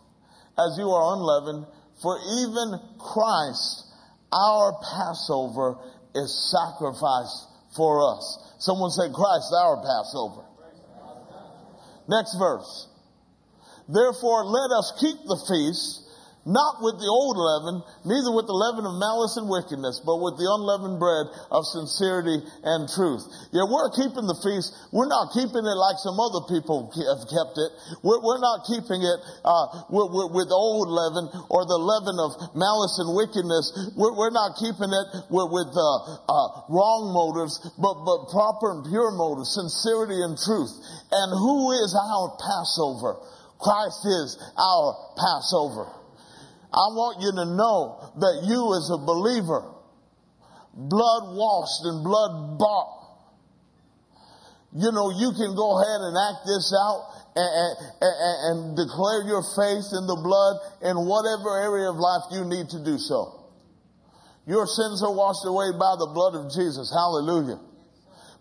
as 0.58 0.76
you 0.76 0.90
are 0.90 1.14
unleavened, 1.16 1.66
for 2.02 2.18
even 2.42 2.78
Christ, 2.98 3.86
our 4.32 4.74
Passover, 4.82 5.78
is 6.14 6.28
sacrificed 6.50 7.46
for 7.76 8.02
us. 8.04 8.56
Someone 8.58 8.90
say, 8.90 9.08
Christ, 9.14 9.48
our 9.56 9.76
Passover. 9.80 10.44
Next 12.08 12.36
verse. 12.38 12.88
Therefore, 13.88 14.44
let 14.46 14.70
us 14.70 14.92
keep 15.00 15.18
the 15.24 15.40
feast 15.48 16.02
not 16.44 16.82
with 16.82 16.98
the 16.98 17.06
old 17.06 17.38
leaven, 17.38 17.86
neither 18.02 18.34
with 18.34 18.50
the 18.50 18.56
leaven 18.56 18.82
of 18.82 18.98
malice 18.98 19.38
and 19.38 19.46
wickedness, 19.46 20.02
but 20.02 20.18
with 20.18 20.34
the 20.42 20.48
unleavened 20.50 20.98
bread 20.98 21.30
of 21.54 21.62
sincerity 21.70 22.34
and 22.66 22.90
truth. 22.90 23.22
Yeah, 23.54 23.62
we're 23.70 23.94
keeping 23.94 24.26
the 24.26 24.34
feast. 24.42 24.74
We're 24.90 25.06
not 25.06 25.30
keeping 25.30 25.62
it 25.62 25.78
like 25.78 26.02
some 26.02 26.18
other 26.18 26.42
people 26.50 26.90
have 26.90 27.30
kept 27.30 27.62
it. 27.62 27.70
We're, 28.02 28.18
we're 28.18 28.42
not 28.42 28.66
keeping 28.66 29.06
it 29.06 29.18
uh, 29.46 29.86
with, 29.86 30.34
with, 30.34 30.50
old 30.50 30.90
leaven 30.90 31.30
or 31.46 31.62
the 31.62 31.78
leaven 31.78 32.18
of 32.18 32.34
malice 32.58 32.98
and 32.98 33.14
wickedness. 33.14 33.94
We're, 33.94 34.10
we're 34.10 34.34
not 34.34 34.58
keeping 34.58 34.90
it 34.90 35.06
with, 35.30 35.46
with 35.46 35.70
uh, 35.70 36.26
uh, 36.26 36.46
wrong 36.66 37.14
motives, 37.14 37.62
but, 37.78 38.02
but 38.02 38.34
proper 38.34 38.74
and 38.74 38.82
pure 38.82 39.14
motives, 39.14 39.54
sincerity 39.54 40.18
and 40.18 40.34
truth. 40.34 40.74
And 41.14 41.30
who 41.38 41.70
is 41.70 41.94
our 41.94 42.34
Passover? 42.34 43.22
Christ 43.62 44.02
is 44.04 44.28
our 44.58 45.14
Passover. 45.14 45.86
I 46.74 46.86
want 46.98 47.22
you 47.22 47.30
to 47.30 47.46
know 47.46 48.10
that 48.18 48.42
you 48.42 48.60
as 48.74 48.90
a 48.90 48.98
believer, 48.98 49.62
blood 50.74 51.24
washed 51.36 51.86
and 51.86 52.02
blood 52.02 52.58
bought, 52.58 53.02
you 54.74 54.90
know, 54.90 55.12
you 55.12 55.36
can 55.36 55.54
go 55.54 55.78
ahead 55.78 56.00
and 56.00 56.16
act 56.16 56.48
this 56.48 56.72
out 56.72 57.12
and, 57.36 57.76
and, 58.00 58.36
and, 58.48 58.58
declare 58.76 59.24
your 59.28 59.44
faith 59.56 59.88
in 59.92 60.04
the 60.08 60.16
blood 60.16 60.56
in 60.80 60.96
whatever 60.96 61.60
area 61.60 61.88
of 61.88 61.96
life 61.96 62.24
you 62.32 62.44
need 62.44 62.68
to 62.72 62.80
do 62.80 62.96
so. 62.96 63.52
Your 64.46 64.66
sins 64.66 65.04
are 65.04 65.12
washed 65.12 65.44
away 65.44 65.76
by 65.76 65.96
the 66.00 66.08
blood 66.08 66.34
of 66.34 66.52
Jesus. 66.52 66.88
Hallelujah. 66.88 67.60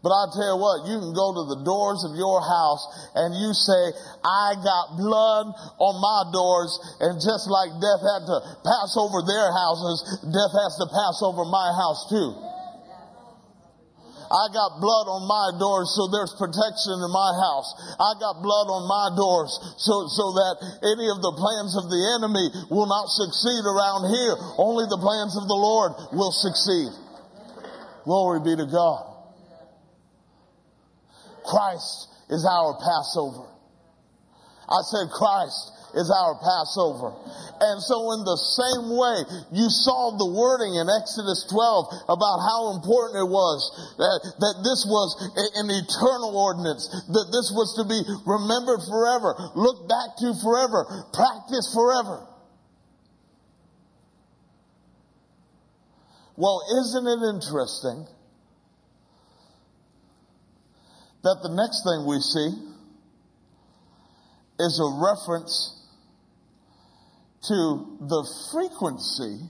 But 0.01 0.09
I 0.17 0.33
tell 0.33 0.57
you 0.57 0.57
what, 0.57 0.89
you 0.89 0.97
can 0.97 1.13
go 1.13 1.29
to 1.29 1.43
the 1.53 1.61
doors 1.61 2.01
of 2.01 2.17
your 2.17 2.41
house 2.41 2.81
and 3.13 3.37
you 3.37 3.53
say, 3.53 3.93
I 4.25 4.57
got 4.57 4.97
blood 4.97 5.53
on 5.77 5.93
my 6.01 6.25
doors. 6.33 6.73
And 7.05 7.21
just 7.21 7.45
like 7.45 7.69
death 7.77 8.01
had 8.01 8.25
to 8.25 8.37
pass 8.65 8.97
over 8.97 9.21
their 9.21 9.53
houses, 9.53 10.25
death 10.25 10.53
has 10.57 10.73
to 10.81 10.89
pass 10.89 11.21
over 11.21 11.45
my 11.45 11.69
house 11.77 12.09
too. 12.09 12.33
I 14.31 14.47
got 14.55 14.79
blood 14.79 15.11
on 15.11 15.27
my 15.27 15.59
doors, 15.59 15.91
so 15.91 16.07
there's 16.07 16.31
protection 16.39 17.03
in 17.03 17.11
my 17.11 17.31
house. 17.35 17.67
I 17.99 18.15
got 18.15 18.39
blood 18.39 18.71
on 18.71 18.87
my 18.87 19.11
doors, 19.11 19.51
so, 19.75 20.07
so 20.07 20.31
that 20.39 20.55
any 20.87 21.11
of 21.11 21.19
the 21.19 21.35
plans 21.35 21.75
of 21.75 21.91
the 21.91 21.99
enemy 22.15 22.47
will 22.71 22.87
not 22.87 23.11
succeed 23.11 23.59
around 23.67 24.07
here. 24.07 24.39
Only 24.55 24.87
the 24.87 25.03
plans 25.03 25.35
of 25.35 25.51
the 25.51 25.59
Lord 25.59 25.91
will 26.15 26.31
succeed. 26.31 26.95
Glory 28.07 28.39
be 28.39 28.55
to 28.55 28.71
God. 28.71 29.10
Christ 31.43 32.09
is 32.29 32.45
our 32.45 32.77
Passover. 32.79 33.47
I 34.71 34.81
said 34.87 35.11
Christ 35.11 35.81
is 35.95 36.07
our 36.07 36.39
Passover. 36.39 37.11
And 37.59 37.83
so 37.83 38.15
in 38.15 38.23
the 38.23 38.39
same 38.39 38.95
way, 38.95 39.17
you 39.51 39.67
saw 39.67 40.15
the 40.15 40.25
wording 40.31 40.79
in 40.79 40.87
Exodus 40.87 41.45
12 41.51 42.07
about 42.07 42.39
how 42.39 42.73
important 42.79 43.19
it 43.19 43.29
was 43.29 43.59
that, 43.99 44.19
that 44.39 44.55
this 44.63 44.87
was 44.87 45.11
an 45.59 45.67
eternal 45.67 46.31
ordinance, 46.31 46.87
that 46.87 47.27
this 47.35 47.51
was 47.51 47.75
to 47.77 47.83
be 47.83 47.99
remembered 48.23 48.81
forever, 48.87 49.35
looked 49.53 49.91
back 49.91 50.15
to 50.23 50.31
forever, 50.39 50.87
practiced 51.11 51.75
forever. 51.75 52.23
Well, 56.39 56.63
isn't 56.79 57.05
it 57.05 57.21
interesting 57.35 58.07
that 61.23 61.39
the 61.43 61.53
next 61.53 61.83
thing 61.83 62.05
we 62.05 62.19
see 62.19 62.49
is 64.59 64.79
a 64.79 64.89
reference 65.01 65.77
to 67.43 67.97
the 68.01 68.21
frequency 68.51 69.41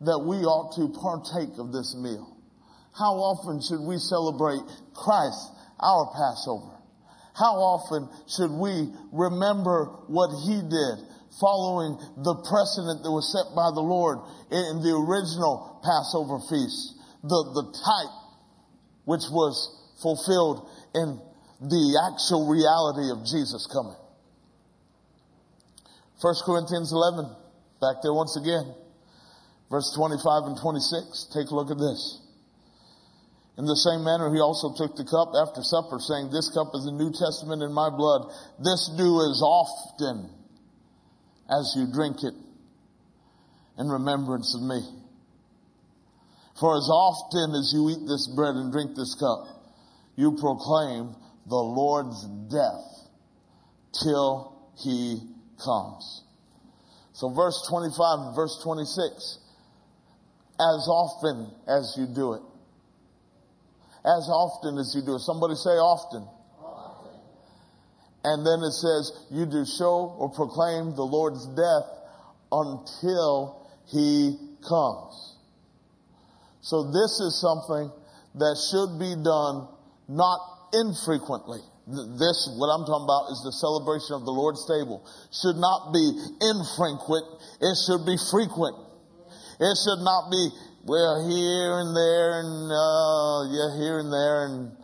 that 0.00 0.18
we 0.18 0.42
ought 0.44 0.74
to 0.76 0.88
partake 0.98 1.58
of 1.58 1.72
this 1.72 1.94
meal. 1.96 2.36
How 2.96 3.14
often 3.14 3.60
should 3.62 3.80
we 3.80 3.98
celebrate 3.98 4.62
Christ, 4.94 5.52
our 5.78 6.10
Passover? 6.14 6.74
How 7.34 7.60
often 7.60 8.08
should 8.26 8.50
we 8.50 8.88
remember 9.12 9.92
what 10.08 10.32
he 10.48 10.56
did 10.56 10.96
following 11.38 12.00
the 12.24 12.34
precedent 12.48 13.04
that 13.04 13.12
was 13.12 13.28
set 13.28 13.54
by 13.54 13.68
the 13.70 13.84
Lord 13.84 14.18
in 14.50 14.80
the 14.80 14.96
original 14.96 15.80
Passover 15.84 16.40
feast? 16.48 16.96
The, 17.22 17.40
the 17.52 17.66
type 17.76 18.16
which 19.04 19.28
was 19.30 19.54
fulfilled 20.00 20.68
in 20.96 21.20
the 21.60 21.84
actual 22.08 22.48
reality 22.48 23.12
of 23.12 23.24
Jesus 23.28 23.68
coming. 23.68 23.96
1 26.20 26.34
Corinthians 26.44 26.92
11, 26.92 27.28
back 27.80 28.00
there 28.02 28.12
once 28.12 28.36
again, 28.36 28.64
verse 29.70 29.92
25 29.96 30.48
and 30.52 30.56
26. 30.56 31.28
Take 31.32 31.52
a 31.52 31.54
look 31.54 31.70
at 31.70 31.76
this. 31.76 32.20
In 33.58 33.64
the 33.64 33.76
same 33.76 34.04
manner, 34.04 34.32
he 34.32 34.40
also 34.40 34.72
took 34.76 34.96
the 34.96 35.04
cup 35.04 35.32
after 35.32 35.64
supper, 35.64 35.96
saying, 36.00 36.28
This 36.28 36.52
cup 36.52 36.76
is 36.76 36.84
the 36.84 36.92
New 36.92 37.08
Testament 37.12 37.62
in 37.62 37.72
my 37.72 37.88
blood. 37.88 38.28
This 38.60 38.92
do 38.96 39.20
as 39.24 39.40
often 39.40 40.28
as 41.48 41.72
you 41.76 41.88
drink 41.88 42.20
it 42.24 42.34
in 43.78 43.88
remembrance 43.88 44.54
of 44.54 44.60
me. 44.60 44.80
For 46.60 46.76
as 46.76 46.88
often 46.88 47.56
as 47.56 47.72
you 47.72 47.88
eat 47.92 48.08
this 48.08 48.28
bread 48.28 48.56
and 48.56 48.72
drink 48.72 48.96
this 48.96 49.16
cup, 49.16 49.55
you 50.16 50.32
proclaim 50.40 51.14
the 51.46 51.56
Lord's 51.56 52.24
death 52.50 53.08
till 54.02 54.52
he 54.76 55.20
comes. 55.62 56.22
So 57.12 57.30
verse 57.30 57.66
25 57.70 57.96
and 58.18 58.36
verse 58.36 58.60
26, 58.62 59.38
as 60.58 60.88
often 60.88 61.50
as 61.68 61.94
you 61.96 62.06
do 62.06 62.34
it. 62.34 62.42
As 64.04 64.28
often 64.28 64.78
as 64.78 64.92
you 64.94 65.02
do 65.02 65.16
it. 65.16 65.20
Somebody 65.20 65.54
say 65.54 65.76
often. 65.80 66.28
often. 66.60 67.12
And 68.24 68.46
then 68.46 68.60
it 68.62 68.72
says, 68.72 69.12
you 69.30 69.46
do 69.46 69.64
show 69.64 70.14
or 70.18 70.30
proclaim 70.30 70.94
the 70.94 71.02
Lord's 71.02 71.46
death 71.56 71.88
until 72.52 73.66
he 73.86 74.36
comes. 74.66 75.36
So 76.60 76.90
this 76.90 77.20
is 77.20 77.40
something 77.40 77.90
that 78.34 78.56
should 78.70 78.98
be 78.98 79.14
done 79.22 79.68
not 80.08 80.40
infrequently. 80.72 81.60
This, 81.86 82.50
what 82.58 82.66
I'm 82.66 82.82
talking 82.82 83.06
about 83.06 83.30
is 83.30 83.46
the 83.46 83.54
celebration 83.54 84.18
of 84.18 84.26
the 84.26 84.34
Lord's 84.34 84.66
table. 84.66 85.06
Should 85.30 85.54
not 85.54 85.94
be 85.94 86.02
infrequent. 86.42 87.26
It 87.62 87.78
should 87.86 88.02
be 88.02 88.18
frequent. 88.18 88.74
It 89.62 89.74
should 89.78 90.02
not 90.02 90.26
be, 90.26 90.50
well, 90.82 91.22
here 91.30 91.78
and 91.78 91.94
there 91.94 92.42
and, 92.42 92.52
uh, 92.66 93.40
yeah, 93.54 93.70
here 93.78 93.98
and 94.02 94.10
there 94.10 94.38
and, 94.50 94.74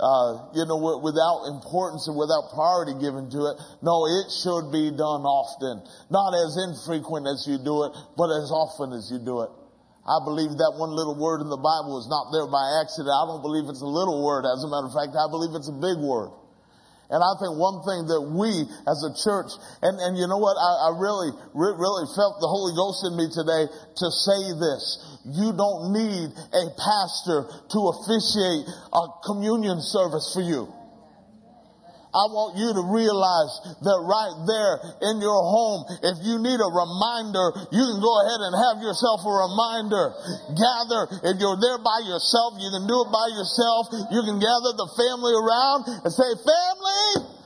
uh, 0.00 0.48
you 0.56 0.64
know, 0.64 0.80
without 1.04 1.52
importance 1.52 2.08
and 2.08 2.16
without 2.16 2.56
priority 2.56 2.96
given 2.96 3.28
to 3.36 3.52
it. 3.52 3.56
No, 3.84 4.08
it 4.08 4.32
should 4.32 4.72
be 4.72 4.88
done 4.96 5.28
often. 5.28 5.84
Not 6.08 6.32
as 6.32 6.56
infrequent 6.56 7.28
as 7.28 7.44
you 7.44 7.60
do 7.60 7.84
it, 7.84 7.92
but 8.16 8.32
as 8.32 8.48
often 8.48 8.96
as 8.96 9.12
you 9.12 9.20
do 9.20 9.44
it. 9.44 9.52
I 10.06 10.22
believe 10.22 10.54
that 10.62 10.78
one 10.78 10.94
little 10.94 11.18
word 11.18 11.42
in 11.42 11.50
the 11.50 11.58
Bible 11.58 11.98
is 11.98 12.06
not 12.06 12.30
there 12.30 12.46
by 12.46 12.62
accident. 12.78 13.10
I 13.10 13.26
don't 13.26 13.42
believe 13.42 13.66
it's 13.66 13.82
a 13.82 13.90
little 13.90 14.22
word. 14.22 14.46
As 14.46 14.62
a 14.62 14.70
matter 14.70 14.86
of 14.86 14.94
fact, 14.94 15.18
I 15.18 15.26
believe 15.26 15.50
it's 15.58 15.66
a 15.66 15.74
big 15.74 15.98
word. 15.98 16.30
And 17.10 17.22
I 17.22 17.38
think 17.38 17.54
one 17.54 17.86
thing 17.86 18.10
that 18.10 18.22
we 18.22 18.66
as 18.86 18.98
a 19.06 19.14
church, 19.14 19.54
and, 19.82 19.94
and 19.98 20.18
you 20.18 20.26
know 20.26 20.42
what, 20.42 20.58
I, 20.58 20.90
I 20.90 20.98
really, 20.98 21.30
really 21.54 22.06
felt 22.18 22.42
the 22.42 22.50
Holy 22.50 22.74
Ghost 22.74 23.06
in 23.06 23.14
me 23.14 23.30
today 23.30 23.70
to 23.70 24.06
say 24.10 24.40
this. 24.58 24.82
You 25.22 25.54
don't 25.54 25.94
need 25.94 26.34
a 26.34 26.64
pastor 26.74 27.46
to 27.46 27.78
officiate 27.94 28.66
a 28.90 29.02
communion 29.22 29.78
service 29.82 30.34
for 30.34 30.42
you. 30.42 30.66
I 32.16 32.32
want 32.32 32.56
you 32.56 32.72
to 32.72 32.80
realize 32.88 33.52
that 33.84 33.98
right 34.08 34.36
there 34.48 34.74
in 35.12 35.20
your 35.20 35.36
home, 35.36 35.84
if 36.00 36.16
you 36.24 36.40
need 36.40 36.56
a 36.56 36.70
reminder, 36.72 37.44
you 37.68 37.84
can 37.84 38.00
go 38.00 38.12
ahead 38.24 38.40
and 38.40 38.52
have 38.56 38.80
yourself 38.80 39.20
a 39.20 39.34
reminder. 39.44 40.16
Gather. 40.56 41.12
If 41.28 41.36
you're 41.36 41.60
there 41.60 41.76
by 41.76 42.08
yourself, 42.08 42.56
you 42.56 42.72
can 42.72 42.88
do 42.88 43.04
it 43.04 43.12
by 43.12 43.28
yourself. 43.36 43.92
You 44.08 44.24
can 44.24 44.40
gather 44.40 44.72
the 44.80 44.88
family 44.96 45.34
around 45.36 46.08
and 46.08 46.08
say, 46.08 46.30
family, 46.40 47.36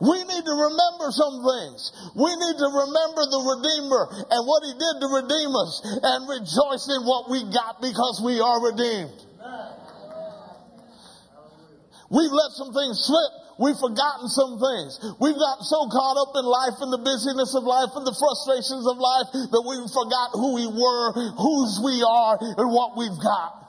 we 0.00 0.24
need 0.24 0.44
to 0.48 0.56
remember 0.56 1.12
some 1.12 1.44
things. 1.44 1.92
We 2.16 2.32
need 2.32 2.56
to 2.64 2.68
remember 2.72 3.22
the 3.28 3.44
Redeemer 3.44 4.02
and 4.32 4.40
what 4.48 4.64
He 4.64 4.72
did 4.72 4.94
to 5.04 5.08
redeem 5.20 5.52
us 5.52 5.84
and 5.84 6.32
rejoice 6.32 6.88
in 6.88 7.04
what 7.04 7.28
we 7.28 7.44
got 7.52 7.84
because 7.84 8.24
we 8.24 8.40
are 8.40 8.72
redeemed. 8.72 9.20
We've 12.08 12.32
let 12.32 12.56
some 12.56 12.72
things 12.72 13.04
slip. 13.04 13.41
We've 13.62 13.78
forgotten 13.78 14.26
some 14.26 14.58
things. 14.58 14.98
We've 15.22 15.38
got 15.38 15.62
so 15.62 15.86
caught 15.86 16.18
up 16.18 16.34
in 16.34 16.42
life 16.42 16.82
and 16.82 16.90
the 16.90 16.98
busyness 16.98 17.54
of 17.54 17.62
life 17.62 17.94
and 17.94 18.02
the 18.02 18.16
frustrations 18.18 18.82
of 18.90 18.98
life 18.98 19.30
that 19.30 19.62
we 19.62 19.78
forgot 19.86 20.34
who 20.34 20.58
we 20.58 20.66
were, 20.66 21.06
whose 21.38 21.78
we 21.78 22.02
are, 22.02 22.34
and 22.42 22.68
what 22.74 22.98
we've 22.98 23.22
got. 23.22 23.62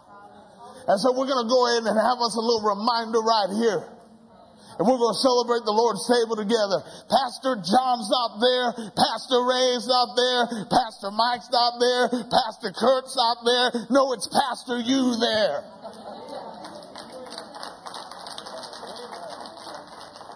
And 0.89 0.97
so 0.97 1.13
we're 1.13 1.29
going 1.29 1.45
to 1.45 1.51
go 1.51 1.61
ahead 1.69 1.85
and 1.85 1.93
have 1.93 2.17
us 2.17 2.33
a 2.33 2.41
little 2.41 2.65
reminder 2.73 3.21
right 3.21 3.53
here. 3.53 3.93
And 4.81 4.89
we're 4.89 4.97
going 4.97 5.13
to 5.13 5.21
celebrate 5.21 5.61
the 5.61 5.77
Lord's 5.77 6.01
table 6.09 6.33
together. 6.33 6.81
Pastor 7.05 7.61
John's 7.61 8.09
not 8.09 8.41
there. 8.41 8.89
Pastor 8.97 9.45
Ray's 9.45 9.85
not 9.85 10.17
there. 10.17 10.65
Pastor 10.73 11.13
Mike's 11.13 11.53
not 11.53 11.77
there. 11.77 12.09
Pastor 12.33 12.73
Kurt's 12.73 13.13
not 13.13 13.45
there. 13.45 13.69
No, 13.93 14.17
it's 14.17 14.25
Pastor 14.25 14.81
you 14.81 15.13
there. 15.21 15.61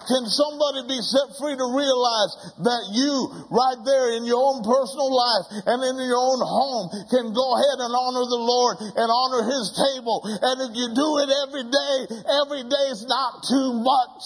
Can 0.07 0.23
somebody 0.31 0.87
be 0.87 1.03
set 1.03 1.35
free 1.35 1.51
to 1.51 1.67
realize 1.67 2.31
that 2.63 2.83
you, 2.95 3.11
right 3.51 3.75
there 3.83 4.15
in 4.15 4.23
your 4.23 4.39
own 4.39 4.63
personal 4.63 5.11
life 5.11 5.51
and 5.67 5.83
in 5.83 5.99
your 5.99 6.23
own 6.23 6.39
home, 6.39 6.87
can 7.11 7.35
go 7.35 7.47
ahead 7.59 7.77
and 7.83 7.91
honor 7.91 8.23
the 8.23 8.39
Lord 8.39 8.79
and 8.79 9.07
honor 9.11 9.43
His 9.43 9.67
table? 9.75 10.23
And 10.23 10.63
if 10.63 10.71
you 10.79 10.95
do 10.95 11.09
it 11.19 11.29
every 11.43 11.65
day, 11.67 11.95
every 12.39 12.63
day 12.71 12.85
is 12.95 13.03
not 13.03 13.43
too 13.51 13.83
much. 13.83 14.23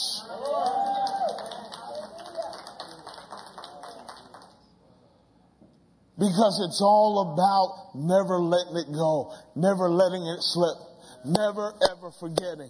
Because 6.21 6.61
it's 6.69 6.81
all 6.85 7.33
about 7.33 7.97
never 7.97 8.37
letting 8.37 8.77
it 8.77 8.93
go, 8.93 9.33
never 9.55 9.89
letting 9.89 10.21
it 10.29 10.45
slip, 10.45 10.77
never 11.25 11.73
ever 11.89 12.11
forgetting, 12.21 12.69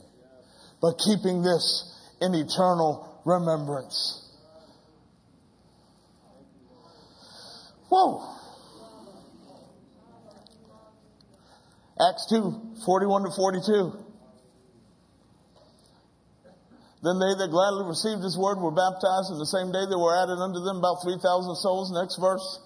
but 0.80 0.96
keeping 0.96 1.44
this 1.44 1.92
in 2.22 2.36
eternal 2.36 3.22
remembrance. 3.26 4.30
Whoa. 7.90 8.38
Acts 12.00 12.28
2, 12.30 12.78
41 12.86 13.24
to 13.24 13.32
42. 13.36 14.06
Then 17.04 17.18
they 17.18 17.34
that 17.34 17.50
gladly 17.50 17.86
received 17.90 18.24
his 18.24 18.38
word 18.38 18.62
were 18.62 18.72
baptized, 18.72 19.34
and 19.34 19.42
the 19.42 19.50
same 19.50 19.74
day 19.74 19.90
there 19.90 19.98
were 19.98 20.16
added 20.16 20.38
unto 20.38 20.62
them 20.62 20.78
about 20.78 21.02
3,000 21.02 21.56
souls. 21.58 21.92
Next 21.92 22.18
verse. 22.22 22.62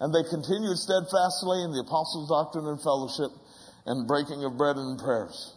And 0.00 0.14
they 0.14 0.22
continued 0.28 0.76
steadfastly 0.76 1.64
in 1.64 1.72
the 1.72 1.80
apostles' 1.80 2.28
doctrine 2.28 2.68
and 2.68 2.80
fellowship, 2.80 3.32
and 3.86 4.06
breaking 4.06 4.44
of 4.44 4.58
bread 4.58 4.76
and 4.76 4.98
prayers 4.98 5.56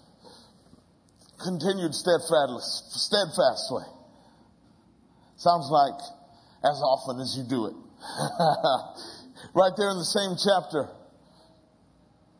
continued 1.41 1.93
steadfastly. 1.93 3.83
Sounds 5.38 5.69
like 5.69 5.99
as 6.63 6.79
often 6.81 7.19
as 7.21 7.36
you 7.38 7.43
do 7.43 7.67
it. 7.67 7.75
right 9.53 9.73
there 9.77 9.89
in 9.89 9.97
the 9.97 10.07
same 10.07 10.38
chapter, 10.39 10.89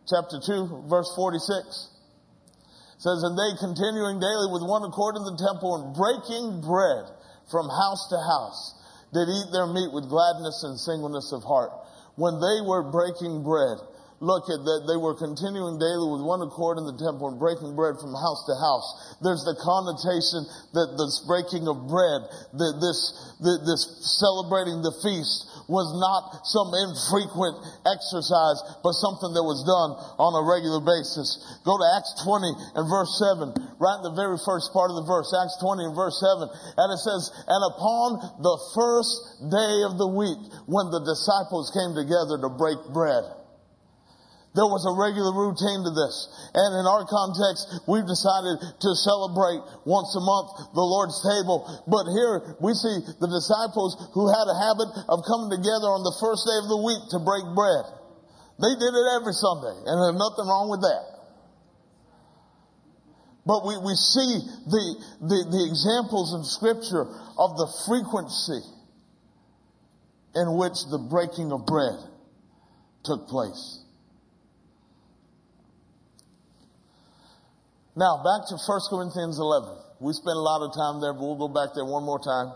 chapter 0.08 0.40
2, 0.40 0.88
verse 0.90 1.12
46 1.16 1.96
says, 2.98 3.22
And 3.22 3.38
they 3.38 3.52
continuing 3.60 4.18
daily 4.20 4.50
with 4.50 4.64
one 4.64 4.82
accord 4.88 5.20
in 5.20 5.24
the 5.28 5.38
temple 5.38 5.78
and 5.78 5.94
breaking 5.94 6.62
bread 6.64 7.06
from 7.52 7.70
house 7.70 8.10
to 8.10 8.18
house 8.18 8.62
did 9.14 9.30
eat 9.30 9.50
their 9.52 9.68
meat 9.68 9.92
with 9.94 10.10
gladness 10.10 10.64
and 10.66 10.80
singleness 10.80 11.32
of 11.32 11.44
heart. 11.44 11.72
When 12.16 12.40
they 12.40 12.64
were 12.64 12.84
breaking 12.90 13.44
bread, 13.44 13.78
look 14.24 14.48
at 14.48 14.64
that 14.64 14.88
they 14.88 14.96
were 14.96 15.16
continuing 15.16 15.76
daily 15.76 16.08
with 16.08 16.24
one 16.24 16.40
accord 16.40 16.80
in 16.80 16.88
the 16.88 16.96
temple 16.96 17.28
and 17.28 17.36
breaking 17.36 17.76
bread 17.76 18.00
from 18.00 18.16
house 18.16 18.48
to 18.48 18.56
house. 18.56 18.88
There's 19.20 19.44
the 19.44 19.58
connotation 19.60 20.48
that 20.72 20.96
this 20.96 21.24
breaking 21.28 21.68
of 21.68 21.88
bread, 21.92 22.24
that 22.56 22.74
this, 22.80 23.00
this 23.44 23.84
celebrating 24.20 24.80
the 24.80 24.96
feast 25.04 25.52
was 25.68 25.90
not 25.98 26.46
some 26.46 26.70
infrequent 26.72 27.58
exercise, 27.84 28.62
but 28.86 28.94
something 29.02 29.34
that 29.34 29.44
was 29.44 29.66
done 29.66 29.98
on 30.22 30.32
a 30.38 30.44
regular 30.46 30.80
basis. 30.80 31.42
Go 31.66 31.76
to 31.76 31.86
Acts 31.98 32.14
20 32.24 32.80
and 32.80 32.86
verse 32.86 33.12
7, 33.18 33.52
right 33.82 33.98
in 34.00 34.06
the 34.06 34.16
very 34.16 34.38
first 34.46 34.72
part 34.72 34.94
of 34.94 34.98
the 35.02 35.08
verse, 35.10 35.34
Acts 35.34 35.58
20 35.60 35.92
and 35.92 35.96
verse 35.98 36.22
7, 36.22 36.46
and 36.48 36.88
it 36.94 37.02
says, 37.02 37.34
And 37.50 37.62
upon 37.66 38.22
the 38.40 38.58
first 38.78 39.50
day 39.50 39.84
of 39.90 39.98
the 39.98 40.08
week, 40.08 40.40
when 40.70 40.94
the 40.94 41.02
disciples 41.02 41.74
came 41.74 41.98
together 41.98 42.40
to 42.46 42.50
break 42.54 42.78
bread, 42.94 43.26
there 44.56 44.72
was 44.72 44.88
a 44.88 44.96
regular 44.96 45.36
routine 45.36 45.84
to 45.84 45.92
this. 45.92 46.16
And 46.56 46.80
in 46.80 46.88
our 46.88 47.04
context, 47.04 47.68
we've 47.92 48.08
decided 48.08 48.56
to 48.64 48.92
celebrate 48.96 49.60
once 49.84 50.16
a 50.16 50.24
month 50.24 50.72
the 50.72 50.88
Lord's 50.88 51.20
table. 51.20 51.68
But 51.84 52.08
here 52.08 52.56
we 52.64 52.72
see 52.72 53.04
the 53.20 53.28
disciples 53.28 54.00
who 54.16 54.32
had 54.32 54.48
a 54.48 54.56
habit 54.56 54.90
of 55.12 55.28
coming 55.28 55.52
together 55.52 55.92
on 55.92 56.08
the 56.08 56.16
first 56.24 56.48
day 56.48 56.58
of 56.64 56.72
the 56.72 56.80
week 56.80 57.04
to 57.12 57.20
break 57.20 57.44
bread. 57.52 57.84
They 58.56 58.74
did 58.80 58.96
it 58.96 59.08
every 59.20 59.36
Sunday, 59.36 59.76
and 59.76 59.96
there's 60.00 60.16
nothing 60.16 60.48
wrong 60.48 60.72
with 60.72 60.88
that. 60.88 61.04
But 63.44 63.68
we, 63.68 63.78
we 63.78 63.94
see 63.94 64.40
the, 64.72 64.86
the, 65.20 65.40
the 65.52 65.64
examples 65.68 66.34
in 66.34 66.48
Scripture 66.48 67.06
of 67.38 67.60
the 67.60 67.68
frequency 67.86 68.64
in 70.34 70.58
which 70.58 70.80
the 70.90 70.98
breaking 71.12 71.52
of 71.52 71.68
bread 71.68 72.00
took 73.04 73.28
place. 73.28 73.85
Now, 77.96 78.18
back 78.18 78.48
to 78.50 78.58
1 78.60 78.82
Corinthians 78.90 79.40
11. 79.40 79.70
We 80.02 80.12
spent 80.12 80.36
a 80.36 80.44
lot 80.44 80.68
of 80.68 80.76
time 80.76 81.00
there, 81.00 81.14
but 81.14 81.22
we'll 81.22 81.40
go 81.40 81.48
back 81.48 81.74
there 81.76 81.86
one 81.86 82.04
more 82.04 82.20
time. 82.20 82.52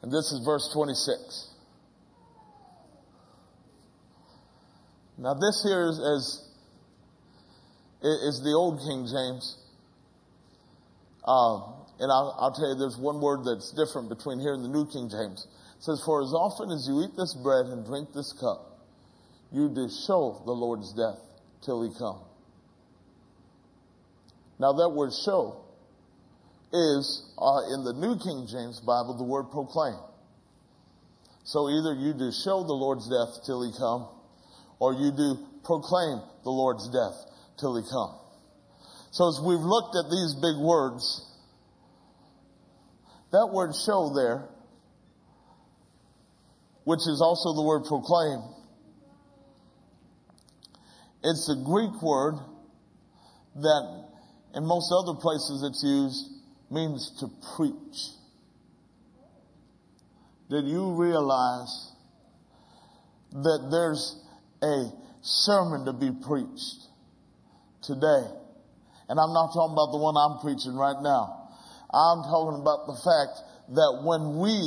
And 0.00 0.10
this 0.10 0.32
is 0.32 0.40
verse 0.42 0.70
26. 0.72 1.52
Now, 5.18 5.34
this 5.34 5.60
here 5.66 5.84
is, 5.88 5.98
is, 5.98 6.24
is 8.00 8.40
the 8.42 8.54
old 8.56 8.80
King 8.80 9.04
James. 9.04 9.58
Um, 11.26 11.84
and 12.00 12.10
I'll, 12.10 12.32
I'll, 12.40 12.54
tell 12.54 12.72
you, 12.72 12.78
there's 12.78 12.96
one 12.96 13.20
word 13.20 13.44
that's 13.44 13.74
different 13.76 14.08
between 14.08 14.40
here 14.40 14.54
and 14.54 14.64
the 14.64 14.72
New 14.72 14.86
King 14.86 15.10
James. 15.10 15.46
It 15.76 15.82
says, 15.84 16.00
For 16.06 16.22
as 16.22 16.32
often 16.32 16.70
as 16.70 16.88
you 16.88 17.04
eat 17.04 17.12
this 17.18 17.34
bread 17.34 17.66
and 17.66 17.84
drink 17.84 18.14
this 18.14 18.32
cup, 18.40 18.80
you 19.52 19.68
do 19.68 19.90
show 20.06 20.40
the 20.46 20.52
Lord's 20.52 20.94
death 20.94 21.20
till 21.60 21.82
he 21.82 21.90
come. 21.98 22.27
Now 24.58 24.72
that 24.72 24.88
word 24.90 25.12
show 25.12 25.64
is, 26.72 27.32
uh, 27.38 27.72
in 27.72 27.84
the 27.84 27.92
New 27.92 28.18
King 28.18 28.46
James 28.50 28.80
Bible, 28.80 29.16
the 29.16 29.24
word 29.24 29.50
proclaim. 29.50 29.98
So 31.44 31.70
either 31.70 31.94
you 31.94 32.12
do 32.12 32.30
show 32.30 32.62
the 32.64 32.74
Lord's 32.74 33.08
death 33.08 33.44
till 33.46 33.64
he 33.64 33.72
come, 33.78 34.08
or 34.78 34.92
you 34.92 35.12
do 35.12 35.46
proclaim 35.64 36.20
the 36.44 36.50
Lord's 36.50 36.88
death 36.90 37.16
till 37.58 37.76
he 37.76 37.82
come. 37.88 38.18
So 39.12 39.28
as 39.28 39.40
we've 39.40 39.58
looked 39.58 39.96
at 39.96 40.10
these 40.10 40.34
big 40.34 40.56
words, 40.56 41.24
that 43.32 43.48
word 43.52 43.72
show 43.74 44.12
there, 44.14 44.48
which 46.84 47.00
is 47.00 47.20
also 47.22 47.54
the 47.54 47.62
word 47.62 47.84
proclaim, 47.84 48.42
it's 51.22 51.48
a 51.48 51.56
Greek 51.64 52.02
word 52.02 52.34
that 53.56 53.97
in 54.58 54.66
most 54.66 54.92
other 54.92 55.14
places 55.14 55.62
it's 55.62 55.84
used, 55.84 56.32
means 56.68 57.14
to 57.20 57.30
preach. 57.54 58.10
Did 60.50 60.66
you 60.66 60.94
realize 60.98 61.92
that 63.30 63.68
there's 63.70 64.18
a 64.60 64.90
sermon 65.22 65.84
to 65.84 65.92
be 65.92 66.10
preached 66.10 66.90
today? 67.84 68.26
And 69.08 69.20
I'm 69.20 69.32
not 69.32 69.54
talking 69.54 69.78
about 69.78 69.94
the 69.94 70.02
one 70.02 70.18
I'm 70.18 70.42
preaching 70.42 70.74
right 70.74 70.98
now. 71.06 71.54
I'm 71.94 72.26
talking 72.26 72.60
about 72.60 72.90
the 72.90 72.98
fact 72.98 73.38
that 73.78 74.02
when 74.02 74.42
we 74.42 74.58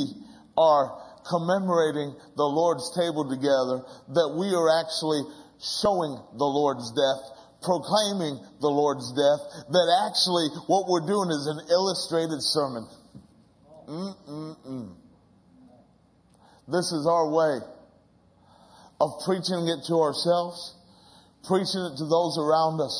are 0.55 1.03
commemorating 1.27 2.15
the 2.37 2.47
Lord's 2.47 2.95
table 2.95 3.27
together, 3.27 3.83
that 4.15 4.39
we 4.39 4.55
are 4.55 4.71
actually 4.79 5.27
showing 5.59 6.15
the 6.39 6.47
Lord's 6.47 6.95
death 6.95 7.40
proclaiming 7.61 8.41
the 8.59 8.69
Lord's 8.69 9.09
death, 9.13 9.41
that 9.69 9.87
actually 10.09 10.49
what 10.67 10.89
we're 10.89 11.05
doing 11.05 11.29
is 11.29 11.45
an 11.45 11.61
illustrated 11.69 12.41
sermon. 12.41 12.87
Mm-mm-mm. 13.87 14.95
This 16.67 16.91
is 16.91 17.05
our 17.05 17.29
way 17.29 17.59
of 19.01 19.09
preaching 19.25 19.67
it 19.67 19.85
to 19.87 19.95
ourselves, 19.99 20.77
preaching 21.43 21.81
it 21.89 21.97
to 21.97 22.05
those 22.05 22.37
around 22.37 22.79
us, 22.79 22.95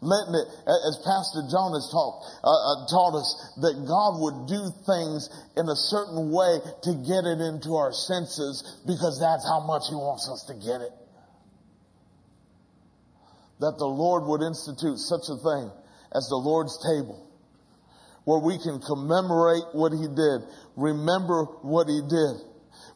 letting 0.00 0.36
it, 0.36 0.46
as 0.68 1.00
Pastor 1.02 1.42
John 1.48 1.72
has 1.72 1.88
uh, 1.90 2.46
uh, 2.46 2.86
taught 2.86 3.16
us, 3.16 3.28
that 3.64 3.74
God 3.88 4.20
would 4.20 4.46
do 4.46 4.68
things 4.84 5.28
in 5.56 5.66
a 5.68 5.76
certain 5.76 6.30
way 6.30 6.60
to 6.84 6.92
get 7.08 7.24
it 7.24 7.40
into 7.40 7.74
our 7.74 7.92
senses 7.92 8.62
because 8.86 9.18
that's 9.18 9.48
how 9.48 9.64
much 9.64 9.88
He 9.88 9.96
wants 9.96 10.28
us 10.28 10.44
to 10.48 10.54
get 10.54 10.84
it. 10.84 10.92
That 13.60 13.78
the 13.78 13.86
Lord 13.86 14.24
would 14.24 14.42
institute 14.42 14.98
such 14.98 15.28
a 15.28 15.36
thing 15.36 15.70
as 16.12 16.28
the 16.28 16.36
Lord's 16.36 16.76
table 16.84 17.22
where 18.24 18.40
we 18.40 18.58
can 18.58 18.80
commemorate 18.80 19.64
what 19.72 19.92
He 19.92 20.08
did, 20.08 20.42
remember 20.76 21.44
what 21.62 21.88
He 21.88 22.02
did 22.02 22.36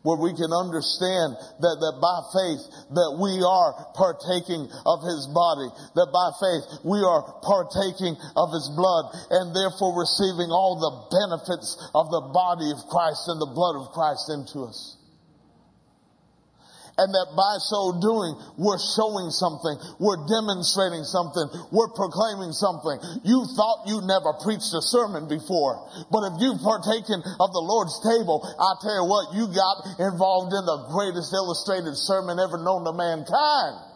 where 0.02 0.16
we 0.16 0.32
can 0.32 0.48
understand 0.52 1.36
that, 1.60 1.76
that 1.76 1.96
by 2.00 2.18
faith 2.32 2.62
that 2.96 3.12
we 3.20 3.36
are 3.44 3.76
partaking 3.92 4.64
of 4.88 5.04
his 5.04 5.28
body, 5.28 5.68
that 5.92 6.08
by 6.08 6.28
faith 6.40 6.64
we 6.88 7.04
are 7.04 7.20
partaking 7.44 8.16
of 8.36 8.48
his 8.52 8.64
blood 8.72 9.12
and 9.28 9.52
therefore 9.52 9.92
receiving 10.00 10.48
all 10.48 10.80
the 10.80 10.94
benefits 11.12 11.76
of 11.92 12.08
the 12.08 12.32
body 12.32 12.72
of 12.72 12.80
Christ 12.88 13.28
and 13.28 13.40
the 13.40 13.52
blood 13.52 13.76
of 13.76 13.92
Christ 13.92 14.32
into 14.32 14.64
us 14.64 14.99
and 17.00 17.16
that 17.16 17.32
by 17.32 17.56
so 17.64 17.96
doing, 17.96 18.36
we're 18.60 18.78
showing 18.78 19.32
something, 19.32 19.72
we're 19.96 20.20
demonstrating 20.28 21.08
something, 21.08 21.48
we're 21.72 21.88
proclaiming 21.96 22.52
something. 22.52 23.00
You 23.24 23.48
thought 23.56 23.88
you 23.88 24.04
never 24.04 24.36
preached 24.44 24.76
a 24.76 24.84
sermon 24.84 25.24
before, 25.24 25.80
but 26.12 26.28
if 26.28 26.44
you've 26.44 26.60
partaken 26.60 27.24
of 27.40 27.48
the 27.56 27.64
Lord's 27.64 27.96
table, 28.04 28.44
I 28.44 28.76
tell 28.84 29.00
you 29.00 29.06
what, 29.08 29.32
you 29.32 29.48
got 29.48 29.76
involved 29.96 30.52
in 30.52 30.64
the 30.68 30.92
greatest 30.92 31.32
illustrated 31.32 31.96
sermon 31.96 32.36
ever 32.36 32.60
known 32.60 32.84
to 32.84 32.92
mankind. 32.92 33.88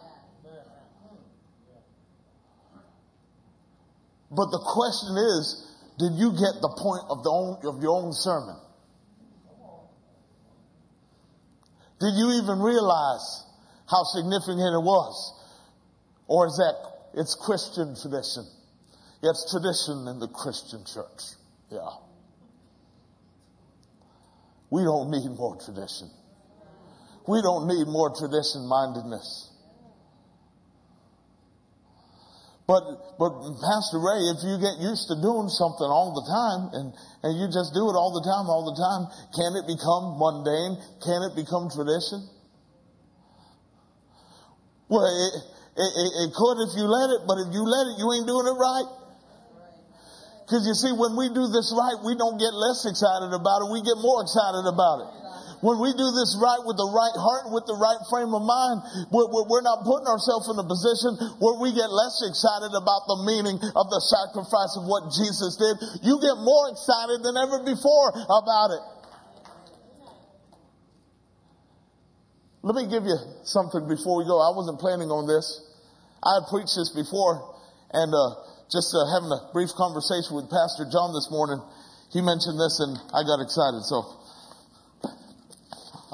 But 4.33 4.49
the 4.49 4.59
question 4.65 5.15
is, 5.37 5.63
did 5.97 6.17
you 6.17 6.31
get 6.31 6.59
the 6.59 6.73
point 6.75 7.05
of, 7.07 7.23
the 7.23 7.29
own, 7.29 7.61
of 7.63 7.81
your 7.81 7.95
own 8.01 8.11
sermon? 8.11 8.57
Did 11.99 12.13
you 12.15 12.41
even 12.43 12.59
realize 12.59 13.43
how 13.89 14.03
significant 14.03 14.59
it 14.59 14.83
was? 14.83 15.33
Or 16.27 16.47
is 16.47 16.57
that 16.57 16.75
it's 17.19 17.35
Christian 17.35 17.95
tradition? 17.95 18.45
It's 19.23 19.51
tradition 19.51 20.07
in 20.07 20.19
the 20.19 20.27
Christian 20.27 20.83
church. 20.85 21.35
Yeah. 21.71 21.89
We 24.69 24.83
don't 24.83 25.09
need 25.09 25.29
more 25.37 25.55
tradition. 25.63 26.09
We 27.27 27.41
don't 27.41 27.67
need 27.67 27.87
more 27.87 28.09
tradition 28.09 28.67
mindedness. 28.67 29.51
But, 32.65 32.81
but 33.21 33.29
Pastor 33.61 34.01
Ray, 34.01 34.25
if 34.33 34.41
you 34.41 34.57
get 34.57 34.81
used 34.81 35.05
to 35.13 35.21
doing 35.21 35.53
something 35.53 35.85
all 35.85 36.17
the 36.17 36.25
time 36.25 36.61
and, 36.73 36.87
and 37.21 37.31
you 37.37 37.45
just 37.53 37.77
do 37.77 37.93
it 37.93 37.95
all 37.95 38.09
the 38.09 38.25
time, 38.25 38.49
all 38.49 38.65
the 38.65 38.73
time, 38.73 39.05
can 39.37 39.53
it 39.53 39.69
become 39.69 40.17
mundane? 40.17 40.81
Can 41.05 41.29
it 41.29 41.37
become 41.37 41.69
tradition? 41.69 42.25
Well, 44.89 45.05
it, 45.05 45.33
it, 45.77 46.11
it 46.25 46.29
could 46.33 46.57
if 46.65 46.73
you 46.73 46.89
let 46.89 47.13
it, 47.13 47.21
but 47.29 47.37
if 47.45 47.53
you 47.53 47.61
let 47.69 47.85
it, 47.85 48.01
you 48.01 48.09
ain't 48.17 48.25
doing 48.25 48.49
it 48.49 48.57
right. 48.57 48.89
Because 50.45 50.65
you 50.65 50.73
see, 50.73 50.93
when 50.93 51.13
we 51.17 51.29
do 51.29 51.45
this 51.49 51.69
right, 51.69 52.01
we 52.01 52.17
don't 52.17 52.37
get 52.41 52.53
less 52.53 52.85
excited 52.85 53.33
about 53.33 53.65
it. 53.65 53.73
We 53.73 53.81
get 53.81 53.97
more 53.97 54.25
excited 54.25 54.65
about 54.65 55.05
it. 55.05 55.24
When 55.61 55.79
we 55.79 55.93
do 55.95 56.07
this 56.11 56.35
right 56.41 56.59
with 56.63 56.75
the 56.75 56.89
right 56.89 57.15
heart, 57.15 57.51
with 57.53 57.67
the 57.69 57.77
right 57.79 58.01
frame 58.11 58.33
of 58.35 58.43
mind, 58.43 58.83
we're, 59.11 59.29
we're 59.31 59.63
not 59.63 59.87
putting 59.87 60.07
ourselves 60.07 60.51
in 60.51 60.59
a 60.59 60.67
position 60.67 61.15
where 61.39 61.55
we 61.61 61.71
get 61.71 61.87
less 61.87 62.19
excited 62.25 62.75
about 62.75 63.07
the 63.07 63.23
meaning 63.23 63.57
of 63.61 63.85
the 63.87 64.01
sacrifice 64.03 64.75
of 64.75 64.89
what 64.89 65.13
Jesus 65.15 65.55
did. 65.55 65.75
You 66.03 66.19
get 66.19 66.35
more 66.41 66.71
excited 66.73 67.23
than 67.23 67.39
ever 67.39 67.63
before 67.63 68.09
about 68.11 68.69
it. 68.75 68.83
Let 72.65 72.73
me 72.73 72.89
give 72.89 73.05
you 73.05 73.17
something 73.45 73.85
before 73.87 74.17
we 74.17 74.25
go. 74.25 74.41
I 74.41 74.49
wasn't 74.49 74.81
planning 74.81 75.13
on 75.13 75.29
this. 75.29 75.45
I 76.25 76.41
had 76.41 76.49
preached 76.49 76.73
this 76.73 76.89
before, 76.89 77.37
and 77.93 78.09
uh, 78.09 78.41
just 78.73 78.89
uh, 78.89 79.05
having 79.13 79.29
a 79.29 79.53
brief 79.53 79.69
conversation 79.77 80.33
with 80.33 80.49
Pastor 80.49 80.89
John 80.89 81.13
this 81.13 81.29
morning, 81.29 81.61
he 82.09 82.25
mentioned 82.25 82.57
this, 82.57 82.81
and 82.81 82.97
I 83.13 83.21
got 83.21 83.37
excited. 83.37 83.85
So 83.85 84.09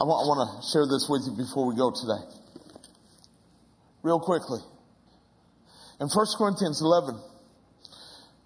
I 0.01 0.03
want, 0.03 0.17
I 0.17 0.33
want 0.33 0.41
to 0.49 0.65
share 0.73 0.89
this 0.89 1.05
with 1.05 1.29
you 1.29 1.37
before 1.37 1.69
we 1.69 1.77
go 1.77 1.93
today. 1.93 2.25
Real 4.01 4.17
quickly. 4.17 4.57
In 6.01 6.09
1 6.09 6.25
Corinthians 6.41 6.81
11, 6.81 7.21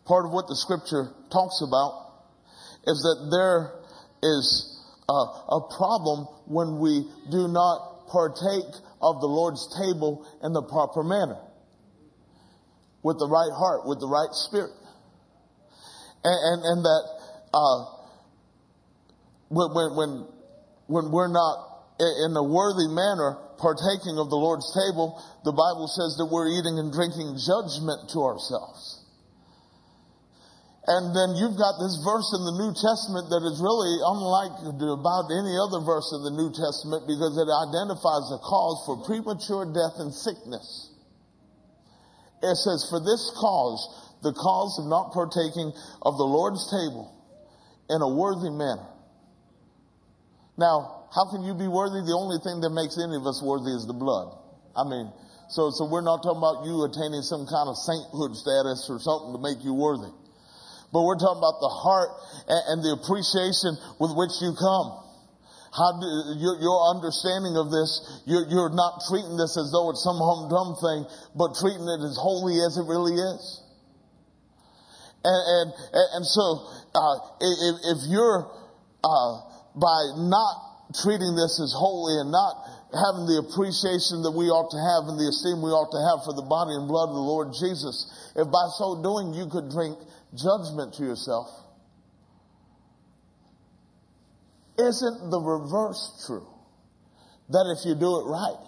part 0.03 0.27
of 0.27 0.35
what 0.35 0.51
the 0.51 0.55
scripture 0.59 1.15
talks 1.31 1.63
about 1.63 2.11
is 2.83 2.99
that 3.07 3.31
there 3.31 3.71
is 4.19 4.83
a, 5.07 5.21
a 5.55 5.59
problem 5.79 6.27
when 6.43 6.75
we 6.83 7.07
do 7.31 7.47
not 7.47 8.11
partake 8.11 8.67
of 8.99 9.23
the 9.23 9.31
Lord's 9.31 9.63
table 9.79 10.27
in 10.43 10.51
the 10.51 10.61
proper 10.67 11.07
manner. 11.07 11.39
With 12.99 13.15
the 13.15 13.31
right 13.31 13.55
heart, 13.55 13.87
with 13.87 14.03
the 14.03 14.11
right 14.11 14.35
spirit. 14.35 14.75
And, 16.19 16.35
and, 16.35 16.59
and 16.67 16.79
that, 16.83 17.03
uh, 17.55 17.79
when, 19.47 19.95
when, 19.95 20.34
when 20.87 21.11
we're 21.11 21.31
not 21.31 21.75
in 21.99 22.35
a 22.35 22.43
worthy 22.43 22.91
manner 22.91 23.39
partaking 23.57 24.19
of 24.19 24.27
the 24.29 24.37
Lord's 24.37 24.67
table, 24.75 25.15
the 25.47 25.55
Bible 25.55 25.87
says 25.87 26.19
that 26.19 26.27
we're 26.27 26.51
eating 26.51 26.77
and 26.77 26.91
drinking 26.91 27.39
judgment 27.39 28.11
to 28.11 28.19
ourselves. 28.19 29.01
And 30.85 31.17
then 31.17 31.33
you've 31.33 31.57
got 31.57 31.81
this 31.81 31.97
verse 32.05 32.29
in 32.37 32.45
the 32.45 32.57
New 32.61 32.69
Testament 32.77 33.25
that 33.33 33.41
is 33.41 33.57
really 33.57 33.97
unlike 34.05 34.53
about 34.69 35.33
any 35.33 35.57
other 35.57 35.81
verse 35.81 36.13
in 36.13 36.21
the 36.21 36.35
New 36.37 36.53
Testament 36.53 37.09
because 37.09 37.33
it 37.41 37.49
identifies 37.49 38.29
the 38.29 38.37
cause 38.45 38.85
for 38.85 39.01
premature 39.01 39.65
death 39.65 39.97
and 39.97 40.13
sickness. 40.13 40.93
It 42.45 42.53
says, 42.53 42.85
for 42.93 43.01
this 43.01 43.33
cause, 43.33 43.81
the 44.21 44.37
cause 44.37 44.77
of 44.77 44.85
not 44.85 45.09
partaking 45.09 45.73
of 46.05 46.21
the 46.21 46.27
Lord's 46.27 46.69
table 46.69 47.09
in 47.89 48.05
a 48.05 48.11
worthy 48.13 48.53
manner 48.53 48.94
now, 50.57 51.07
how 51.13 51.31
can 51.31 51.43
you 51.43 51.53
be 51.53 51.67
worthy? 51.67 51.99
The 52.03 52.15
only 52.15 52.39
thing 52.43 52.59
that 52.63 52.71
makes 52.71 52.95
any 52.99 53.15
of 53.15 53.27
us 53.27 53.43
worthy 53.43 53.71
is 53.75 53.87
the 53.87 53.95
blood. 53.95 54.31
I 54.75 54.83
mean, 54.87 55.11
so, 55.51 55.71
so 55.71 55.87
we're 55.87 56.03
not 56.03 56.23
talking 56.23 56.39
about 56.39 56.65
you 56.65 56.83
attaining 56.87 57.23
some 57.23 57.45
kind 57.45 57.67
of 57.67 57.75
sainthood 57.77 58.35
status 58.35 58.87
or 58.89 58.99
something 58.99 59.35
to 59.35 59.41
make 59.41 59.63
you 59.63 59.75
worthy. 59.75 60.11
But 60.91 61.03
we're 61.03 61.19
talking 61.19 61.43
about 61.43 61.59
the 61.59 61.71
heart 61.71 62.11
and, 62.47 62.63
and 62.71 62.77
the 62.83 62.95
appreciation 62.95 63.75
with 63.99 64.15
which 64.15 64.35
you 64.39 64.55
come. 64.55 65.05
How 65.75 65.91
do, 65.99 66.07
your, 66.39 66.55
your 66.63 66.79
understanding 66.87 67.59
of 67.59 67.67
this, 67.67 67.99
you're, 68.23 68.47
you're 68.47 68.71
not 68.71 69.03
treating 69.11 69.35
this 69.35 69.59
as 69.59 69.75
though 69.75 69.91
it's 69.91 69.99
some 70.07 70.15
humdrum 70.15 70.79
thing, 70.79 71.03
but 71.35 71.59
treating 71.59 71.83
it 71.83 71.99
as 71.99 72.15
holy 72.15 72.63
as 72.63 72.79
it 72.79 72.87
really 72.87 73.19
is. 73.19 73.43
And, 75.27 75.35
and, 75.35 75.67
and 76.15 76.23
so, 76.23 76.63
uh, 76.95 77.15
if, 77.43 77.75
if 77.91 77.99
you're, 78.07 78.47
uh, 79.03 79.54
by 79.75 80.15
not 80.15 80.93
treating 81.03 81.35
this 81.35 81.59
as 81.59 81.75
holy 81.75 82.19
and 82.21 82.31
not 82.31 82.55
having 82.95 83.27
the 83.27 83.43
appreciation 83.43 84.23
that 84.23 84.31
we 84.31 84.47
ought 84.47 84.71
to 84.71 84.79
have 84.79 85.09
and 85.11 85.19
the 85.19 85.27
esteem 85.27 85.59
we 85.59 85.73
ought 85.73 85.91
to 85.91 85.99
have 85.99 86.23
for 86.23 86.31
the 86.31 86.45
body 86.47 86.71
and 86.71 86.87
blood 86.87 87.09
of 87.11 87.15
the 87.15 87.27
Lord 87.27 87.51
Jesus, 87.59 88.07
if 88.35 88.47
by 88.47 88.67
so 88.79 89.03
doing 89.03 89.33
you 89.33 89.47
could 89.51 89.67
drink 89.69 89.99
judgment 90.31 90.95
to 90.95 91.03
yourself, 91.03 91.51
isn't 94.77 95.31
the 95.31 95.41
reverse 95.41 96.23
true? 96.25 96.47
That 97.49 97.67
if 97.77 97.85
you 97.85 97.95
do 97.95 98.19
it 98.19 98.25
right, 98.25 98.59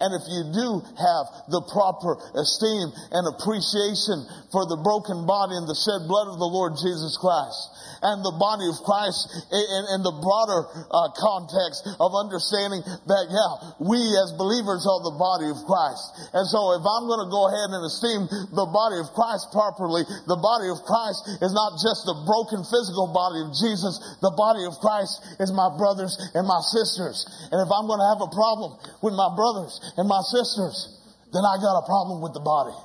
and 0.00 0.14
if 0.14 0.24
you 0.30 0.42
do 0.54 0.68
have 0.94 1.24
the 1.50 1.62
proper 1.74 2.14
esteem 2.38 2.90
and 3.10 3.26
appreciation 3.26 4.22
for 4.54 4.64
the 4.70 4.78
broken 4.78 5.26
body 5.26 5.58
and 5.58 5.66
the 5.66 5.74
shed 5.74 6.06
blood 6.06 6.30
of 6.30 6.38
the 6.38 6.46
Lord 6.48 6.78
Jesus 6.78 7.18
Christ, 7.18 7.78
and 8.02 8.22
the 8.22 8.34
body 8.38 8.66
of 8.70 8.78
Christ 8.86 9.26
in, 9.50 9.82
in 9.98 10.00
the 10.06 10.14
broader 10.14 10.70
uh, 10.70 11.10
context 11.18 11.82
of 11.98 12.14
understanding 12.14 12.82
that, 12.86 13.24
yeah, 13.26 13.52
we 13.82 13.98
as 14.22 14.30
believers 14.38 14.86
are 14.86 15.02
the 15.02 15.16
body 15.18 15.50
of 15.50 15.58
Christ. 15.66 16.30
And 16.34 16.46
so 16.46 16.78
if 16.78 16.84
I'm 16.86 17.10
going 17.10 17.22
to 17.26 17.30
go 17.30 17.50
ahead 17.50 17.74
and 17.74 17.82
esteem 17.82 18.30
the 18.54 18.68
body 18.70 19.02
of 19.02 19.10
Christ 19.18 19.50
properly, 19.50 20.06
the 20.30 20.38
body 20.38 20.70
of 20.70 20.78
Christ 20.86 21.42
is 21.42 21.50
not 21.50 21.78
just 21.82 22.06
the 22.06 22.22
broken 22.22 22.62
physical 22.62 23.10
body 23.10 23.42
of 23.42 23.50
Jesus. 23.58 23.98
The 24.22 24.34
body 24.34 24.62
of 24.62 24.78
Christ 24.78 25.18
is 25.42 25.50
my 25.50 25.70
brothers 25.74 26.14
and 26.34 26.46
my 26.46 26.62
sisters. 26.70 27.26
And 27.50 27.58
if 27.58 27.70
I'm 27.70 27.90
going 27.90 28.02
to 28.02 28.10
have 28.14 28.22
a 28.22 28.30
problem 28.30 28.78
with 29.02 29.14
my 29.18 29.30
brothers 29.34 29.74
and 29.96 30.08
my 30.08 30.20
sisters, 30.20 30.98
then 31.32 31.42
I 31.44 31.56
got 31.60 31.78
a 31.78 31.86
problem 31.86 32.22
with 32.22 32.34
the 32.34 32.40
body. 32.40 32.76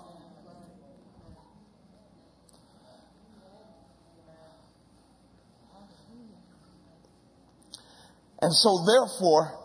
And 8.44 8.52
so 8.52 8.84
therefore, 8.84 9.56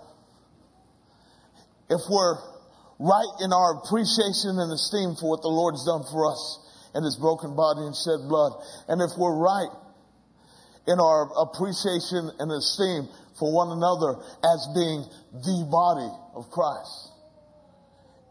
if 1.91 2.01
we're 2.09 2.39
right 3.01 3.33
in 3.43 3.53
our 3.53 3.83
appreciation 3.83 4.55
and 4.55 4.71
esteem 4.71 5.17
for 5.19 5.31
what 5.35 5.43
the 5.43 5.51
Lord's 5.51 5.85
done 5.85 6.07
for 6.07 6.31
us 6.31 6.63
and 6.95 7.05
his 7.05 7.17
broken 7.17 7.57
body 7.57 7.83
and 7.83 7.95
shed 7.97 8.23
blood, 8.31 8.55
and 8.87 9.03
if 9.03 9.19
we're 9.19 9.35
right 9.35 9.75
in 10.87 11.01
our 11.01 11.27
appreciation 11.43 12.31
and 12.39 12.53
esteem 12.55 13.11
for 13.35 13.51
one 13.51 13.75
another 13.75 14.15
as 14.47 14.63
being 14.79 15.03
the 15.43 15.67
body 15.67 16.11
of 16.39 16.47
Christ, 16.55 17.18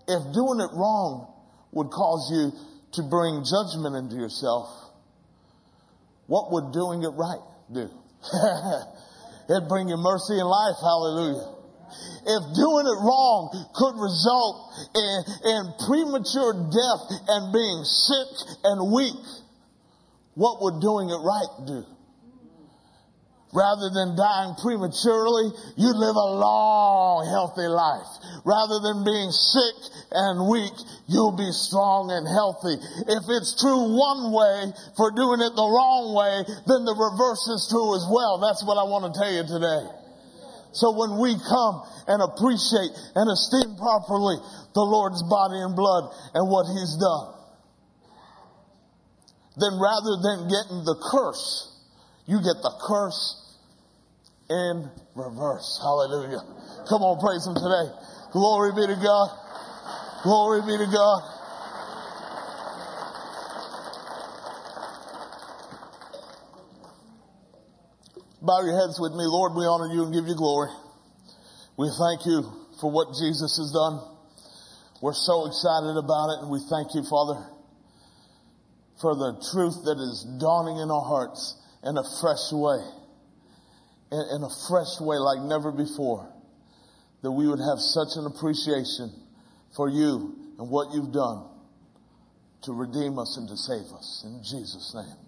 if 0.07 0.21
doing 0.33 0.59
it 0.63 0.71
wrong 0.73 1.33
would 1.71 1.89
cause 1.91 2.31
you 2.31 2.51
to 2.93 3.01
bring 3.03 3.43
judgment 3.43 3.95
into 3.95 4.15
yourself, 4.15 4.69
what 6.27 6.51
would 6.51 6.71
doing 6.71 7.03
it 7.03 7.13
right 7.15 7.43
do? 7.71 7.87
It'd 9.49 9.67
bring 9.69 9.87
you 9.87 9.97
mercy 9.97 10.39
and 10.39 10.47
life. 10.47 10.79
Hallelujah. 10.79 11.55
If 12.27 12.43
doing 12.55 12.83
it 12.83 12.99
wrong 12.99 13.47
could 13.71 13.95
result 13.95 14.75
in, 14.91 15.17
in 15.47 15.61
premature 15.87 16.51
death 16.67 17.03
and 17.31 17.53
being 17.55 17.83
sick 17.87 18.31
and 18.63 18.91
weak, 18.91 19.23
what 20.35 20.61
would 20.61 20.81
doing 20.81 21.07
it 21.07 21.21
right 21.23 21.53
do? 21.65 21.96
Rather 23.55 23.87
than 23.95 24.19
dying 24.19 24.59
prematurely, 24.59 25.47
you 25.79 25.89
live 25.95 26.19
a 26.19 26.31
long, 26.35 27.23
healthy 27.31 27.63
life. 27.63 28.11
Rather 28.43 28.83
than 28.83 29.07
being 29.07 29.31
sick 29.31 29.77
and 30.11 30.51
weak, 30.51 30.75
you'll 31.07 31.35
be 31.35 31.47
strong 31.55 32.11
and 32.11 32.27
healthy. 32.27 32.75
If 33.07 33.23
it's 33.31 33.55
true 33.55 33.95
one 33.95 34.35
way 34.35 34.75
for 34.99 35.15
doing 35.15 35.39
it 35.39 35.55
the 35.55 35.63
wrong 35.63 36.11
way, 36.11 36.43
then 36.67 36.83
the 36.83 36.91
reverse 36.91 37.47
is 37.47 37.71
true 37.71 37.95
as 37.95 38.03
well. 38.11 38.43
That's 38.43 38.67
what 38.67 38.75
I 38.75 38.83
want 38.83 39.07
to 39.07 39.13
tell 39.15 39.31
you 39.31 39.47
today. 39.47 39.95
So 40.75 40.91
when 40.91 41.15
we 41.15 41.31
come 41.39 41.87
and 42.11 42.19
appreciate 42.19 42.91
and 43.15 43.31
esteem 43.31 43.79
properly 43.79 44.43
the 44.75 44.83
Lord's 44.83 45.23
body 45.23 45.63
and 45.63 45.71
blood 45.71 46.11
and 46.35 46.51
what 46.51 46.67
He's 46.67 46.99
done, 46.99 47.31
then 49.55 49.79
rather 49.79 50.19
than 50.19 50.51
getting 50.51 50.83
the 50.83 50.99
curse, 50.99 51.76
you 52.27 52.37
get 52.43 52.59
the 52.61 52.71
curse 52.83 53.47
in 54.49 54.89
reverse. 55.15 55.79
Hallelujah. 55.81 56.43
Come 56.87 57.01
on, 57.03 57.19
praise 57.19 57.47
Him 57.47 57.55
today. 57.55 57.87
Glory 58.31 58.71
be 58.75 58.87
to 58.87 58.99
God. 58.99 59.29
Glory 60.23 60.61
be 60.61 60.77
to 60.77 60.91
God. 60.91 61.21
Bow 68.41 68.61
your 68.63 68.79
heads 68.79 68.99
with 68.99 69.11
me. 69.11 69.23
Lord, 69.27 69.55
we 69.55 69.65
honor 69.65 69.91
you 69.91 70.03
and 70.03 70.13
give 70.13 70.27
you 70.27 70.35
glory. 70.35 70.69
We 71.75 71.91
thank 71.99 72.25
you 72.25 72.43
for 72.79 72.91
what 72.91 73.11
Jesus 73.19 73.57
has 73.57 73.71
done. 73.71 73.99
We're 75.01 75.17
so 75.17 75.47
excited 75.47 75.97
about 75.97 76.31
it 76.31 76.37
and 76.43 76.49
we 76.49 76.59
thank 76.69 76.95
you, 76.95 77.03
Father, 77.03 77.43
for 79.01 79.15
the 79.15 79.35
truth 79.51 79.83
that 79.85 79.99
is 79.99 80.25
dawning 80.39 80.77
in 80.77 80.89
our 80.89 81.03
hearts 81.03 81.56
in 81.83 81.97
a 81.97 82.03
fresh 82.21 82.51
way 82.51 82.79
in, 84.11 84.23
in 84.35 84.43
a 84.43 84.49
fresh 84.67 84.99
way 84.99 85.17
like 85.17 85.39
never 85.41 85.71
before. 85.71 86.31
That 87.23 87.31
we 87.31 87.47
would 87.47 87.59
have 87.59 87.79
such 87.79 88.15
an 88.15 88.25
appreciation 88.25 89.11
for 89.75 89.89
you 89.89 90.35
and 90.59 90.69
what 90.69 90.93
you've 90.93 91.11
done 91.11 91.49
to 92.63 92.73
redeem 92.73 93.17
us 93.19 93.37
and 93.37 93.47
to 93.49 93.57
save 93.57 93.91
us. 93.93 94.23
In 94.25 94.41
Jesus' 94.43 94.93
name. 94.95 95.26